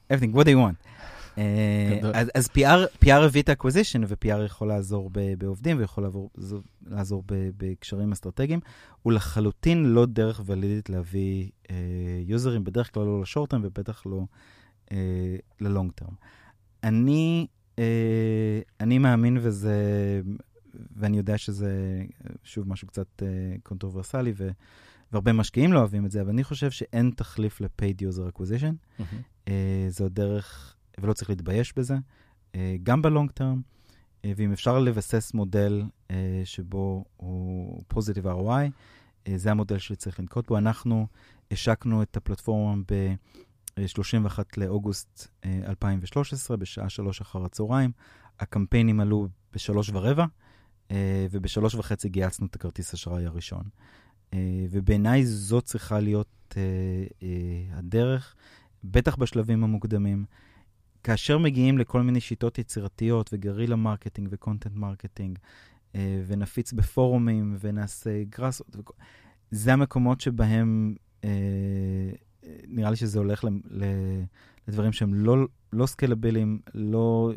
everything, 0.10 0.34
what 0.34 0.44
do 0.46 0.52
you 0.52 0.60
want? 0.60 0.78
אז 2.35 2.49
PR 3.05 3.11
הביא 3.11 3.43
את 3.43 3.49
ה-acquisition, 3.49 4.05
ו-PR 4.09 4.45
יכול 4.45 4.69
לעזור 4.69 5.11
בעובדים 5.39 5.79
ויכול 5.79 6.11
לעזור 6.87 7.23
בקשרים 7.29 8.13
אסטרטגיים. 8.13 8.61
הוא 9.03 9.13
לחלוטין 9.13 9.85
לא 9.85 10.07
דרך 10.07 10.41
valid־ית 10.47 10.91
להביא 10.91 11.51
users, 12.25 12.65
בדרך 12.65 12.95
כלל 12.95 13.05
לא 13.05 13.21
ל 13.23 13.26
short-term 13.26 13.61
ובטח 13.65 14.07
לא 14.07 14.25
אה, 14.93 15.37
ל 15.61 15.67
long 15.67 15.93
term. 15.93 16.15
אני, 16.85 17.47
אה, 17.79 18.61
אני 18.81 18.99
מאמין 18.99 19.39
וזה, 19.41 20.21
ואני 20.97 21.17
יודע 21.17 21.39
שזה 21.39 22.03
שוב 22.45 22.69
משהו 22.69 22.89
קצת 22.89 23.23
אה, 23.23 23.57
controversial־י, 23.63 24.33
ו, 24.37 24.51
והרבה 25.13 25.33
משקיעים 25.33 25.73
לא 25.73 25.79
אוהבים 25.79 26.07
את 26.07 26.11
זה, 26.11 26.21
אבל 26.21 26.31
אני 26.31 26.45
חושב 26.45 26.71
שאין 26.71 27.11
תחליף 27.17 27.61
ל-paid 27.61 28.03
user 28.03 28.37
acquisition. 28.37 29.01
Mm-hmm. 29.01 29.03
אה, 29.49 29.87
זו 29.89 30.09
דרך, 30.09 30.77
ולא 31.01 31.13
צריך 31.13 31.31
להתבייש 31.31 31.73
בזה, 31.77 31.97
אה, 32.55 32.77
גם 32.83 33.03
בלונג 33.03 33.31
טרם. 33.31 33.61
אה, 34.25 34.33
ואם 34.37 34.53
אפשר 34.53 34.79
לבסס 34.79 35.35
מודל 35.35 35.83
אה, 36.11 36.43
שבו 36.45 37.05
הוא 37.17 37.83
פוזיטיב 37.89 38.27
ROI, 38.27 38.71
זה 39.37 39.51
המודל 39.51 39.79
שצריך 39.79 40.21
לנקוט 40.21 40.49
בו. 40.49 40.59
אנחנו 40.59 41.07
השקנו 41.51 42.03
את 42.03 42.17
הפלטפורמה 42.17 42.83
ב... 42.93 43.15
31 43.87 44.59
לאוגוסט 44.59 45.29
2013, 45.45 46.55
אה, 46.55 46.61
בשעה 46.61 46.89
3 46.89 47.21
אחר 47.21 47.45
הצהריים. 47.45 47.93
הקמפיינים 48.41 49.01
עלו 49.01 49.29
בשלוש 49.53 49.91
ורבע, 49.93 50.25
ובשלוש 51.31 51.75
וחצי 51.75 52.09
גייסנו 52.09 52.47
את 52.47 52.55
הכרטיס 52.55 52.95
אשראי 52.95 53.27
הראשון. 53.27 53.63
ובעיניי 54.71 55.27
זאת 55.27 55.65
צריכה 55.65 56.01
להיות 56.01 56.57
הדרך, 57.73 58.35
בטח 58.85 59.17
בשלבים 59.17 59.65
המוקדמים. 59.65 60.25
כאשר 61.05 61.39
מגיעים 61.39 61.79
לכל 61.79 62.03
מיני 62.03 62.21
שיטות 62.21 62.59
יצירתיות 62.59 63.31
וגרילה 63.33 63.77
marketing 63.77 64.29
ו 64.31 64.36
content 64.36 64.73
marketing, 64.75 65.39
אה, 65.95 66.23
ונפיץ 66.27 66.73
בפורומים 66.73 67.57
ונעשה 67.61 68.23
וכ... 68.77 68.91
זה 69.51 69.73
המקומות 69.73 70.21
שבהם 70.21 70.95
אה, 71.25 71.31
נראה 72.69 72.91
לי 72.91 72.97
שזה 72.97 73.19
הולך 73.19 73.45
לדברים 74.69 74.93
שהם 74.93 75.15
לא, 75.15 75.37
לא 75.73 75.87
scalable־יים, 75.87 76.61
לא... 76.75 77.33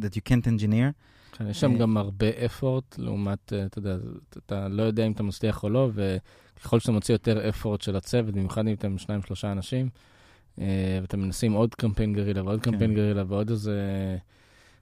that 0.00 0.14
you 0.14 0.20
can't 0.28 0.46
engineer. 0.46 0.92
כן, 1.32 1.48
יש 1.48 1.60
שם 1.60 1.72
אה, 1.72 1.78
גם 1.78 1.96
הרבה 1.96 2.26
effort, 2.30 2.94
לעומת, 2.98 3.52
אתה 3.66 3.78
יודע, 3.78 3.96
אתה 4.46 4.68
לא 4.68 4.82
יודע 4.82 5.06
אם 5.06 5.12
אתה 5.12 5.22
מצליח 5.22 5.62
או 5.62 5.68
לא, 5.68 5.90
וככל 5.94 6.80
שאתה 6.80 6.92
מוציא 6.92 7.14
יותר 7.14 7.50
effort 7.50 7.84
של 7.84 7.96
הצוות, 7.96 8.34
במיוחד 8.34 8.68
אם 8.68 8.74
אתם 8.74 8.98
שניים, 8.98 9.22
שלושה 9.22 9.52
אנשים, 9.52 9.88
ואתם 11.02 11.20
מנסים 11.20 11.52
עוד 11.52 11.74
קמפיין 11.74 12.12
גרילה 12.12 12.42
ועוד 12.44 12.62
כן. 12.62 12.70
קמפיין 12.70 12.94
גרילה 12.94 13.24
ועוד 13.28 13.50
איזה 13.50 13.80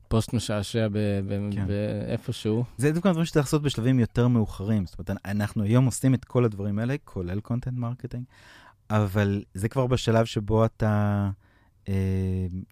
פוסט 0.08 0.32
משעשע 0.32 0.88
ב- 0.88 0.98
ב- 1.28 1.54
כן. 1.54 1.66
באיפשהו. 1.66 2.64
זה 2.76 2.92
דווקא 2.92 3.10
דברים 3.10 3.24
שצריך 3.24 3.46
לעשות 3.46 3.62
בשלבים 3.62 4.00
יותר 4.00 4.28
מאוחרים. 4.28 4.86
זאת 4.86 4.98
אומרת, 4.98 5.10
אנחנו 5.24 5.62
היום 5.62 5.84
עושים 5.84 6.14
את 6.14 6.24
כל 6.24 6.44
הדברים 6.44 6.78
האלה, 6.78 6.94
כולל 7.04 7.40
content 7.40 7.78
marketing, 7.78 8.24
אבל 8.90 9.42
זה 9.54 9.68
כבר 9.68 9.86
בשלב 9.86 10.24
שבו 10.24 10.64
אתה, 10.64 11.30
אה, 11.88 11.92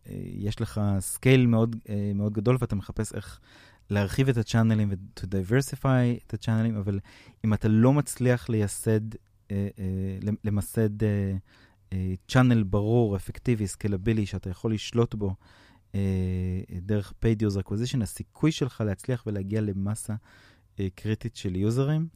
אה, 0.07 0.14
יש 0.34 0.61
לך 0.61 0.80
scale 0.98 1.46
מאוד, 1.46 1.76
אה, 1.88 2.12
מאוד 2.14 2.32
גדול 2.32 2.57
ואתה 2.61 2.76
מחפש 2.76 3.14
איך 3.14 3.40
להרחיב 3.90 4.28
את 4.28 4.36
ה 4.36 4.41
channel־ים 4.41 4.90
ו-to 4.90 5.22
diversify 5.24 6.26
את 6.26 6.34
ה 6.34 6.38
channel־ים, 6.38 6.76
אבל 6.76 7.00
אם 7.44 7.55
אתה 7.55 7.68
לא 7.68 7.92
מצליח 7.92 8.48
לייסד, 8.48 9.14
אה, 9.14 9.68
אה, 9.78 10.30
למסד 10.44 11.03
אה, 11.03 11.09
אה, 11.09 11.34
channel 12.28 12.62
ברור, 12.62 13.16
אפקטיבי, 13.16 13.66
scalable־י, 13.66 14.26
שאתה 14.26 14.51
יכול 14.51 14.74
לשלוט 14.74 15.14
בו, 15.14 15.34
אה, 15.95 16.01
דרך 16.82 17.12
paid 17.24 17.43
user 17.43 17.62
acquisition, 17.66 18.03
הסיכוי 18.03 18.53
שלך 18.53 18.80
להצליח 18.86 19.24
ולהגיע 19.26 19.61
למסה 19.61 20.14
אה, 20.80 20.88
קריטית 20.95 21.36
של 21.36 21.57
users 21.57 22.09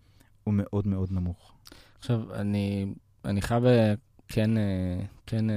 הוא 0.44 0.54
מאוד 0.56 0.86
מאוד 0.86 1.12
נמוך. 1.12 1.52
עכשיו, 1.98 2.34
אני, 2.34 2.86
אני 3.24 3.42
חייב 3.42 3.64
אה, 3.64 3.94
כן, 4.28 4.56
אה, 4.56 4.98
כן 5.26 5.50
אה, 5.50 5.54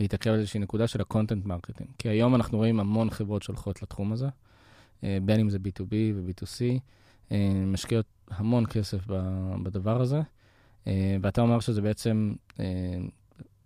להתעכב 0.00 0.30
על 0.30 0.38
איזושהי 0.38 0.60
נקודה 0.60 0.86
של 0.86 1.00
ה 1.00 1.06
content 1.06 1.46
marketing. 1.46 1.90
כי 1.98 2.08
היום 2.08 2.34
אנחנו 2.34 2.58
רואים 2.58 2.80
המון 2.80 3.10
חברות 3.10 3.42
שהולכות 3.42 3.82
לתחום 3.82 4.12
הזה, 4.12 4.28
אה, 5.04 5.18
בין 5.22 5.40
אם 5.40 5.50
זה 5.50 5.58
B2B 5.58 5.92
ו-B2C, 6.14 6.80
אה, 7.32 7.62
משקיעות 7.66 8.06
המון 8.30 8.66
כסף 8.66 9.06
בדבר 9.62 10.00
הזה, 10.00 10.20
אה, 10.86 11.16
ואתה 11.22 11.40
אומר 11.40 11.60
שזה 11.60 11.82
בעצם, 11.82 12.34
אה, 12.60 12.64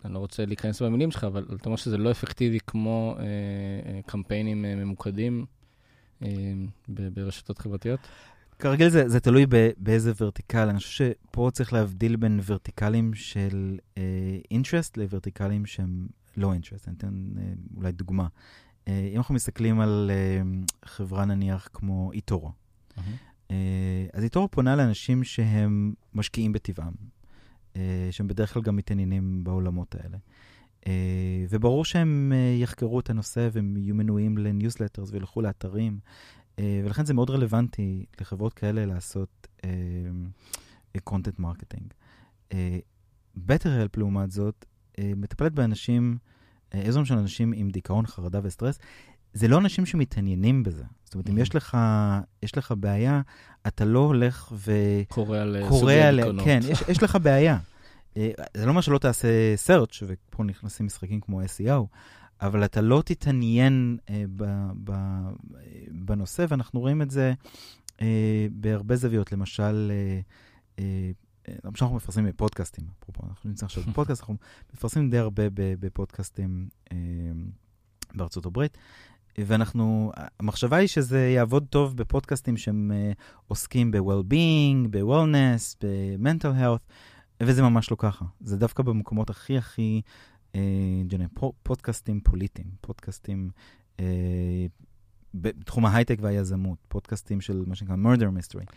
אני 0.04 0.14
לא 0.14 0.18
רוצה 0.18 0.46
להיכנס 0.46 0.82
במילים 0.82 1.10
שלך, 1.10 1.24
אבל 1.24 1.46
אתה 1.56 1.66
אומר 1.66 1.76
שזה 1.76 1.98
לא 1.98 2.10
אפקטיבי 2.10 2.58
כמו 2.66 3.16
אה, 3.18 3.24
אה, 3.24 4.00
קמפיינים 4.06 4.64
אה, 4.64 4.74
ממוקדים 4.74 5.46
אה, 6.22 6.28
ב- 6.88 7.08
ברשתות 7.08 7.58
חברתיות. 7.58 8.00
כרגיל 8.58 8.88
זה, 8.88 9.08
זה 9.08 9.20
תלוי 9.20 9.46
ב, 9.48 9.70
באיזה 9.76 10.12
ורטיקל. 10.20 10.68
אני 10.68 10.78
חושב 10.78 11.14
שפה 11.30 11.50
צריך 11.52 11.72
להבדיל 11.72 12.16
בין 12.16 12.40
ורטיקלים 12.46 13.14
של 13.14 13.78
אינטרסט 14.50 14.96
uh, 14.96 15.00
לוורטיקלים 15.00 15.66
שהם 15.66 16.06
לא 16.36 16.52
אינטרסט. 16.52 16.88
אני 16.88 16.96
אתן 16.96 17.28
uh, 17.36 17.76
אולי 17.76 17.92
דוגמה. 17.92 18.26
Uh, 18.26 18.88
אם 19.12 19.16
אנחנו 19.16 19.34
מסתכלים 19.34 19.80
על 19.80 20.10
uh, 20.10 20.88
חברה 20.88 21.24
נניח 21.24 21.68
כמו 21.72 22.12
איטורו, 22.12 22.52
uh, 22.96 23.52
אז 24.12 24.24
eToro 24.24 24.50
פונה 24.50 24.76
לאנשים 24.76 25.24
שהם 25.24 25.94
משקיעים 26.14 26.52
בטבעם, 26.52 26.92
שהם 28.10 28.28
בדרך 28.28 28.52
כלל 28.52 28.62
גם 28.62 28.76
מתעניינים 28.76 29.44
בעולמות 29.44 29.94
האלה. 29.94 30.18
Uh, 30.80 30.88
וברור 31.50 31.84
שהם 31.84 32.32
uh, 32.32 32.62
יחקרו 32.62 33.00
את 33.00 33.10
הנושא 33.10 33.48
והם 33.52 33.76
יהיו 33.76 33.94
מנויים 33.94 34.38
ל 34.38 34.44
newsletters 34.44 35.10
וילכו 35.10 35.42
לאתרים. 35.42 35.98
ולכן 36.58 37.04
זה 37.04 37.14
מאוד 37.14 37.30
רלוונטי 37.30 38.06
לחברות 38.20 38.54
כאלה 38.54 38.86
לעשות 38.86 39.46
content 41.04 41.38
marketing. 41.38 41.92
BetterHelp, 43.36 43.96
לעומת 43.96 44.30
זאת, 44.30 44.64
מטפלת 45.00 45.52
באנשים, 45.52 46.18
איזון 46.72 47.04
של 47.04 47.14
אנשים 47.14 47.52
עם 47.56 47.70
דיכאון, 47.70 48.06
חרדה 48.06 48.40
וסטרס. 48.42 48.78
זה 49.36 49.48
לא 49.48 49.58
אנשים 49.58 49.86
שמתעניינים 49.86 50.62
בזה. 50.62 50.84
זאת 51.04 51.14
אומרת, 51.14 51.28
אם 51.30 51.36
Mhm. 51.38 51.40
יש 51.40 51.54
לך, 51.54 51.76
יש 52.42 52.58
לך 52.58 52.74
בעיה, 52.80 53.20
אתה 53.66 53.84
לא 53.84 53.98
הולך 53.98 54.52
ו... 54.52 54.72
קורא 55.08 55.38
על 55.38 55.56
אה, 55.56 55.70
סוגי 55.70 56.10
דיכאונות. 56.16 56.44
כן, 56.44 56.60
יש, 56.68 56.82
יש 56.90 57.02
לך 57.02 57.18
בעיה. 57.22 57.58
אה, 58.16 58.30
זה 58.56 58.64
לא 58.64 58.70
אומר 58.70 58.80
שלא 58.80 58.98
תעשה 58.98 59.54
search, 59.66 60.02
ופה 60.06 60.44
נכנסים 60.44 60.86
משחקים 60.86 61.20
כמו 61.20 61.42
SEO, 61.42 61.86
אבל 62.40 62.64
אתה 62.64 62.80
לא 62.80 63.02
תתעניין 63.04 63.96
אה, 64.10 64.24
ב, 64.36 64.44
ב, 64.84 64.92
בנושא, 65.90 66.46
ואנחנו 66.48 66.80
רואים 66.80 67.02
את 67.02 67.10
זה 67.10 67.32
אה, 68.00 68.46
בהרבה 68.50 68.96
זוויות. 68.96 69.32
למשל, 69.32 69.92
אה, 69.92 70.20
אה, 70.78 71.10
למשל 71.64 71.84
אנחנו 71.84 71.96
מפרסמים 71.96 72.26
בפודקאסטים, 72.26 72.84
אפרופו, 73.02 73.22
אנחנו 73.28 73.50
נמצאים 73.50 73.66
עכשיו 73.66 73.82
בפודקאסט, 73.92 74.20
אנחנו 74.20 74.36
מפרסמים 74.74 75.10
די 75.10 75.18
הרבה 75.18 75.42
בפודקאסטים 75.54 76.68
אה, 76.92 76.96
בארצות 78.14 78.46
הברית. 78.46 78.78
ואנחנו, 79.38 80.12
המחשבה 80.40 80.76
היא 80.76 80.88
שזה 80.88 81.28
יעבוד 81.28 81.66
טוב 81.70 81.96
בפודקאסטים 81.96 82.56
שהם 82.56 82.92
uh, 82.94 83.16
עוסקים 83.48 83.90
ב-well-being, 83.90 84.88
ב-wellness, 84.90 85.76
ב-mental 85.82 86.60
health, 86.62 86.92
וזה 87.42 87.62
ממש 87.62 87.90
לא 87.90 87.96
ככה. 87.98 88.24
זה 88.40 88.56
דווקא 88.56 88.82
במקומות 88.82 89.30
הכי 89.30 89.58
הכי, 89.58 90.02
uh, 90.52 90.56
ג'נה, 91.06 91.24
פודקאסטים 91.62 92.20
פוליטיים, 92.20 92.66
פודקאסטים 92.80 93.50
uh, 93.96 94.00
בתחום 95.34 95.86
ההייטק 95.86 96.18
והיזמות, 96.20 96.78
פודקאסטים 96.88 97.40
של 97.40 97.64
מה 97.66 97.74
שנקרא 97.74 97.96
murder 97.96 98.38
mystery. 98.38 98.72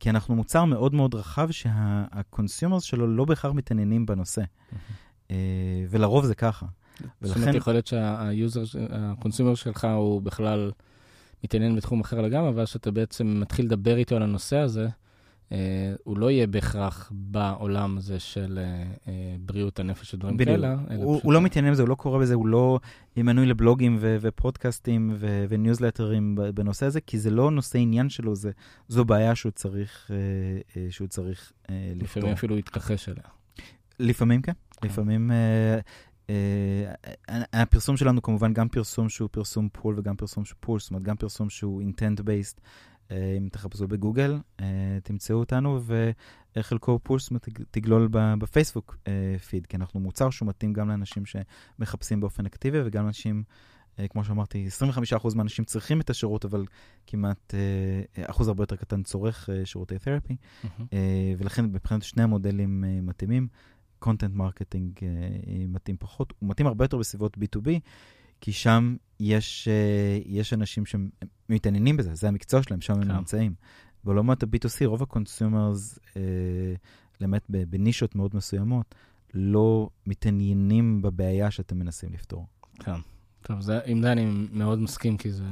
כי 0.00 0.10
אנחנו 0.10 0.34
מוצר 0.34 0.64
מאוד 0.64 0.94
מאוד 0.94 1.14
רחב 1.14 1.50
שה-consumers 1.50 2.80
שלו 2.80 3.06
לא 3.06 3.24
בהכרח 3.24 3.52
מתעניינים 3.52 4.06
בנושא, 4.06 4.42
uh, 4.42 5.32
ולרוב 5.90 6.24
זה 6.24 6.34
ככה. 6.34 6.66
זאת 7.20 7.36
אומרת, 7.36 7.54
יכול 7.54 7.72
להיות 7.72 7.86
שהיוזר, 7.86 8.62
ה 8.90 8.97
consumer 8.97 9.54
שלך 9.54 9.86
הוא 9.96 10.22
בכלל 10.22 10.72
מתעניין 11.44 11.76
בתחום 11.76 12.00
אחר 12.00 12.20
לגמרי, 12.20 12.48
אבל 12.48 12.64
כשאתה 12.64 12.90
בעצם 12.90 13.40
מתחיל 13.40 13.64
לדבר 13.64 13.96
איתו 13.96 14.16
על 14.16 14.22
הנושא 14.22 14.56
הזה, 14.56 14.88
אה, 15.52 15.94
הוא 16.04 16.18
לא 16.18 16.30
יהיה 16.30 16.46
בהכרח 16.46 17.12
בעולם 17.14 17.98
הזה 17.98 18.18
של 18.20 18.58
אה, 18.58 18.82
אה, 19.08 19.36
בריאות 19.40 19.80
הנפש 19.80 20.14
ודברים. 20.14 20.38
כאלה. 20.38 20.72
הוא, 20.96 21.14
פשוט- 21.14 21.24
הוא 21.24 21.32
לא 21.32 21.40
מתעניין 21.40 21.72
בזה, 21.72 21.82
הוא 21.82 21.88
לא 21.88 21.94
קורא 21.94 22.18
בזה, 22.18 22.34
הוא 22.34 22.46
לא 22.46 22.80
מנוי 23.16 23.46
לבלוגים 23.46 23.96
ו- 24.00 24.16
ופודקאסטים 24.20 25.12
ו- 25.14 25.44
וניוזלטרים 25.48 26.34
בנושא 26.54 26.86
הזה, 26.86 27.00
כי 27.00 27.18
זה 27.18 27.30
לא 27.30 27.50
נושא 27.50 27.78
עניין 27.78 28.08
שלו, 28.08 28.34
זה, 28.34 28.50
זו 28.88 29.04
בעיה 29.04 29.34
שהוא 29.34 29.52
צריך, 29.52 30.10
אה, 30.10 30.16
אה, 30.82 30.86
שהוא 30.90 31.08
צריך 31.08 31.52
אה, 31.70 31.74
לפתור. 31.94 32.04
לפעמים 32.04 32.32
אפילו 32.32 32.58
יתכחש 32.58 33.08
אליה. 33.08 33.22
לפעמים 33.98 34.42
כן, 34.42 34.52
לפעמים... 34.82 35.30
אה, 36.30 36.92
הפרסום 37.52 37.96
שלנו 37.96 38.22
כמובן 38.22 38.52
גם 38.52 38.68
פרסום 38.68 39.08
שהוא 39.08 39.28
פרסום 39.32 39.68
push 39.72 39.98
וגם 39.98 40.16
פרסום 40.16 40.44
שהוא 40.44 40.56
pull, 40.60 40.80
זאת 40.80 40.90
אומרת 40.90 41.02
גם 41.02 41.16
פרסום 41.16 41.50
שהוא 41.50 41.82
intent 41.82 42.20
based. 42.20 42.60
אה, 43.10 43.36
אם 43.38 43.48
תחפשו 43.52 43.88
בגוגל, 43.88 44.38
אה, 44.60 44.98
תמצאו 45.02 45.36
אותנו, 45.36 45.80
וחלקו 46.56 46.98
push, 47.02 47.18
זאת 47.18 47.30
אומרת 47.30 47.48
תגלול 47.70 48.08
בפייסבוק 48.12 48.96
פיד, 49.48 49.66
כי 49.66 49.76
אנחנו 49.76 50.00
מוצר 50.00 50.30
שהוא 50.30 50.48
מתאים 50.48 50.72
גם 50.72 50.88
לאנשים 50.88 51.22
שמחפשים 51.26 52.20
באופן 52.20 52.46
אקטיבי 52.46 52.78
וגם 52.84 53.04
לאנשים, 53.04 53.44
כמו 54.10 54.24
שאמרתי, 54.24 54.68
25% 55.22 55.34
מהאנשים 55.34 55.64
צריכים 55.64 56.00
את 56.00 56.10
השירות, 56.10 56.44
אבל 56.44 56.64
כמעט 57.06 57.54
אה, 57.54 58.24
אחוז 58.30 58.48
הרבה 58.48 58.62
יותר 58.62 58.76
קטן 58.76 59.02
צורך 59.02 59.50
אה, 59.50 59.66
שירותי 59.66 59.98
therapy. 59.98 60.36
אה, 60.92 61.32
ולכן 61.38 61.64
מבחינת 61.64 62.02
שני 62.02 62.22
המודלים 62.22 62.84
אה, 62.84 63.00
מתאימים. 63.02 63.48
content 64.04 64.34
marketing 64.34 64.92
אה, 65.02 65.08
מתאים 65.68 65.96
פחות, 65.96 66.32
הוא 66.38 66.48
מתאים 66.48 66.66
הרבה 66.66 66.84
יותר 66.84 66.96
בסביבות 66.96 67.36
B2B, 67.36 67.68
כי 68.40 68.52
שם 68.52 68.96
יש, 69.20 69.68
אה, 69.68 70.18
יש 70.26 70.52
אנשים 70.52 70.84
שמתעניינים 70.86 71.96
בזה, 71.96 72.14
זה 72.14 72.28
המקצוע 72.28 72.62
שלהם, 72.62 72.80
שם 72.80 72.92
הם 72.92 73.04
כן. 73.04 73.16
נמצאים. 73.16 73.54
בעולמות 74.04 74.42
ה-B2C, 74.42 74.86
רוב 74.86 75.02
ה 75.02 75.11
consumers, 75.11 75.98
אה, 76.16 76.22
באמת 77.20 77.42
ב- 77.50 77.64
בנישות 77.70 78.14
מאוד 78.14 78.36
מסוימות, 78.36 78.94
לא 79.34 79.90
מתעניינים 80.06 81.02
בבעיה 81.02 81.50
שאתם 81.50 81.78
מנסים 81.78 82.12
לפתור. 82.12 82.46
כן. 82.78 83.00
טוב, 83.42 83.60
זה, 83.60 83.80
עם 83.86 84.02
זה 84.02 84.12
אני 84.12 84.46
מאוד 84.52 84.78
מסכים, 84.78 85.16
כי 85.16 85.32
זה... 85.32 85.44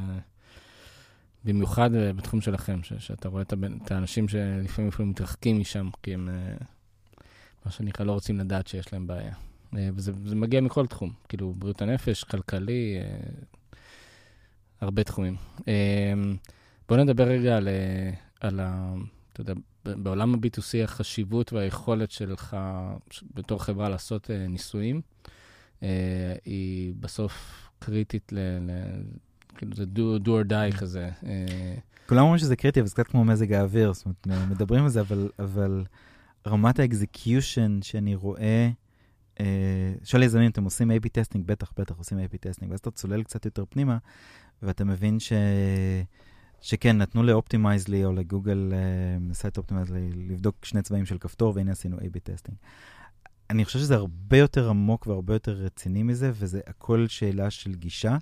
במיוחד 1.44 1.94
אה, 1.94 2.12
בתחום 2.12 2.40
שלכם, 2.40 2.82
ש, 2.82 2.92
שאתה 2.92 3.28
רואה 3.28 3.42
את, 3.42 3.52
הבן, 3.52 3.76
את 3.84 3.92
האנשים 3.92 4.28
שלפעמים 4.28 4.88
אפילו 4.88 5.08
מתרחקים 5.08 5.60
משם, 5.60 5.88
כי 6.02 6.14
הם, 6.14 6.28
אה, 6.28 6.54
מה 7.64 7.70
שנקרא, 7.70 8.04
לא 8.04 8.12
רוצים 8.12 8.38
לדעת 8.38 8.66
שיש 8.66 8.92
להם 8.92 9.06
בעיה. 9.06 9.34
אה, 9.76 9.88
וזה 9.94 10.12
זה 10.24 10.36
מגיע 10.36 10.60
מכל 10.60 10.86
תחום, 10.86 11.10
כאילו 11.28 11.52
בריאות 11.58 11.82
הנפש, 11.82 12.24
כלכלי, 12.24 12.96
אה, 12.98 13.30
הרבה 14.80 15.04
תחומים. 15.04 15.36
אה, 15.68 16.12
בוא 16.88 16.96
נדבר 16.96 17.24
רגע 17.24 17.56
על, 17.56 17.68
על 18.40 18.60
ה... 18.60 18.94
אתה 19.32 19.40
יודע, 19.40 19.54
בעולם 19.84 20.34
ה-B2C 20.34 20.84
החשיבות 20.84 21.52
והיכולת 21.52 22.10
שלך 22.10 22.56
בתור 23.34 23.62
חברה 23.62 23.88
לעשות 23.88 24.30
ניסויים, 24.48 25.00
היא 26.44 26.94
בסוף 27.00 27.68
קריטית 27.78 28.32
ל... 28.32 28.38
ל 28.38 28.70
כאילו 29.56 29.76
זה 29.76 29.84
do, 29.94 30.24
do 30.24 30.28
or 30.28 30.50
die 30.50 30.78
כזה. 30.78 31.10
כולם 32.08 32.22
אומרים 32.22 32.38
שזה 32.38 32.56
קריטי, 32.56 32.80
אבל 32.80 32.88
זה 32.88 32.94
קצת 32.94 33.06
כמו 33.06 33.24
מזג 33.24 33.52
האוויר, 33.52 33.92
זאת 33.92 34.06
אומרת, 34.26 34.48
מדברים 34.50 34.84
על 34.84 34.88
זה, 34.88 35.00
אבל, 35.00 35.28
אבל 35.38 35.84
רמת 36.46 36.78
ה 36.78 36.88
execution 36.88 37.78
שאני 37.82 38.14
רואה, 38.14 38.70
שואל 40.04 40.22
יזמים, 40.22 40.50
אתם 40.50 40.64
עושים 40.64 40.90
A-B 40.90 41.08
testing, 41.12 41.46
בטח, 41.46 41.72
בטח 41.78 41.98
עושים 41.98 42.18
A-B 42.18 42.36
testing, 42.40 42.70
ואז 42.70 42.80
אתה 42.80 42.90
צולל 42.90 43.22
קצת 43.22 43.44
יותר 43.44 43.64
פנימה, 43.68 43.98
ואתה 44.62 44.84
מבין 44.84 45.20
ש... 45.20 45.32
שכן, 46.60 46.98
נתנו 46.98 47.22
ל 47.22 47.30
Optimizely 47.30 48.04
או 48.04 48.12
לגוגל 48.12 48.72
Site 49.32 49.58
Optimizer 49.58 50.08
לבדוק 50.28 50.64
שני 50.64 50.82
צבעים 50.82 51.06
של 51.06 51.18
כפתור, 51.18 51.52
והנה 51.56 51.72
עשינו 51.72 51.98
A-B 51.98 52.18
testing. 52.22 52.56
אני 53.50 53.64
חושב 53.64 53.78
שזה 53.78 53.94
הרבה 53.94 54.36
יותר 54.36 54.68
עמוק 54.68 55.06
והרבה 55.06 55.34
יותר 55.34 55.52
רציני 55.52 56.02
מזה, 56.02 56.30
וזה 56.34 56.60
הכל 56.66 57.06
שאלה 57.08 57.50
של 57.50 57.74
גישה. 57.74 58.16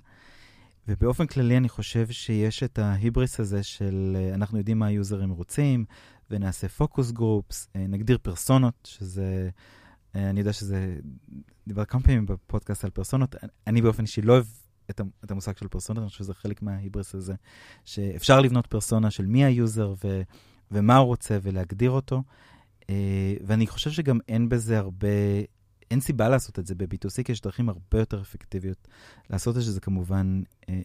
ובאופן 0.87 1.27
כללי 1.27 1.57
אני 1.57 1.69
חושב 1.69 2.07
שיש 2.11 2.63
את 2.63 2.79
ההיבריס 2.79 3.39
הזה 3.39 3.63
של 3.63 4.17
אה, 4.19 4.33
אנחנו 4.33 4.57
יודעים 4.57 4.79
מה 4.79 4.85
היוזרים 4.85 5.29
רוצים, 5.29 5.85
ונעשה 6.31 6.67
focus 6.67 7.11
groups, 7.11 7.67
אה, 7.75 7.87
נגדיר 7.87 8.17
פרסונות, 8.21 8.73
שזה, 8.83 9.49
אה, 10.15 10.29
אני 10.29 10.39
יודע 10.39 10.53
שזה, 10.53 10.97
דיבר 11.67 11.85
כמה 11.85 12.01
פעמים 12.01 12.25
בפודקאסט 12.25 12.83
על 12.83 12.89
פרסונות, 12.89 13.35
אני 13.67 13.81
באופן 13.81 14.03
אישי 14.03 14.21
לא 14.21 14.33
אוהב 14.33 14.45
את, 14.89 15.01
את 15.25 15.31
המושג 15.31 15.57
של 15.57 15.67
פרסונות, 15.67 16.01
אני 16.01 16.09
חושב 16.09 16.23
שזה 16.23 16.33
חלק 16.33 16.61
מההיבריס 16.61 17.15
הזה, 17.15 17.33
שאפשר 17.85 18.41
לבנות 18.41 18.67
פרסונה 18.67 19.11
של 19.11 19.25
מי 19.25 19.45
היוזר 19.45 19.93
ו, 20.03 20.21
ומה 20.71 20.97
הוא 20.97 21.07
רוצה 21.07 21.37
ולהגדיר 21.41 21.91
אותו. 21.91 22.23
ואני 23.43 23.67
חושב 23.67 23.91
שגם 23.91 24.19
אין 24.27 24.49
בזה 24.49 24.77
הרבה 24.77 25.07
אין 25.91 25.99
סיבה 25.99 26.29
לעשות 26.29 26.59
את 26.59 26.67
זה 26.67 26.75
ב-B2C, 26.75 27.23
כי 27.23 27.31
יש 27.31 27.41
דרכים 27.41 27.69
הרבה 27.69 27.99
יותר 27.99 28.21
אפקטיביות 28.21 28.87
לעשות 29.29 29.57
את 29.57 29.61
זה, 29.61 29.71
זה 29.71 29.79
כמובן 29.79 30.41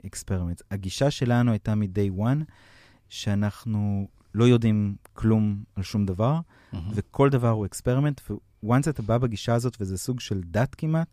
experiment. 0.07 0.63
הגישה 0.71 1.11
שלנו 1.11 1.51
הייתה 1.51 1.75
מ-day 1.75 2.21
one, 2.21 2.45
שאנחנו 3.09 4.09
לא 4.37 4.45
יודעים 4.45 4.97
כלום 5.13 5.63
על 5.77 5.83
שום 5.83 6.07
דבר, 6.07 6.39
mm-hmm. 6.39 6.77
וכל 6.95 7.31
דבר 7.31 7.49
הוא 7.49 7.67
experiment, 7.67 8.21
ו-once 8.31 8.91
אתה 8.91 9.03
בא 9.03 9.19
בגישה 9.19 9.55
הזאת, 9.55 9.77
וזה 9.81 9.99
סוג 9.99 10.21
של 10.21 10.41
דת 10.45 10.75
כמעט, 10.75 11.09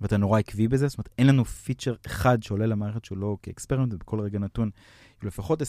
ואתה 0.00 0.16
נורא 0.16 0.38
עקבי 0.38 0.68
בזה, 0.68 0.88
זאת 0.88 0.98
אומרת, 0.98 1.08
אין 1.18 1.26
לנו 1.26 1.44
פיצ'ר 1.44 1.94
אחד 2.06 2.42
שעולה 2.42 2.66
למערכת 2.66 3.04
שהוא 3.04 3.18
לא 3.18 3.36
כ 3.42 3.50
experiment, 3.50 3.94
ובכל 3.94 4.20
רגע 4.20 4.38
נתון, 4.38 4.70
לפחות 5.22 5.62
20-30 5.62 5.64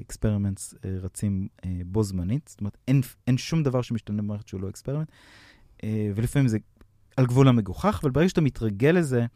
experiments 0.00 0.74
uh, 0.74 0.76
uh, 0.76 1.04
רצים 1.04 1.48
uh, 1.56 1.66
בו 1.86 2.02
זמנית, 2.02 2.48
זאת 2.48 2.60
אומרת, 2.60 2.76
אין, 2.88 3.00
אין 3.26 3.38
שום 3.38 3.62
דבר 3.62 3.82
שמשתנה 3.82 4.22
במערכת 4.22 4.48
שהוא 4.48 4.60
לא 4.60 4.68
experiment. 4.68 5.08
אה, 5.84 6.10
ולפעמים 6.14 6.48
זה 6.48 6.58
על 7.16 7.26
גבול 7.26 7.48
המגוחך, 7.48 8.00
אבל 8.02 8.10
ברגע 8.10 8.28
שאתה 8.28 8.40
מתרגל 8.40 8.90
לזה, 8.90 9.26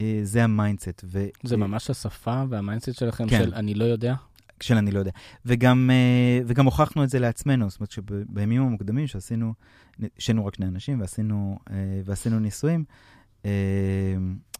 אה, 0.00 0.20
זה 0.22 0.44
ה 0.44 0.51
mindset. 0.51 1.04
ו... 1.04 1.26
זה 1.42 1.56
ממש 1.56 1.90
השפה 1.90 2.44
וה 2.48 2.58
mindset 2.58 2.94
שלכם 2.94 3.28
כן. 3.28 3.44
של 3.44 3.54
אני 3.54 3.74
לא 3.74 3.84
יודע? 3.84 4.14
של 4.62 4.76
אני 4.76 4.90
לא 4.90 4.98
יודע. 4.98 5.10
וגם, 5.46 5.90
אה, 5.92 6.40
וגם 6.46 6.64
הוכחנו 6.64 7.04
את 7.04 7.10
זה 7.10 7.18
לעצמנו, 7.18 7.70
זאת 7.70 7.80
אומרת 7.80 7.90
שבימים 7.90 8.62
המוקדמים 8.62 9.06
שעשינו, 9.06 9.54
שהיינו 10.18 10.46
רק 10.46 10.54
שני 10.54 10.66
אנשים 10.66 11.00
ועשינו, 11.00 11.58
ועשינו 12.04 12.40
ניסויים, 12.40 12.84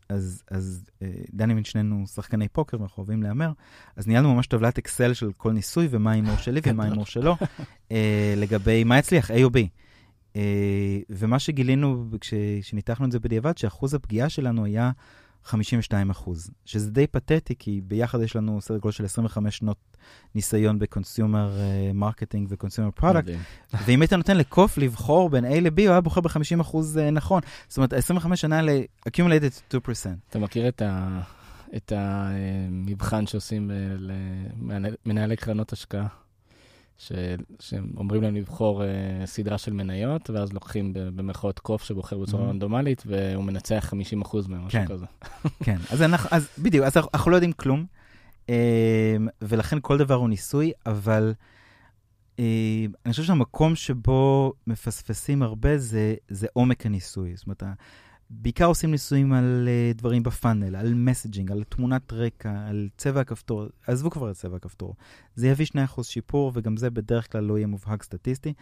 אז, 0.09 0.43
אז 0.51 0.85
דני 1.33 1.61
ושנינו 1.61 2.07
שחקני 2.07 2.49
פוקר 2.49 2.81
ואנחנו 2.81 3.01
אוהבים 3.01 3.23
להמר, 3.23 3.53
אז 3.97 4.07
ניהלנו 4.07 4.35
ממש 4.35 4.47
טבלת 4.47 4.79
אקסל 4.79 5.15
של 5.15 5.33
כל 5.37 5.53
ניסוי 5.53 5.89
ומה 5.91 6.11
ההימור 6.11 6.37
שלי 6.37 6.61
ומה 6.67 6.85
ההימור 6.85 7.07
שלו, 7.07 7.37
לגבי 8.37 8.85
מה 8.85 8.97
הצליח, 8.97 9.31
A 9.31 9.43
או 9.43 9.49
B. 9.49 9.59
אה, 10.37 10.99
ומה 11.11 11.39
שגילינו 11.39 12.05
כשניתחנו 12.21 13.07
את 13.07 13.13
זה 13.13 13.21
בדיעבד, 13.21 13.59
שאחוז 13.59 13.95
הפגיעה 13.95 14.29
שלנו 14.29 14.65
היה 14.65 14.91
52 15.45 16.11
אחוז, 16.11 16.51
שזה 16.65 16.91
די 16.91 17.07
פתטי, 17.07 17.55
כי 17.59 17.81
ביחד 17.85 18.21
יש 18.21 18.37
לנו 18.37 18.61
סדר 18.61 18.79
גודל 18.79 18.93
של 18.93 19.05
25 19.05 19.57
שנות 19.57 19.77
ניסיון 20.35 20.79
ב 20.79 20.87
consumer 20.87 21.53
marketing 21.95 22.47
ו 22.51 22.55
consumer 22.55 22.91
product, 22.91 23.29
ואם 23.87 24.01
היית 24.01 24.13
נותן 24.13 24.37
לקוף 24.37 24.79
לבחור 24.79 25.31
בין 25.31 25.45
A 25.45 25.61
ל-B, 25.61 25.81
הוא 25.81 25.91
היה 25.91 26.01
בוחר 26.01 26.21
ב-50 26.21 26.61
אחוז 26.61 26.99
אה, 26.99 27.11
נכון. 27.11 27.41
זאת 27.69 27.77
אומרת, 27.77 27.93
25 27.93 28.41
שנה 28.41 28.63
ל-accumulated 28.63 29.75
2%. 29.75 29.77
אתה 30.31 30.39
מכיר 30.39 30.69
את 30.69 30.83
ה... 30.83 31.21
את 31.77 31.93
המבחן 31.97 33.27
שעושים 33.27 33.71
אה, 33.71 33.77
למנהלי 35.07 35.37
קרנות 35.37 35.73
השקעה? 35.73 36.07
ש... 36.99 37.13
שאומרים 37.61 38.23
להם 38.23 38.37
לבחור 38.37 38.83
uh, 38.83 39.27
סדרה 39.27 39.59
של 39.59 39.73
מניות, 39.73 40.31
ואז 40.31 40.53
לוקחים 40.53 40.93
במרכאות 40.95 41.59
קוף 41.59 41.83
שבוחר 41.83 42.19
בצורה 42.19 42.45
mm-hmm. 42.45 42.49
רנדומלית, 42.49 43.03
והוא 43.07 43.45
מנצח 43.45 43.93
50% 44.23 44.49
מהם, 44.49 44.67
משהו 44.67 44.79
כן, 44.79 44.87
כזה. 44.87 45.07
כן, 45.65 45.77
אז, 45.91 46.03
אנחנו, 46.03 46.29
אז 46.33 46.49
בדיוק, 46.59 46.87
אז 46.87 46.97
אנחנו 47.15 47.31
לא 47.31 47.37
יודעים 47.37 47.53
כלום, 47.53 47.87
uh, 48.47 48.51
ולכן 49.43 49.79
כל 49.83 49.99
דבר 49.99 50.15
הוא 50.15 50.29
ניסוי, 50.29 50.73
אבל 50.87 51.35
uh, 52.37 52.41
אני 53.07 53.13
חושב 53.13 53.23
שהמקום 53.23 53.75
שבו 53.75 54.53
מפספסים 54.67 55.43
הרבה 55.43 55.79
זה, 55.79 56.15
זה 56.29 56.47
עומק 56.53 56.87
הניסוי. 56.87 57.37
זאת 57.37 57.47
אומרת, 57.47 57.63
בעיקר 58.35 58.65
עושים 58.65 58.91
ניסויים 58.91 59.33
על 59.33 59.69
uh, 59.69 59.99
דברים 59.99 60.23
בפאנל, 60.23 60.77
על 60.77 60.95
מסג'ינג, 60.95 61.53
על 61.53 61.65
תמונת 61.65 62.13
רקע, 62.13 62.67
על 62.69 62.89
צבע 62.97 63.21
הכפתור. 63.21 63.67
עזבו 63.87 64.11
כבר 64.11 64.31
את 64.31 64.37
צבע 64.37 64.57
הכפתור. 64.57 64.95
זה 65.35 65.49
יביא 65.49 65.67
2% 65.97 66.03
שיפור, 66.03 66.53
וגם 66.55 66.77
זה 66.77 66.91
בדרך 66.91 67.33
כלל 67.33 67.45
לא 67.45 67.59
יהיה 67.59 67.67
מובהק 67.67 68.03
סטטיסטי. 68.03 68.53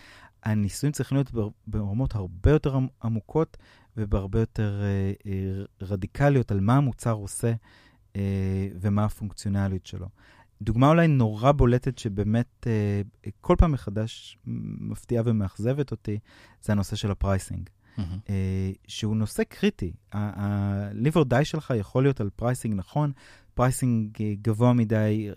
הניסויים 0.43 0.93
צריכים 0.93 1.16
להיות 1.16 1.31
ברמות 1.66 2.14
הרבה 2.14 2.51
יותר 2.51 2.79
עמוקות 3.03 3.57
ובהרבה 3.97 4.41
יותר 4.41 4.81
uh, 4.81 5.27
uh, 5.27 5.85
רדיקליות 5.87 6.51
על 6.51 6.61
מה 6.61 6.77
המוצר 6.77 7.12
עושה 7.12 7.53
uh, 8.12 8.16
ומה 8.81 9.05
הפונקציונליות 9.05 9.87
שלו. 9.87 10.09
דוגמה 10.62 10.89
אולי 10.89 11.07
נורא 11.07 11.53
בולטת 11.53 11.99
שבאמת 11.99 12.66
uh, 12.66 13.31
כל 13.41 13.55
פעם 13.59 13.73
מחדש 13.73 14.39
מפתיעה 14.81 15.23
ומאכזבת 15.27 15.91
אותי, 15.91 16.18
זה 16.62 16.73
הנושא 16.73 16.97
של 16.97 17.11
ה 17.11 17.17
pricing. 17.17 17.71
Mm-hmm. 17.99 18.30
שהוא 18.86 19.16
נושא 19.16 19.43
קריטי. 19.45 19.93
ה-live 20.12 21.16
or 21.16 21.24
die 21.30 21.45
שלך 21.45 21.74
יכול 21.76 22.03
להיות 22.03 22.20
על 22.20 22.30
pricing 22.37 22.75
נכון, 22.74 23.12
pricing 23.55 24.18
גבוה 24.43 24.72
מדי 24.72 25.30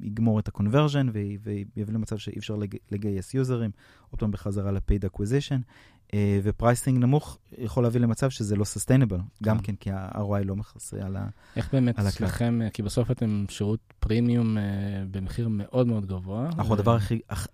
יגמור 0.00 0.38
את 0.38 0.48
ה-conversion 0.48 1.10
ויביא 1.12 1.64
למצב 1.94 2.16
שאי 2.16 2.38
אפשר 2.38 2.56
לגייס 2.90 3.34
יוזרים, 3.34 3.70
עוד 4.10 4.20
פעם 4.20 4.30
בחזרה 4.30 4.72
ל-paid 4.72 5.04
acquisition. 5.04 5.60
אה, 6.14 6.40
ו 6.42 6.49
pricing 6.49 6.98
נמוך 6.98 7.38
יכול 7.58 7.82
להביא 7.82 8.00
למצב 8.00 8.30
שזה 8.30 8.56
לא 8.56 8.64
sustainable, 8.64 9.18
גם 9.42 9.58
כן, 9.58 9.74
כי 9.74 9.90
ה-ROI 9.90 10.44
לא 10.44 10.56
מכסה 10.56 10.96
על 10.96 11.16
הכלל. 11.16 11.28
איך 11.56 11.68
באמת 11.72 11.98
אצלכם, 11.98 12.60
כי 12.72 12.82
בסוף 12.82 13.10
אתם 13.10 13.44
שירות 13.48 13.80
פרימיום 14.00 14.58
אה, 14.58 14.62
במחיר 15.10 15.48
מאוד 15.50 15.86
מאוד 15.86 16.06
גבוה. 16.06 16.48
אנחנו 16.58 16.74
הדבר 16.74 16.96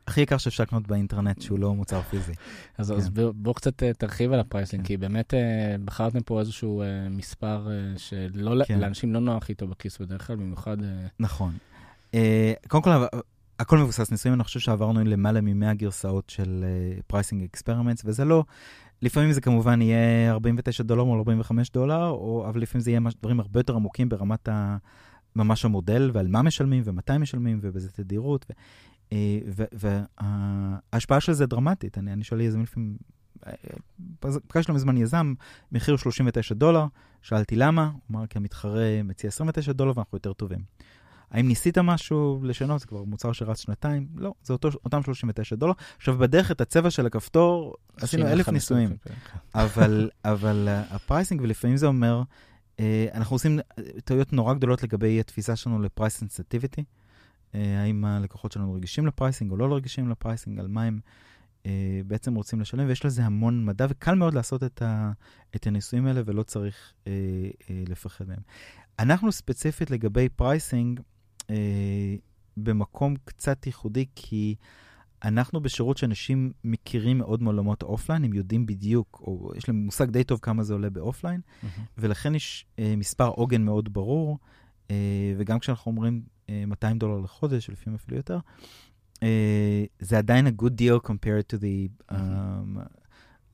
הכי 0.07 0.21
יקר 0.21 0.39
שאפשר 0.39 0.63
לקנות 0.63 0.87
באינטרנט, 0.87 1.43
שהוא 1.43 1.59
לא 1.59 1.75
מוצר 1.75 2.03
פיזי. 2.03 2.33
אז 2.79 2.95
כן. 3.17 3.23
בואו 3.35 3.55
קצת 3.55 3.83
אה, 3.83 3.93
תרחיב 3.93 4.33
על 4.33 4.41
ה 4.41 4.45
pricing, 4.45 4.83
כן. 4.83 4.89
כי 4.89 4.97
באמת 4.97 5.35
בחרתם 5.85 6.21
פה 6.21 6.41
איזשהו 6.41 6.83
מספר 7.11 7.69
שלאנשים 7.97 9.09
כן. 9.09 9.15
לא 9.15 9.21
נוח 9.21 9.49
איתו 9.49 9.69
בכיס 9.69 9.99
בדרך 9.99 10.27
כלל, 10.27 10.37
במיוחד... 10.37 10.77
נכון. 11.21 11.53
קודם 12.69 12.83
כל, 12.83 12.91
הכל 13.59 13.79
מבוסס 13.79 14.11
ניסויים, 14.11 14.35
אני 14.35 14.45
חושב 14.45 14.61
שעברנו 14.61 15.05
למעלה 15.05 15.41
מ-100 15.41 15.75
גרסאות 15.75 16.31
של 16.31 16.65
pricing 17.07 17.43
uh, 17.43 17.45
experiments, 17.45 18.03
וזה 18.05 18.25
לא, 18.25 18.45
לפעמים 19.03 19.33
זה 19.33 19.41
כמובן 19.41 19.83
יהיה 19.83 20.31
49 20.31 20.83
דולר 20.83 21.05
מול 21.05 21.19
45 21.19 21.71
דולר, 21.71 22.09
או, 22.09 22.47
אבל 22.49 22.61
לפעמים 22.61 22.83
זה 22.83 22.91
יהיה 22.91 23.01
דברים 23.21 23.41
הרבה 23.41 23.61
יותר 23.61 23.75
עמוקים 23.75 24.09
ברמת 24.09 24.49
ה, 24.49 24.77
ממש 25.37 25.65
המודל, 25.65 26.11
ועל 26.15 26.29
מה 26.29 26.43
משלמים 26.43 26.83
ומתי 26.87 27.19
משלמים 27.19 27.59
ובאיזה 27.63 27.91
תדירות, 27.91 28.47
וההשפעה 29.73 31.21
של 31.21 31.33
זה 31.33 31.47
דרמטית. 31.47 31.99
אני, 31.99 32.13
אני 32.13 32.25
שואל 32.25 32.41
יזמים 32.41 32.63
לפעמים, 32.63 32.97
פגשנו 34.49 34.75
מזמן 34.75 34.97
יזם, 34.97 35.35
מחיר 35.73 35.97
39 35.97 36.55
דולר, 36.55 36.87
שאלתי 37.23 37.57
למה, 37.57 37.83
הוא 37.83 38.01
אמר 38.11 38.27
כי 38.27 38.39
המתחרה 38.39 39.03
מציע 39.05 39.29
29 39.29 39.73
דולר 39.73 39.93
ואנחנו 39.97 40.17
יותר 40.17 40.33
טובים. 40.33 40.61
האם 41.31 41.49
ניסית 41.49 41.79
משהו 41.79 42.41
לשנות? 42.43 42.81
זה 42.81 42.87
כבר 42.87 43.05
מוצר 43.05 43.33
שרץ 43.33 43.61
שנתיים? 43.61 44.07
לא, 44.15 44.35
זה 44.43 44.53
אותו, 44.53 44.69
אותם 44.85 45.03
39 45.03 45.57
דולר. 45.57 45.73
עכשיו, 45.97 46.19
בדרך 46.19 46.51
את 46.51 46.61
הצבע 46.61 46.91
של 46.91 47.07
הכפתור, 47.07 47.75
עשינו 47.97 48.27
אלף 48.27 48.49
ניסויים. 48.49 48.97
כן. 49.05 49.15
אבל, 49.55 50.11
אבל 50.25 50.69
uh, 50.69 50.95
ה 50.95 51.00
pricing, 51.00 51.41
ולפעמים 51.41 51.77
זה 51.77 51.87
אומר, 51.87 52.23
uh, 52.77 52.81
אנחנו 53.15 53.35
עושים 53.35 53.59
טעויות 54.05 54.33
נורא 54.33 54.55
גדולות 54.55 54.83
לגבי 54.83 55.21
התפיסה 55.21 55.57
שלנו 55.57 55.83
ל 55.83 55.88
price 55.88 56.17
sensitivity. 56.19 56.85
האם 57.55 58.05
הלקוחות 58.05 58.53
שלנו 58.53 58.75
רגישים 58.75 59.07
ל 59.07 59.12
pricing 59.12 59.51
או 59.51 59.57
לא 59.57 59.77
רגישים 59.77 60.09
ל 60.09 60.14
pricing, 60.14 60.61
על 60.61 60.69
מה 60.69 60.83
הם 60.83 61.01
בעצם 62.07 62.35
רוצים 62.35 62.61
לשלם, 62.61 62.89
ויש 62.89 63.05
לזה 63.05 63.25
המון 63.25 63.65
מדע, 63.65 63.87
וקל 63.89 64.15
מאוד 64.15 64.35
לעשות 64.35 64.65
את, 64.65 64.83
ה, 64.83 65.13
את 65.57 65.67
הניסויים 65.67 66.07
האלה, 66.07 66.21
ולא 66.27 66.43
צריך 66.43 66.93
לפחד 67.71 68.29
מהם. 68.29 68.39
אנחנו 68.99 69.33
ספציפית 69.33 69.91
לגבי 69.91 70.29
pricing, 70.29 71.01
אה, 71.51 72.17
במקום 72.57 73.15
קצת 73.25 73.67
ייחודי, 73.67 74.07
כי 74.15 74.55
אנחנו 75.25 75.61
בשירות 75.61 75.99
שאנשים 75.99 76.53
מכירים 76.65 77.19
מאוד 77.19 77.43
מעולמות 77.43 77.83
offline, 77.83 78.25
הם 78.25 78.33
יודעים 78.33 78.67
בדיוק, 78.67 79.21
או 79.21 79.53
יש 79.57 79.69
להם 79.69 79.85
מושג 79.85 80.11
די 80.11 80.25
טוב 80.25 80.39
כמה 80.43 80.63
זה 80.63 80.73
עולה 80.73 80.91
ב 80.91 80.96
offline, 80.96 81.41
מהמם. 81.63 81.85
ולכן 81.99 82.35
יש 82.35 82.67
אה, 82.79 82.95
מספר 82.97 83.29
עוגן 83.29 83.63
מאוד 83.63 83.93
ברור, 83.93 84.39
אה, 84.91 85.35
וגם 85.37 85.59
כשאנחנו 85.59 85.91
אומרים 85.91 86.23
אה, 86.51 86.65
200 86.67 86.99
דולר 86.99 87.19
לחודש, 87.19 87.71
לפעמים 87.71 87.95
אפילו 87.95 88.17
יותר, 88.17 88.39
אה, 89.23 89.85
זה 90.01 90.19
עדיין 90.19 90.47
a 90.47 90.51
good 90.63 90.81
deal 90.81 91.09
compared 91.09 91.55
to 91.55 91.59
the, 91.59 92.13
um, 92.13 92.79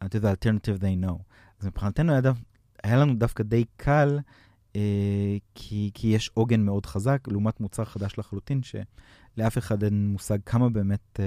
to 0.05 0.19
the 0.19 0.29
alternative 0.29 0.81
they 0.81 1.05
know. 1.07 1.23
אז 1.61 1.67
מבחינתנו 1.67 2.13
היה, 2.13 2.21
דו, 2.21 2.31
היה 2.83 2.97
לנו 2.97 3.15
דווקא 3.15 3.43
די 3.43 3.65
קל, 3.77 4.19
כי, 5.55 5.91
כי 5.95 6.09
יש 6.09 6.31
עוגן 6.35 6.61
מאוד 6.61 6.87
חזק, 6.87 7.29
לעומת 7.29 7.61
מוצר 7.61 7.85
חדש 7.85 8.19
לחלוטין, 8.19 8.61
שלאף 9.37 9.59
אחד 9.59 9.83
אין 9.85 10.09
מושג 10.09 10.39
כמה 10.47 10.69
באמת 10.69 11.21
אה, 11.21 11.25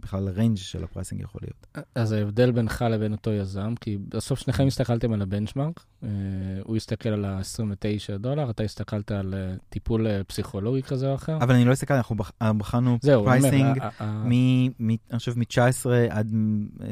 בכלל 0.00 0.28
ה 0.28 0.33
range 0.33 0.56
של 0.56 0.84
ה 0.84 0.88
pricing 0.88 1.20
יכול 1.20 1.40
להיות. 1.44 1.86
אז 1.94 2.12
ההבדל 2.12 2.50
בינך 2.52 2.84
לבין 2.90 3.12
אותו 3.12 3.30
יזם, 3.32 3.74
כי 3.80 3.98
בסוף 4.08 4.38
שניכם 4.38 4.66
הסתכלתם 4.66 5.12
על 5.12 5.22
ה 5.22 5.28
benchmark, 5.28 5.84
אה, 6.04 6.08
הוא 6.64 6.76
הסתכל 6.76 7.08
על 7.08 7.24
ה-29 7.24 7.74
דולר, 8.18 8.50
אתה 8.50 8.62
הסתכלת 8.62 9.10
על 9.10 9.34
אה, 9.34 9.54
טיפול 9.68 10.06
אה, 10.06 10.24
פסיכולוגי 10.24 10.82
כזה 10.82 11.10
או 11.10 11.14
אחר. 11.14 11.36
אבל 11.36 11.54
אני 11.54 11.64
לא 11.64 11.72
אסתכל, 11.72 11.94
אנחנו 11.94 12.16
בח- 12.16 12.32
בחרנו 12.56 12.98
זהו, 13.02 13.28
אני 13.28 13.38
אומר, 13.38 13.50
pricing 13.50 13.82
אני 14.00 14.68
חושב 15.18 15.32
מ-19 15.38 15.56
עד, 16.10 16.32
אה, 16.82 16.88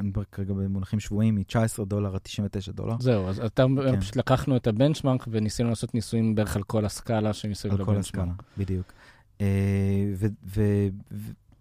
אני 0.00 0.10
כרגע 0.32 0.54
במונחים 0.54 1.00
שבועיים, 1.00 1.34
מ-19 1.34 1.84
דולר 1.84 2.14
עד 2.14 2.20
99 2.22 2.72
דולר. 2.72 2.94
זהו, 3.00 3.28
אז 3.28 3.40
אתה, 3.40 3.64
כן. 3.84 4.00
פשוט 4.00 4.16
לקחנו 4.16 4.56
את 4.56 4.66
ה 4.66 4.72
benchmark 4.72 5.26
וניסינו 5.30 5.68
לעשות 5.68 5.94
ניסויים 5.94 6.34
בערך 6.34 6.56
על 6.56 6.62
כל 6.62 6.84
הסקאלה 6.84 7.32
שמסביב 7.32 7.72
על 7.72 7.84
כל 7.84 7.92
ל 7.92 7.95
benchmark. 7.95 8.28
הסקאלה, 8.28 8.48
בדיוק. 8.58 8.92
אה, 9.40 10.14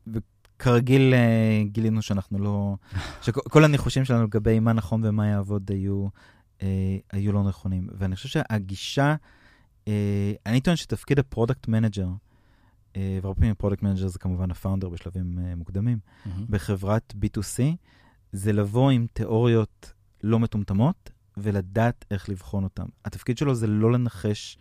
וכרגיל 0.08 1.14
אה, 1.14 1.64
גילינו 1.66 2.02
שאנחנו 2.02 2.40
לא, 2.40 2.76
שכל 3.24 3.64
הניחושים 3.64 4.06
שלנו 4.06 4.24
לגבי 4.24 4.60
מה 4.60 4.74
נכון 4.74 5.06
ומה 5.06 5.28
יעבוד 5.28 5.72
היו, 5.72 6.08
אה, 6.62 6.98
היו 7.12 7.32
לא 7.32 7.44
נכונים. 7.44 7.88
ואני 7.98 8.16
חושב 8.16 8.30
שהגישה, 8.30 9.16
אני 10.46 10.62
טוען 10.62 10.76
שתפקיד 10.76 11.20
ה 11.20 11.26
product 11.26 11.68
manager, 11.68 12.08
והרבה 12.96 13.34
פעמים 13.34 13.56
product 13.56 13.84
manager 13.84 14.08
זה 14.08 14.20
כמובן 14.20 14.52
ה 14.52 14.56
founder 14.56 14.90
בשלבים 14.90 15.40
מוקדמים. 15.56 16.00
בחברת 16.50 17.14
B2C, 17.24 17.64
זה 18.32 18.54
לבוא 18.54 18.92
עם 18.92 19.08
תיאוריות 19.14 19.94
לא 20.24 20.40
מטומטמות 20.40 21.10
ולדעת 21.38 22.06
איך 22.12 22.30
לבחון 22.30 22.64
אותן. 22.64 22.86
התפקיד 23.06 23.38
שלו 23.38 23.56
זה 23.56 23.68
לא 23.68 23.92
לנחש 23.92 24.58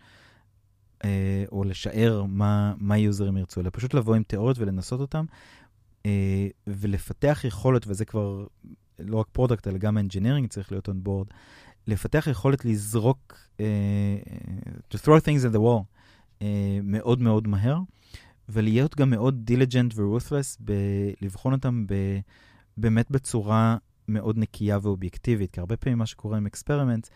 אה, 1.05 1.43
או 1.51 1.63
לשער 1.63 2.23
מה, 2.23 2.73
מה 2.77 2.97
יוזרים 2.97 3.37
ירצו, 3.37 3.61
אלא 3.61 3.69
פשוט 3.73 3.93
לבוא 3.93 4.15
עם 4.15 4.23
תיאוריות 4.23 4.59
ולנסות 4.59 4.99
אותן, 4.99 5.25
אה, 6.05 6.47
ולפתח 6.67 7.41
יכולת, 7.43 7.87
וזה 7.87 8.05
כבר 8.05 8.45
לא 8.99 9.17
רק 9.17 9.27
product, 9.31 9.67
אלא 9.67 9.77
גם 9.77 9.97
engineering 9.97 10.47
צריך 10.47 10.71
להיות 10.71 10.89
on 10.89 11.07
board, 11.07 11.33
לפתח 11.87 12.27
יכולת 12.31 12.65
לזרוק, 12.65 13.37
אה, 13.59 14.17
to 14.93 14.97
throw 14.97 15.19
things 15.25 15.45
at 15.51 15.55
the 15.55 15.59
wall, 15.59 15.83
אה, 16.41 16.79
מאוד 16.83 17.21
מאוד 17.21 17.47
מהר, 17.47 17.79
ולהיות 18.49 18.95
גם 18.95 19.09
מאוד 19.09 19.49
diligent 19.51 19.93
ו-ruthless 19.95 20.59
בלבחון 20.59 21.53
אותם 21.53 21.85
ב, 21.87 21.93
באמת 22.77 23.11
בצורה 23.11 23.77
מאוד 24.07 24.37
נקייה 24.37 24.77
ואובייקטיבית, 24.81 25.51
כי 25.51 25.59
הרבה 25.59 25.77
פעמים 25.77 25.97
מה 25.97 26.05
שקורה 26.05 26.37
עם 26.37 26.45
experiment, 26.45 27.07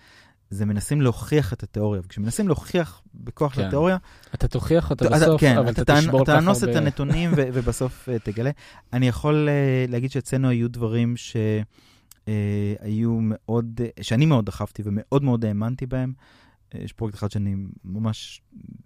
זה 0.53 0.65
מנסים 0.65 1.01
להוכיח 1.01 1.53
את 1.53 1.63
התיאוריה, 1.63 2.01
וכשמנסים 2.05 2.47
להוכיח 2.47 3.01
בכוח 3.15 3.55
כן. 3.55 3.61
את 3.61 3.67
התיאוריה, 3.67 3.97
אתה 4.33 4.47
תוכיח 4.47 4.89
אותה 4.89 5.05
אתה- 5.07 5.15
בסוף, 5.15 5.41
כן, 5.41 5.57
אבל 5.57 5.71
אתה 5.71 5.81
אתה 5.81 5.95
תשבור 5.95 6.19
כל 6.19 6.25
כך 6.31 6.39
תאנוס 6.39 6.63
את. 6.63 6.75
הנתונים 6.75 7.31
ו- 7.37 7.47
ובסוף 7.53 8.09
אה, 8.09 8.19
תגלה. 8.19 8.51
אני 8.93 9.07
יכול 9.07 9.49
אה, 9.49 9.53
להגיד 9.89 10.11
שאצלנו 10.11 10.49
היו 10.49 10.69
דברים 10.69 11.13
שהיו 11.17 12.33
מאוד, 13.21 13.81
אה, 13.83 14.03
שאני 14.03 14.25
מאוד 14.25 14.45
דחפתי 14.45 14.81
ומאוד 14.85 15.23
מאוד 15.23 15.45
האמנתי 15.45 15.85
בהם. 15.85 16.13
אה, 16.75 16.79
יש 16.83 16.93
פרויקט 16.93 17.17
אחד 17.17 17.31
שאני 17.31 17.55
ממש 17.85 18.41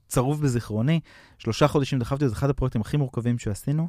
צרוב 0.08 0.42
בזיכרוני, 0.44 1.00
שלושה 1.38 1.68
חודשים 1.68 2.00
דחפתי, 2.00 2.28
זה 2.30 2.34
אחד 2.34 2.50
הפרויקטים 2.50 2.82
הכי 2.82 2.98
מורכבים 2.98 3.38
שעשינו, 3.40 3.88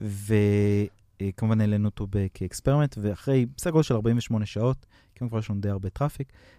וכמובן 0.00 1.60
העלינו 1.60 1.88
אותו 1.88 2.06
כ 2.34 2.43
experiment, 2.43 2.94
ואחרי 3.00 3.46
הכל 3.66 3.82
של 3.82 3.94
48 3.94 4.46
שעות, 4.46 4.86
כי 5.14 5.28
כבר 5.28 5.38
יש 5.38 5.50
לנו 5.50 5.60
די 5.60 5.68
הרבה 5.68 5.88
traffic, 5.90 6.28
אה, 6.28 6.34
אה, 6.36 6.57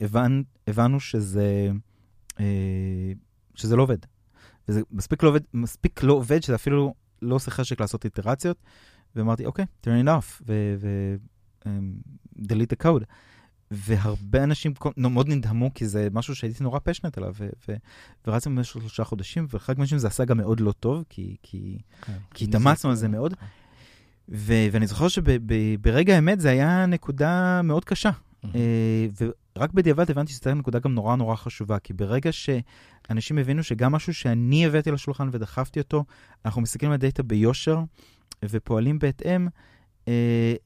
הבנ, 0.00 0.42
הבנו 0.66 1.00
שזה, 1.00 1.70
אה, 2.40 3.12
שזה 3.54 3.76
לא 3.76 3.82
עובד. 3.82 3.98
וזה 4.68 4.80
מספיק 4.90 5.22
לא 5.22 5.28
עובד, 5.28 5.40
מספיק 5.54 6.02
לא 6.02 6.12
עובד 6.12 6.42
שזה 6.42 6.54
אפילו 6.54 6.94
לא 7.22 7.34
עושה 7.34 7.50
חשק 7.50 7.80
לעשות 7.80 8.04
איטרציות, 8.04 8.56
ואמרתי, 9.16 9.46
אוקיי, 9.46 9.64
turn 9.86 10.04
it 10.04 10.08
off, 10.08 10.42
ו- 10.46 10.74
ו- 10.78 11.16
אמ, 11.66 11.94
delete 12.38 12.74
the 12.74 12.84
code. 12.84 13.04
והרבה 13.70 14.44
אנשים 14.44 14.72
מאוד 14.96 15.28
נדהמו, 15.28 15.74
כי 15.74 15.86
זה 15.88 16.08
משהו 16.12 16.34
שהייתי 16.34 16.64
נורא 16.64 16.78
פשנט 16.84 17.18
עליו, 17.18 17.34
ו- 17.38 17.48
ו- 17.68 17.76
ורצנו 18.26 18.56
במשך 18.56 18.72
שלושה 18.72 19.04
חודשים, 19.04 19.46
וחלק 19.50 19.78
מהאנשים 19.78 19.98
זה 19.98 20.06
עשה 20.08 20.24
גם 20.24 20.36
מאוד 20.36 20.60
לא 20.60 20.72
טוב, 20.72 21.04
כי, 21.08 21.36
כי, 21.42 21.78
כן, 22.02 22.12
כי 22.34 22.44
התאמצנו 22.44 22.90
על 22.90 22.96
זה 22.96 23.08
מאוד. 23.08 23.34
ו- 24.28 24.66
ואני 24.72 24.86
זוכר 24.86 25.08
שברגע 25.08 26.14
האמת 26.14 26.40
זה 26.40 26.50
היה 26.50 26.86
נקודה 26.86 27.62
מאוד 27.62 27.84
קשה. 27.84 28.10
אה, 28.54 29.06
ורק 29.56 29.72
בדיעבד 29.72 30.10
הבנתי 30.10 30.32
שזו 30.32 30.54
נקודה 30.54 30.78
גם 30.78 30.94
נורא 30.94 31.16
נורא 31.16 31.36
חשובה, 31.36 31.78
כי 31.78 31.92
ברגע 31.92 32.30
שאנשים 32.32 33.38
הבינו 33.38 33.62
שגם 33.62 33.92
משהו 33.92 34.14
שאני 34.14 34.66
הבאתי 34.66 34.90
לשולחן 34.90 35.28
ודחפתי 35.32 35.80
אותו, 35.80 36.04
אנחנו 36.44 36.62
מסתכלים 36.62 36.92
על 36.92 36.96
דאטה 36.96 37.22
ביושר 37.22 37.80
ופועלים 38.44 38.98
בהתאם, 38.98 39.48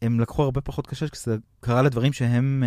הם 0.03 0.21
לקחו 0.21 0.43
הרבה 0.43 0.61
פחות 0.61 0.87
קשה 0.87 1.09
כשזה 1.09 1.37
קרה 1.61 1.83
לדברים 1.83 2.13
שהם 2.13 2.65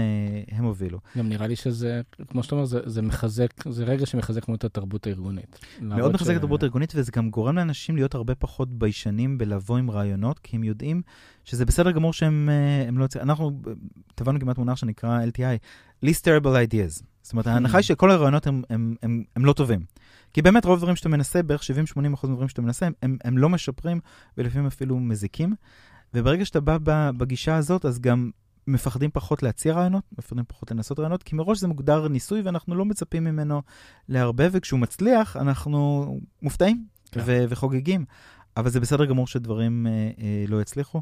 אה, 0.51 0.59
הובילו. 0.59 0.99
גם 1.17 1.29
נראה 1.29 1.47
לי 1.47 1.55
שזה, 1.55 2.01
כמו 2.27 2.43
שאתה 2.43 2.55
אומר, 2.55 2.65
זה, 2.65 2.79
זה 2.85 3.01
מחזק, 3.01 3.69
זה 3.69 3.83
רגע 3.83 4.05
שמחזק 4.05 4.47
מאוד 4.47 4.57
את 4.57 4.63
התרבות 4.63 5.07
הארגונית. 5.07 5.59
מאוד 5.81 6.11
מחזק 6.11 6.31
את 6.31 6.37
התרבות 6.37 6.63
הארגונית, 6.63 6.93
וזה 6.95 7.11
גם 7.15 7.29
גורם 7.29 7.55
לאנשים 7.55 7.95
להיות 7.95 8.15
הרבה 8.15 8.35
פחות 8.35 8.69
ביישנים 8.69 9.37
בלבוא 9.37 9.77
עם 9.77 9.91
רעיונות, 9.91 10.39
כי 10.39 10.55
הם 10.55 10.63
יודעים 10.63 11.01
שזה 11.43 11.65
בסדר 11.65 11.91
גמור 11.91 12.13
שהם 12.13 12.49
אה, 12.51 12.91
לא 12.91 13.03
יוצאים. 13.03 13.23
אנחנו 13.23 13.51
אה, 13.67 13.73
טבענו 14.15 14.39
כמעט 14.39 14.57
מונח 14.57 14.77
שנקרא 14.77 15.19
LTI, 15.25 15.57
least 16.05 16.21
terrible 16.21 16.71
ideas. 16.71 17.03
זאת 17.21 17.33
אומרת, 17.33 17.47
ההנחה 17.47 17.77
היא 17.77 17.83
שכל 17.83 18.11
הרעיונות 18.11 18.47
הם, 18.47 18.61
הם, 18.69 18.95
הם, 19.03 19.23
הם 19.35 19.45
לא 19.45 19.53
טובים. 19.53 19.79
כי 20.33 20.41
באמת 20.41 20.65
רוב 20.65 20.77
הדברים 20.77 20.95
שאתה 20.95 21.09
מנסה, 21.09 21.43
בערך 21.43 21.61
70-80% 21.61 21.99
מהדברים 21.99 22.49
שאתה 22.49 22.61
מנסה, 22.61 22.87
הם, 23.01 23.17
הם 23.23 23.37
לא 23.37 23.49
משפרים 23.49 23.99
ולפעמים 24.37 24.67
אפילו 24.67 24.99
מזיקים. 24.99 25.55
וברגע 26.13 26.45
שאתה 26.45 26.59
בא 26.59 26.77
בגישה 27.17 27.55
הזאת, 27.55 27.85
אז 27.85 27.99
גם 27.99 28.31
מפחדים 28.67 29.09
פחות 29.13 29.43
להציע 29.43 29.73
רעיונות, 29.73 30.03
מפחדים 30.17 30.43
פחות 30.47 30.71
לנסות 30.71 30.99
רעיונות, 30.99 31.23
כי 31.23 31.35
מראש 31.35 31.59
זה 31.59 31.67
מוגדר 31.67 32.07
ניסוי 32.07 32.41
ואנחנו 32.41 32.75
לא 32.75 32.85
מצפים 32.85 33.23
ממנו 33.23 33.61
להרבה, 34.09 34.43
וכשהוא 34.51 34.79
מצליח, 34.79 35.37
אנחנו 35.37 36.19
מופתעים 36.41 36.85
כן. 37.11 37.21
ו- 37.25 37.45
וחוגגים. 37.49 38.05
אבל 38.57 38.69
זה 38.69 38.79
בסדר 38.79 39.05
גמור 39.05 39.27
שדברים 39.27 39.87
אה, 39.87 39.91
אה, 39.91 40.45
לא 40.47 40.61
יצליחו. 40.61 41.01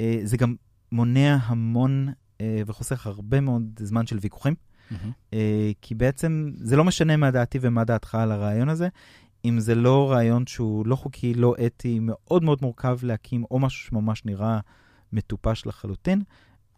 אה, 0.00 0.20
זה 0.24 0.36
גם 0.36 0.54
מונע 0.92 1.38
המון 1.42 2.08
אה, 2.40 2.62
וחוסך 2.66 3.06
הרבה 3.06 3.40
מאוד 3.40 3.62
זמן 3.78 4.06
של 4.06 4.18
ויכוחים, 4.20 4.54
מהמם. 4.90 5.12
אה, 5.32 5.70
כי 5.82 5.94
בעצם 5.94 6.50
זה 6.56 6.76
לא 6.76 6.84
משנה 6.84 7.16
מה 7.16 7.30
דעתי 7.30 7.58
ומה 7.62 7.84
דעתך 7.84 8.14
על 8.14 8.32
הרעיון 8.32 8.68
הזה, 8.68 8.88
אם 9.44 9.60
זה 9.60 9.74
לא 9.74 10.10
רעיון 10.10 10.46
שהוא 10.46 10.86
לא 10.86 10.96
חוקי, 10.96 11.34
לא 11.34 11.54
אתי, 11.66 11.98
מאוד 12.02 12.42
מאוד 12.42 12.58
מורכב 12.62 12.98
להקים, 13.02 13.44
או 13.50 13.58
משהו 13.58 13.86
שממש 13.86 14.24
נראה 14.24 14.60
מטופש 15.12 15.66
לחלוטין, 15.66 16.22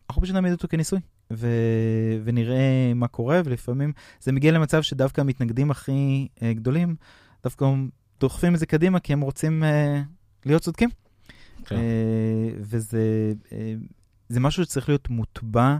אנחנו 0.08 0.22
פשוט 0.22 0.34
נעמיד 0.34 0.52
אותו 0.52 0.68
כניסוי. 0.68 1.00
ו- 1.32 2.18
ונראה 2.24 2.92
מה 2.94 3.08
קורה, 3.08 3.40
ולפעמים 3.44 3.92
זה 4.20 4.32
מגיע 4.32 4.52
למצב 4.52 4.82
שדווקא 4.82 5.20
המתנגדים 5.20 5.70
הכי 5.70 6.28
uh, 6.36 6.40
גדולים, 6.54 6.96
דווקא 7.44 7.66
דוחפים 8.20 8.54
את 8.54 8.58
זה 8.58 8.66
קדימה, 8.66 9.00
כי 9.00 9.12
הם 9.12 9.20
רוצים 9.20 9.62
uh, 9.62 9.66
להיות 10.46 10.62
צודקים. 10.62 10.90
כן. 11.64 11.76
אה, 11.76 12.50
וזה 12.58 13.32
זה 14.28 14.40
משהו 14.40 14.64
שצריך 14.64 14.88
להיות 14.88 15.10
מוטבע 15.10 15.76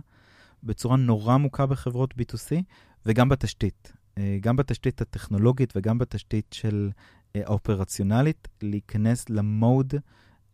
בצורה 0.62 0.96
נורא 0.96 1.34
עמוקה 1.34 1.66
בחברות 1.66 2.14
B2C, 2.18 2.62
וגם 3.06 3.28
בתשתית. 3.28 3.92
אה, 4.18 4.38
גם 4.40 4.56
בתשתית 4.56 5.00
הטכנולוגית 5.00 5.72
וגם 5.76 5.98
בתשתית 5.98 6.46
של 6.52 6.90
אה, 7.36 7.42
האופרציונלית, 7.44 8.48
להיכנס 8.62 9.30
למוד 9.30 9.94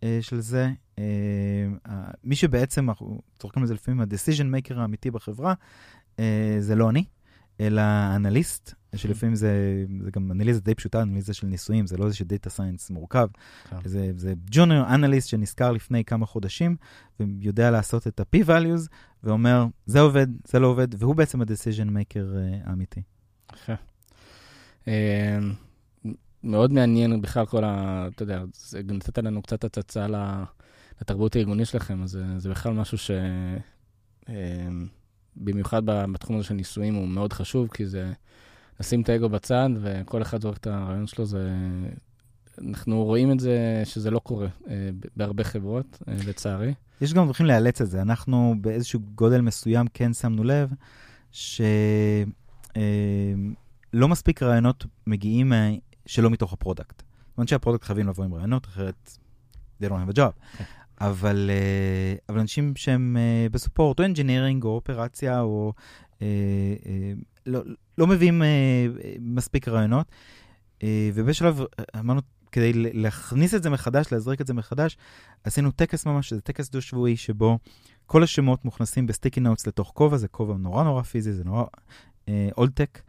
אה, 0.02 0.18
של 0.20 0.40
זה. 0.40 0.70
מי 2.24 2.36
שבעצם, 2.36 2.88
אנחנו 2.88 3.22
צוחקים 3.38 3.62
על 3.62 3.68
זה 3.68 3.74
לפעמים, 3.74 4.00
ה-decision 4.00 4.70
maker 4.70 4.74
האמיתי 4.74 5.10
בחברה, 5.10 5.54
זה 6.60 6.74
לא 6.74 6.90
אני, 6.90 7.04
אלא 7.60 7.80
האנליסט, 7.80 8.74
שלפעמים 8.96 9.34
זה, 9.34 9.84
זה 10.04 10.10
גם 10.10 10.32
אנליזה 10.32 10.60
די 10.60 10.74
פשוטה, 10.74 11.02
אנליזה 11.02 11.34
של 11.34 11.46
ניסויים, 11.46 11.86
זה 11.86 11.96
לא 11.96 12.06
איזה 12.06 12.24
data 12.24 12.50
science 12.50 12.90
מורכב. 12.90 13.28
כן. 13.70 13.76
זה, 13.84 14.10
זה 14.16 14.34
junior 14.50 14.94
analyst 14.94 15.28
שנזכר 15.28 15.72
לפני 15.72 16.04
כמה 16.04 16.26
חודשים, 16.26 16.76
ויודע 17.20 17.70
לעשות 17.70 18.06
את 18.06 18.20
ה-p-values, 18.20 18.88
ואומר, 19.24 19.66
זה 19.86 20.00
עובד, 20.00 20.26
זה 20.44 20.58
לא 20.58 20.66
עובד, 20.66 20.88
והוא 21.02 21.14
בעצם 21.14 21.40
ה-decision 21.40 21.88
maker 21.88 22.26
האמיתי. 22.64 23.02
יפה. 23.54 23.72
אה, 24.88 25.38
מאוד 26.44 26.72
מעניין 26.72 27.22
בכלל 27.22 27.46
כל 27.46 27.64
ה... 27.64 28.06
אתה 28.14 28.22
יודע, 28.22 28.42
נתת 28.84 29.18
לנו 29.18 29.42
קצת 29.42 29.64
הצצה 29.64 30.06
לתרבות 31.00 31.36
הארגונית 31.36 31.66
שלכם, 31.66 32.02
אז 32.02 32.18
זה, 32.36 32.50
בכלל 32.50 32.72
משהו 32.72 32.98
ש... 32.98 33.10
במיוחד 35.36 35.84
בתחום 35.84 36.36
הזה 36.36 36.44
של 36.46 36.54
ניסויים 36.54 36.94
הוא 36.94 37.08
מאוד 37.08 37.32
חשוב, 37.32 37.68
כי 37.68 37.86
זה 37.86 38.12
לשים 38.80 39.00
את 39.00 39.08
האגו 39.08 39.28
בצד, 39.28 39.68
וכל 39.80 40.22
אחד 40.22 40.42
זורק 40.42 40.56
את 40.56 40.66
הרעיון 40.66 41.06
שלו, 41.06 41.26
זה... 41.26 41.50
אנחנו 42.68 43.04
רואים 43.04 43.32
את 43.32 43.40
זה 43.40 43.82
שזה 43.84 44.10
לא 44.10 44.18
קורה 44.18 44.48
אה, 44.68 44.90
בהרבה 45.16 45.44
חברות, 45.44 46.02
אה, 46.08 46.14
לצערי. 46.26 46.74
יש 47.00 47.14
גם 47.14 47.26
דרכים 47.26 47.46
לאלץ 47.46 47.80
את 47.80 47.90
זה. 47.90 48.02
אנחנו 48.02 48.54
באיזשהו 48.60 49.00
גודל 49.14 49.40
מסוים 49.40 49.86
כן 49.94 50.12
שמנו 50.12 50.44
לב 50.44 50.72
שלא 51.32 51.60
אה, 52.76 54.08
מספיק 54.08 54.42
רעיונות 54.42 54.86
מגיעים 55.06 55.52
שלא 56.06 56.30
מתוך 56.30 56.52
ה 56.52 56.58
product. 56.58 57.02
זאת 57.28 57.38
אומרת 57.38 57.48
שה 57.48 57.59
product 57.59 57.84
חייבים 57.84 58.08
לבוא 58.08 58.24
עם 58.24 58.34
רעיונות, 58.34 58.66
אחרת 58.66 59.18
they 59.82 59.86
don't 59.86 60.08
have 60.08 60.12
a 60.12 60.16
job. 60.16 60.58
כן. 60.58 60.64
אבל, 61.00 61.50
אבל 62.28 62.38
אנשים 62.38 62.72
שהם 62.76 63.16
ב 63.50 63.56
support, 63.56 64.00
או 64.00 64.04
engineering, 64.04 64.64
או 64.64 64.68
אופרציה, 64.68 65.40
או 65.40 65.72
לא, 67.46 67.60
לא 67.98 68.06
מביאים 68.06 68.42
מספיק 69.20 69.68
רעיונות. 69.68 70.06
ובשלב 71.14 71.60
אמרנו, 71.98 72.20
כדי 72.52 72.72
להכניס 72.74 73.54
את 73.54 73.62
זה 73.62 73.70
מחדש, 73.70 74.12
להזריק 74.12 74.40
את 74.40 74.46
זה 74.46 74.54
מחדש, 74.54 74.96
עשינו 75.44 75.70
טקס 75.70 76.06
ממש, 76.06 76.32
זה 76.32 76.40
טקס 76.40 76.70
דו-שבועי, 76.70 77.16
שבו 77.16 77.58
כל 78.06 78.22
השמות 78.22 78.64
מוכנסים 78.64 79.06
ב 79.06 79.11
sticky 79.11 79.40
notes 79.40 79.66
לתוך 79.66 79.92
כובע, 79.94 80.16
זה 80.16 80.28
כובע 80.28 80.56
נורא 80.56 80.84
נורא 80.84 81.02
פיזי, 81.02 81.32
זה 81.32 81.44
נורא 81.44 81.64
אולטק 82.56 83.00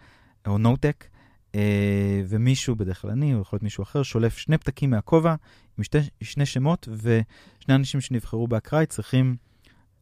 או 0.47 0.57
no-tech, 0.57 1.05
אה, 1.55 2.21
ומישהו, 2.27 2.75
בדרך 2.75 3.01
כלל 3.01 3.11
אני, 3.11 3.33
או 3.33 3.41
יכול 3.41 3.57
להיות 3.57 3.63
מישהו 3.63 3.83
אחר, 3.83 4.03
שולף 4.03 4.37
שני 4.37 4.57
פתקים 4.57 4.89
מהכובע 4.89 5.35
עם 5.77 5.83
שתי, 5.83 5.97
שני 6.21 6.45
שמות, 6.45 6.87
ושני 6.91 7.75
אנשים 7.75 8.01
שנבחרו 8.01 8.47
באקראי 8.47 8.85
צריכים 8.85 9.35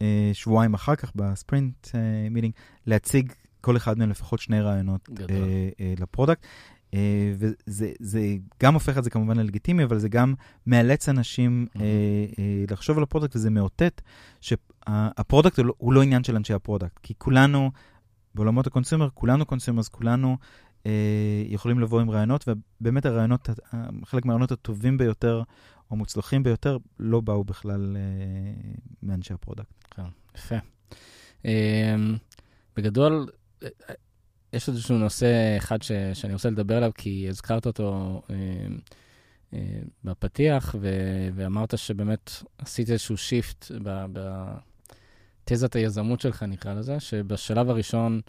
אה, 0.02 0.30
שבועיים 0.32 0.74
אחר 0.74 0.96
כך, 0.96 1.12
ב 1.14 1.25
sprint 1.25 1.88
meeting, 2.30 2.52
אה, 2.56 2.62
להציג 2.86 3.32
כל 3.60 3.76
אחד 3.76 3.98
מהם 3.98 4.10
לפחות 4.10 4.40
שני 4.40 4.60
רעיונות 4.60 5.08
ל 5.98 6.03
product. 6.03 6.46
אה, 6.94 7.32
וזה 7.38 8.36
גם 8.62 8.74
הופך 8.74 8.98
את 8.98 9.04
זה 9.04 9.10
כמובן 9.10 9.36
ללגיטימי, 9.36 9.84
אבל 9.84 9.98
זה 9.98 10.08
גם 10.08 10.34
מאלץ 10.66 11.08
אנשים 11.08 11.66
mm-hmm. 11.66 11.80
לחשוב 12.70 12.96
על 12.96 13.02
ה 13.02 13.06
product, 13.06 13.36
וזה 13.36 13.50
מאותת 13.50 14.02
שה 14.40 14.75
product 14.75 15.58
הוא, 15.58 15.66
לא, 15.66 15.74
הוא 15.78 15.92
לא 15.92 16.02
עניין 16.02 16.24
של 16.24 16.36
אנשי 16.36 16.54
ה 16.54 16.59
product, 16.59 16.98
כי 17.02 17.14
כולנו, 17.18 17.70
בעולמות 18.34 18.66
ה 18.66 18.70
consumer, 18.70 19.08
כולנו 19.14 19.46
consumers, 19.46 19.88
כולנו 19.88 20.36
אה, 20.86 21.42
יכולים 21.46 21.80
לבוא 21.80 22.00
עם 22.00 22.10
רעיונות, 22.10 22.44
ובאמת 22.48 23.06
הרעיונות, 23.06 23.48
חלק 24.04 24.24
מהרעיונות 24.24 24.52
הטובים 24.52 24.98
ביותר, 24.98 25.42
או 25.90 25.96
מוצלחים 25.96 26.42
ביותר, 26.42 26.78
לא 26.98 27.20
באו 27.20 27.44
בכלל 27.44 27.96
אה, 27.96 28.70
מאנשי 29.02 29.34
ה 29.34 29.40
product. 29.40 29.84
כן, 29.90 30.02
יפה. 30.36 30.56
אה, 31.46 31.96
בגדול, 32.76 33.26
יש 34.52 34.68
איזשהו 34.68 34.98
נושא 34.98 35.56
אחד 35.58 35.82
ש, 35.82 35.92
שאני 36.14 36.32
רוצה 36.32 36.50
לדבר 36.50 36.76
עליו, 36.76 36.90
כי 36.94 37.26
הזכרת 37.28 37.66
אותו 37.66 38.22
אה, 38.30 38.36
אה, 39.54 39.80
בפתיח, 40.04 40.74
ו, 40.80 40.88
ואמרת 41.34 41.78
שבאמת 41.78 42.30
עשית 42.58 42.90
איזשהו 42.90 43.16
shift 43.16 43.70
בתזת 45.50 45.76
היזמות 45.76 46.20
שלך, 46.20 46.42
נקרא 46.42 46.74
לזה, 46.74 47.00
שבשלב 47.00 47.70
הראשון, 47.70 48.20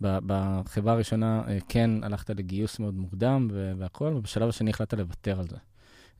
בחברה 0.00 0.92
הראשונה, 0.92 1.42
אה, 1.48 1.58
כן 1.68 1.90
הלכת 2.02 2.30
לגיוס 2.30 2.78
מאוד 2.78 2.94
מוקדם 2.94 3.48
והכול, 3.78 4.14
ובשלב 4.14 4.48
השני 4.48 4.70
החלטת 4.70 4.98
לוותר 4.98 5.40
על 5.40 5.46
זה. 5.48 5.56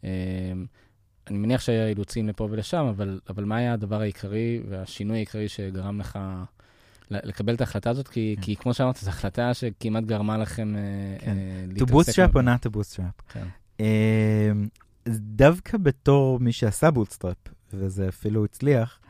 אה, 0.04 0.10
אני 1.30 1.38
מניח 1.38 1.60
שהיה 1.60 1.88
אילוצים 1.88 2.28
לפה 2.28 2.48
ולשם, 2.50 2.86
אבל, 2.90 3.20
אבל 3.28 3.44
מה 3.44 3.56
היה 3.56 3.72
הדבר 3.72 4.00
העיקרי 4.00 4.62
והשינוי 4.68 5.16
העיקרי 5.16 5.48
שגרם 5.48 6.00
לך... 6.00 6.18
לקבל 7.10 7.54
את 7.54 7.60
ההחלטה 7.60 7.90
הזאת, 7.90 8.08
כי, 8.08 8.34
כן. 8.36 8.42
כי 8.42 8.56
כמו 8.56 8.74
שאמרת, 8.74 8.96
זו 8.96 9.10
החלטה 9.10 9.54
שכמעט 9.54 10.04
גרמה 10.04 10.38
לכם 10.38 10.74
uh, 10.74 11.24
כן. 11.24 11.36
להתעסק. 11.68 11.88
To 11.88 11.92
bootstrap 11.92 12.34
or 12.34 12.42
not 12.42 12.66
to 12.66 12.76
bootstrap. 12.76 13.32
כן. 13.32 13.46
דווקא 15.08 15.78
בתור 15.78 16.40
מי 16.40 16.52
שעשה 16.52 16.90
bootstrap, 16.90 17.36
וזה 17.72 18.08
אפילו 18.08 18.44
הצליח, 18.44 19.00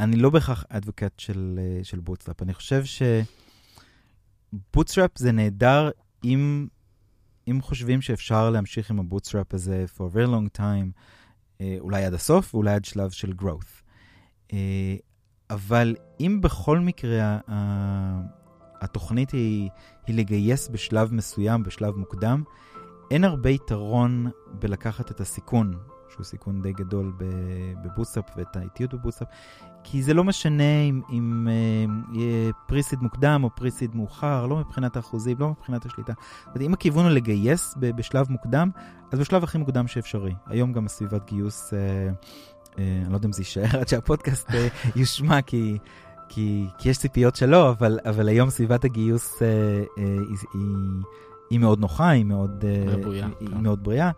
אני 0.00 0.16
לא 0.16 0.30
בהכרח 0.30 0.64
advocate 0.68 1.18
של, 1.18 1.58
אה, 1.58 1.84
של 1.84 2.00
bootstrap. 2.00 2.42
אני 2.42 2.54
חושב 2.54 2.82
ש 4.52 4.62
bootstrap 4.62 5.10
זה 5.18 5.32
נהדר 5.32 5.90
אם, 6.24 6.66
אם 7.48 7.60
חושבים 7.62 8.00
שאפשר 8.00 8.50
להמשיך 8.50 8.90
עם 8.90 9.00
ה 9.00 9.05
bootstrap 9.05 9.54
הזה 9.54 9.84
for 9.96 10.00
a 10.00 10.14
very 10.14 10.28
long 10.28 10.58
time, 10.58 10.90
אה, 11.58 11.62
אולי 11.78 12.04
עד 12.04 12.14
הסוף, 12.14 12.54
ואולי 12.54 12.74
עד 12.74 12.84
שלב 12.84 13.10
של 13.10 13.32
growth. 13.40 13.82
אה, 14.48 14.54
אבל 15.50 15.96
אם 16.20 16.40
בכל 16.42 16.78
מקרה 16.78 17.38
התוכנית 18.80 19.30
היא, 19.30 19.68
היא 20.06 20.16
לגייס 20.16 20.68
בשלב 20.68 21.14
מסוים, 21.14 21.62
בשלב 21.62 21.96
מוקדם, 21.96 22.42
אין 23.10 23.24
הרבה 23.24 23.50
יתרון 23.50 24.30
בלקחת 24.58 25.10
את 25.10 25.20
הסיכון, 25.20 25.78
שהוא 26.10 26.24
סיכון 26.24 26.62
די 26.62 26.72
גדול 26.72 27.12
בבוסאפ 27.84 28.24
ואת 28.36 28.56
האיטיות 28.56 28.94
בבוסאפ, 28.94 29.28
כי 29.84 30.02
זה 30.02 30.14
לא 30.14 30.24
משנה 30.24 30.80
אם, 30.88 31.00
אם 31.12 31.48
אה, 31.50 32.18
יהיה 32.18 32.52
פריסיד 32.66 32.98
מוקדם 33.02 33.40
או 33.44 33.50
פריסיד 33.54 33.96
מאוחר, 33.96 34.46
לא 34.46 34.56
מבחינת 34.56 34.96
האחוזים, 34.96 35.36
לא 35.40 35.50
מבחינת 35.50 35.86
השליטה. 35.86 36.12
אומרת, 36.46 36.60
אם 36.60 36.72
הכיוון 36.72 37.04
הוא 37.04 37.12
לגייס 37.12 37.74
בשלב 37.78 38.26
מוקדם, 38.30 38.70
אז 39.12 39.18
בשלב 39.18 39.44
הכי 39.44 39.58
מוקדם 39.58 39.88
שאפשרי. 39.88 40.34
היום 40.46 40.72
גם 40.72 40.86
הסביבת 40.86 41.26
גיוס... 41.26 41.74
אה, 41.74 42.10
אה, 42.78 43.00
אני 43.02 43.10
לא 43.10 43.16
יודע 43.16 43.26
אם 43.26 43.32
זה 43.32 43.40
יישאר 43.40 43.80
עד 43.80 43.88
שהפודקאסט 43.88 44.54
אה, 44.54 44.68
יושמע, 44.96 45.42
כי, 45.42 45.78
כי, 46.28 46.66
כי 46.78 46.88
יש 46.88 46.98
ציפיות 46.98 47.36
שלא, 47.36 47.70
אבל, 47.70 47.98
אבל 48.04 48.28
היום 48.28 48.50
סביבת 48.50 48.84
הגיוס 48.84 49.42
אה, 49.42 49.48
היא, 49.96 50.36
היא, 50.54 50.60
היא 51.50 51.58
מאוד 51.58 51.80
נוחה, 51.80 52.08
היא 52.08 52.24
מאוד, 52.24 52.64
בריאה, 53.02 53.26
היא, 53.40 53.48
היא 53.48 53.56
מאוד 53.56 53.84
בריאה. 53.84 54.10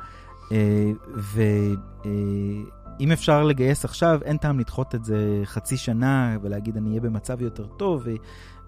ואם 1.17 3.13
אפשר 3.13 3.43
לגייס 3.43 3.85
עכשיו, 3.85 4.21
אין 4.25 4.37
טעם 4.37 4.61
לדחות 4.61 4.95
את 4.95 5.05
זה 5.05 5.43
חצי 5.45 5.77
שנה 5.77 6.37
ולהגיד 6.43 6.77
אני 6.77 6.89
אהיה 6.89 7.01
במצב 7.01 7.43
יותר 7.43 7.67
טוב, 7.67 8.07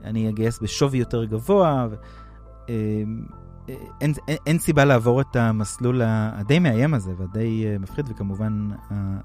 ואני 0.00 0.28
אגייס 0.28 0.58
בשווי 0.58 0.98
יותר 0.98 1.24
גבוה. 1.24 1.88
ו... 1.90 1.94
אין, 4.00 4.12
אין, 4.28 4.36
אין 4.46 4.58
סיבה 4.58 4.84
לעבור 4.84 5.20
את 5.20 5.36
המסלול 5.36 6.02
הדי 6.04 6.58
מאיים 6.58 6.94
הזה 6.94 7.12
והדי 7.16 7.64
מפחיד 7.80 8.06
וכמובן 8.08 8.68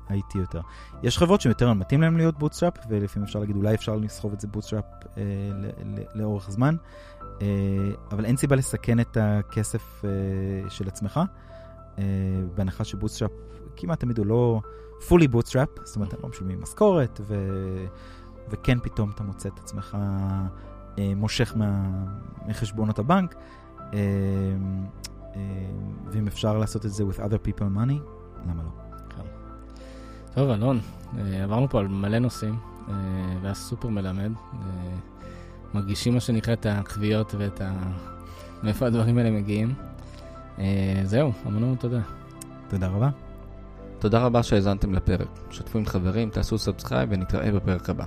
האיטי 0.09 0.37
יותר. 0.37 0.61
יש 1.03 1.17
חברות 1.17 1.41
שיותר 1.41 1.73
מתאים 1.73 2.01
להם 2.01 2.17
להיות 2.17 2.39
bootstrap 2.39 2.73
ולפעמים 2.89 3.25
אפשר 3.27 3.39
להגיד 3.39 3.55
אולי 3.55 3.75
אפשר 3.75 3.95
לסחוב 3.95 4.33
את 4.33 4.39
זה 4.39 4.47
bootstrap 4.47 4.85
אה, 5.03 5.17
לאורך 6.15 6.51
זמן, 6.51 6.75
אה, 7.19 7.41
אבל 8.11 8.25
אין 8.25 8.37
סיבה 8.37 8.55
לסכן 8.55 8.99
את 8.99 9.17
הכסף 9.21 10.01
אה, 10.01 10.69
של 10.69 10.87
עצמך, 10.87 11.17
אה, 11.17 11.48
בהנחה 12.55 12.83
ש 12.83 12.92
bootstrap 12.92 13.31
כמעט 13.75 13.99
תמיד 13.99 14.17
הוא 14.17 14.25
לא 14.25 14.61
fully 15.09 15.27
bootstrap, 15.29 15.69
זאת 15.83 15.95
אומרת 15.95 16.13
הם 16.13 16.19
לא 16.23 16.29
משלמים 16.29 16.61
משכורת 16.61 17.21
ו... 17.23 17.35
וכן 18.49 18.79
פתאום 18.79 19.11
אתה 19.15 19.23
מוצא 19.23 19.49
את 19.49 19.59
עצמך 19.59 19.97
אה, 20.95 20.99
מושך 21.15 21.53
מה... 21.55 21.89
מחשבונות 22.47 22.99
הבנק. 22.99 23.35
אמ, 23.93 24.85
ואם 26.11 26.27
אפשר 26.27 26.57
לעשות 26.57 26.85
את 26.85 26.91
זה 26.91 27.03
with 27.03 27.17
other 27.17 27.47
people 27.47 27.77
money, 27.77 27.99
למה 28.47 28.63
לא? 28.63 28.69
כן. 29.09 29.23
טוב, 30.33 30.49
אלון, 30.49 30.79
אה, 31.17 31.43
עברנו 31.43 31.69
פה 31.69 31.79
על 31.79 31.87
מלא 31.87 32.19
נושאים, 32.19 32.55
אה, 32.89 32.93
והיה 33.41 33.53
סופר 33.53 33.87
מלמד. 33.87 34.31
אה, 34.53 34.59
מרגישים 35.73 36.13
מה 36.13 36.19
שנקרא 36.19 36.53
את 36.53 36.65
הקביעות 36.69 37.35
ואת 37.37 37.61
ה... 37.61 37.73
מאיפה 38.63 38.85
הדברים 38.87 39.17
האלה 39.17 39.31
מגיעים. 39.31 39.73
זהו, 41.03 41.31
המון 41.45 41.63
המון 41.63 41.75
תודה. 41.75 41.99
תודה 42.67 42.87
רבה. 42.87 43.09
תודה 43.99 44.19
רבה 44.19 44.43
שהאזנתם 44.43 44.93
לפרק. 44.93 45.27
שתפו 45.51 45.79
עם 45.79 45.85
חברים, 45.85 46.29
תעשו 46.29 46.57
subscribe 46.57 47.09
ונתראה 47.11 47.51
בפרק 47.51 47.89
הבא. 47.89 48.05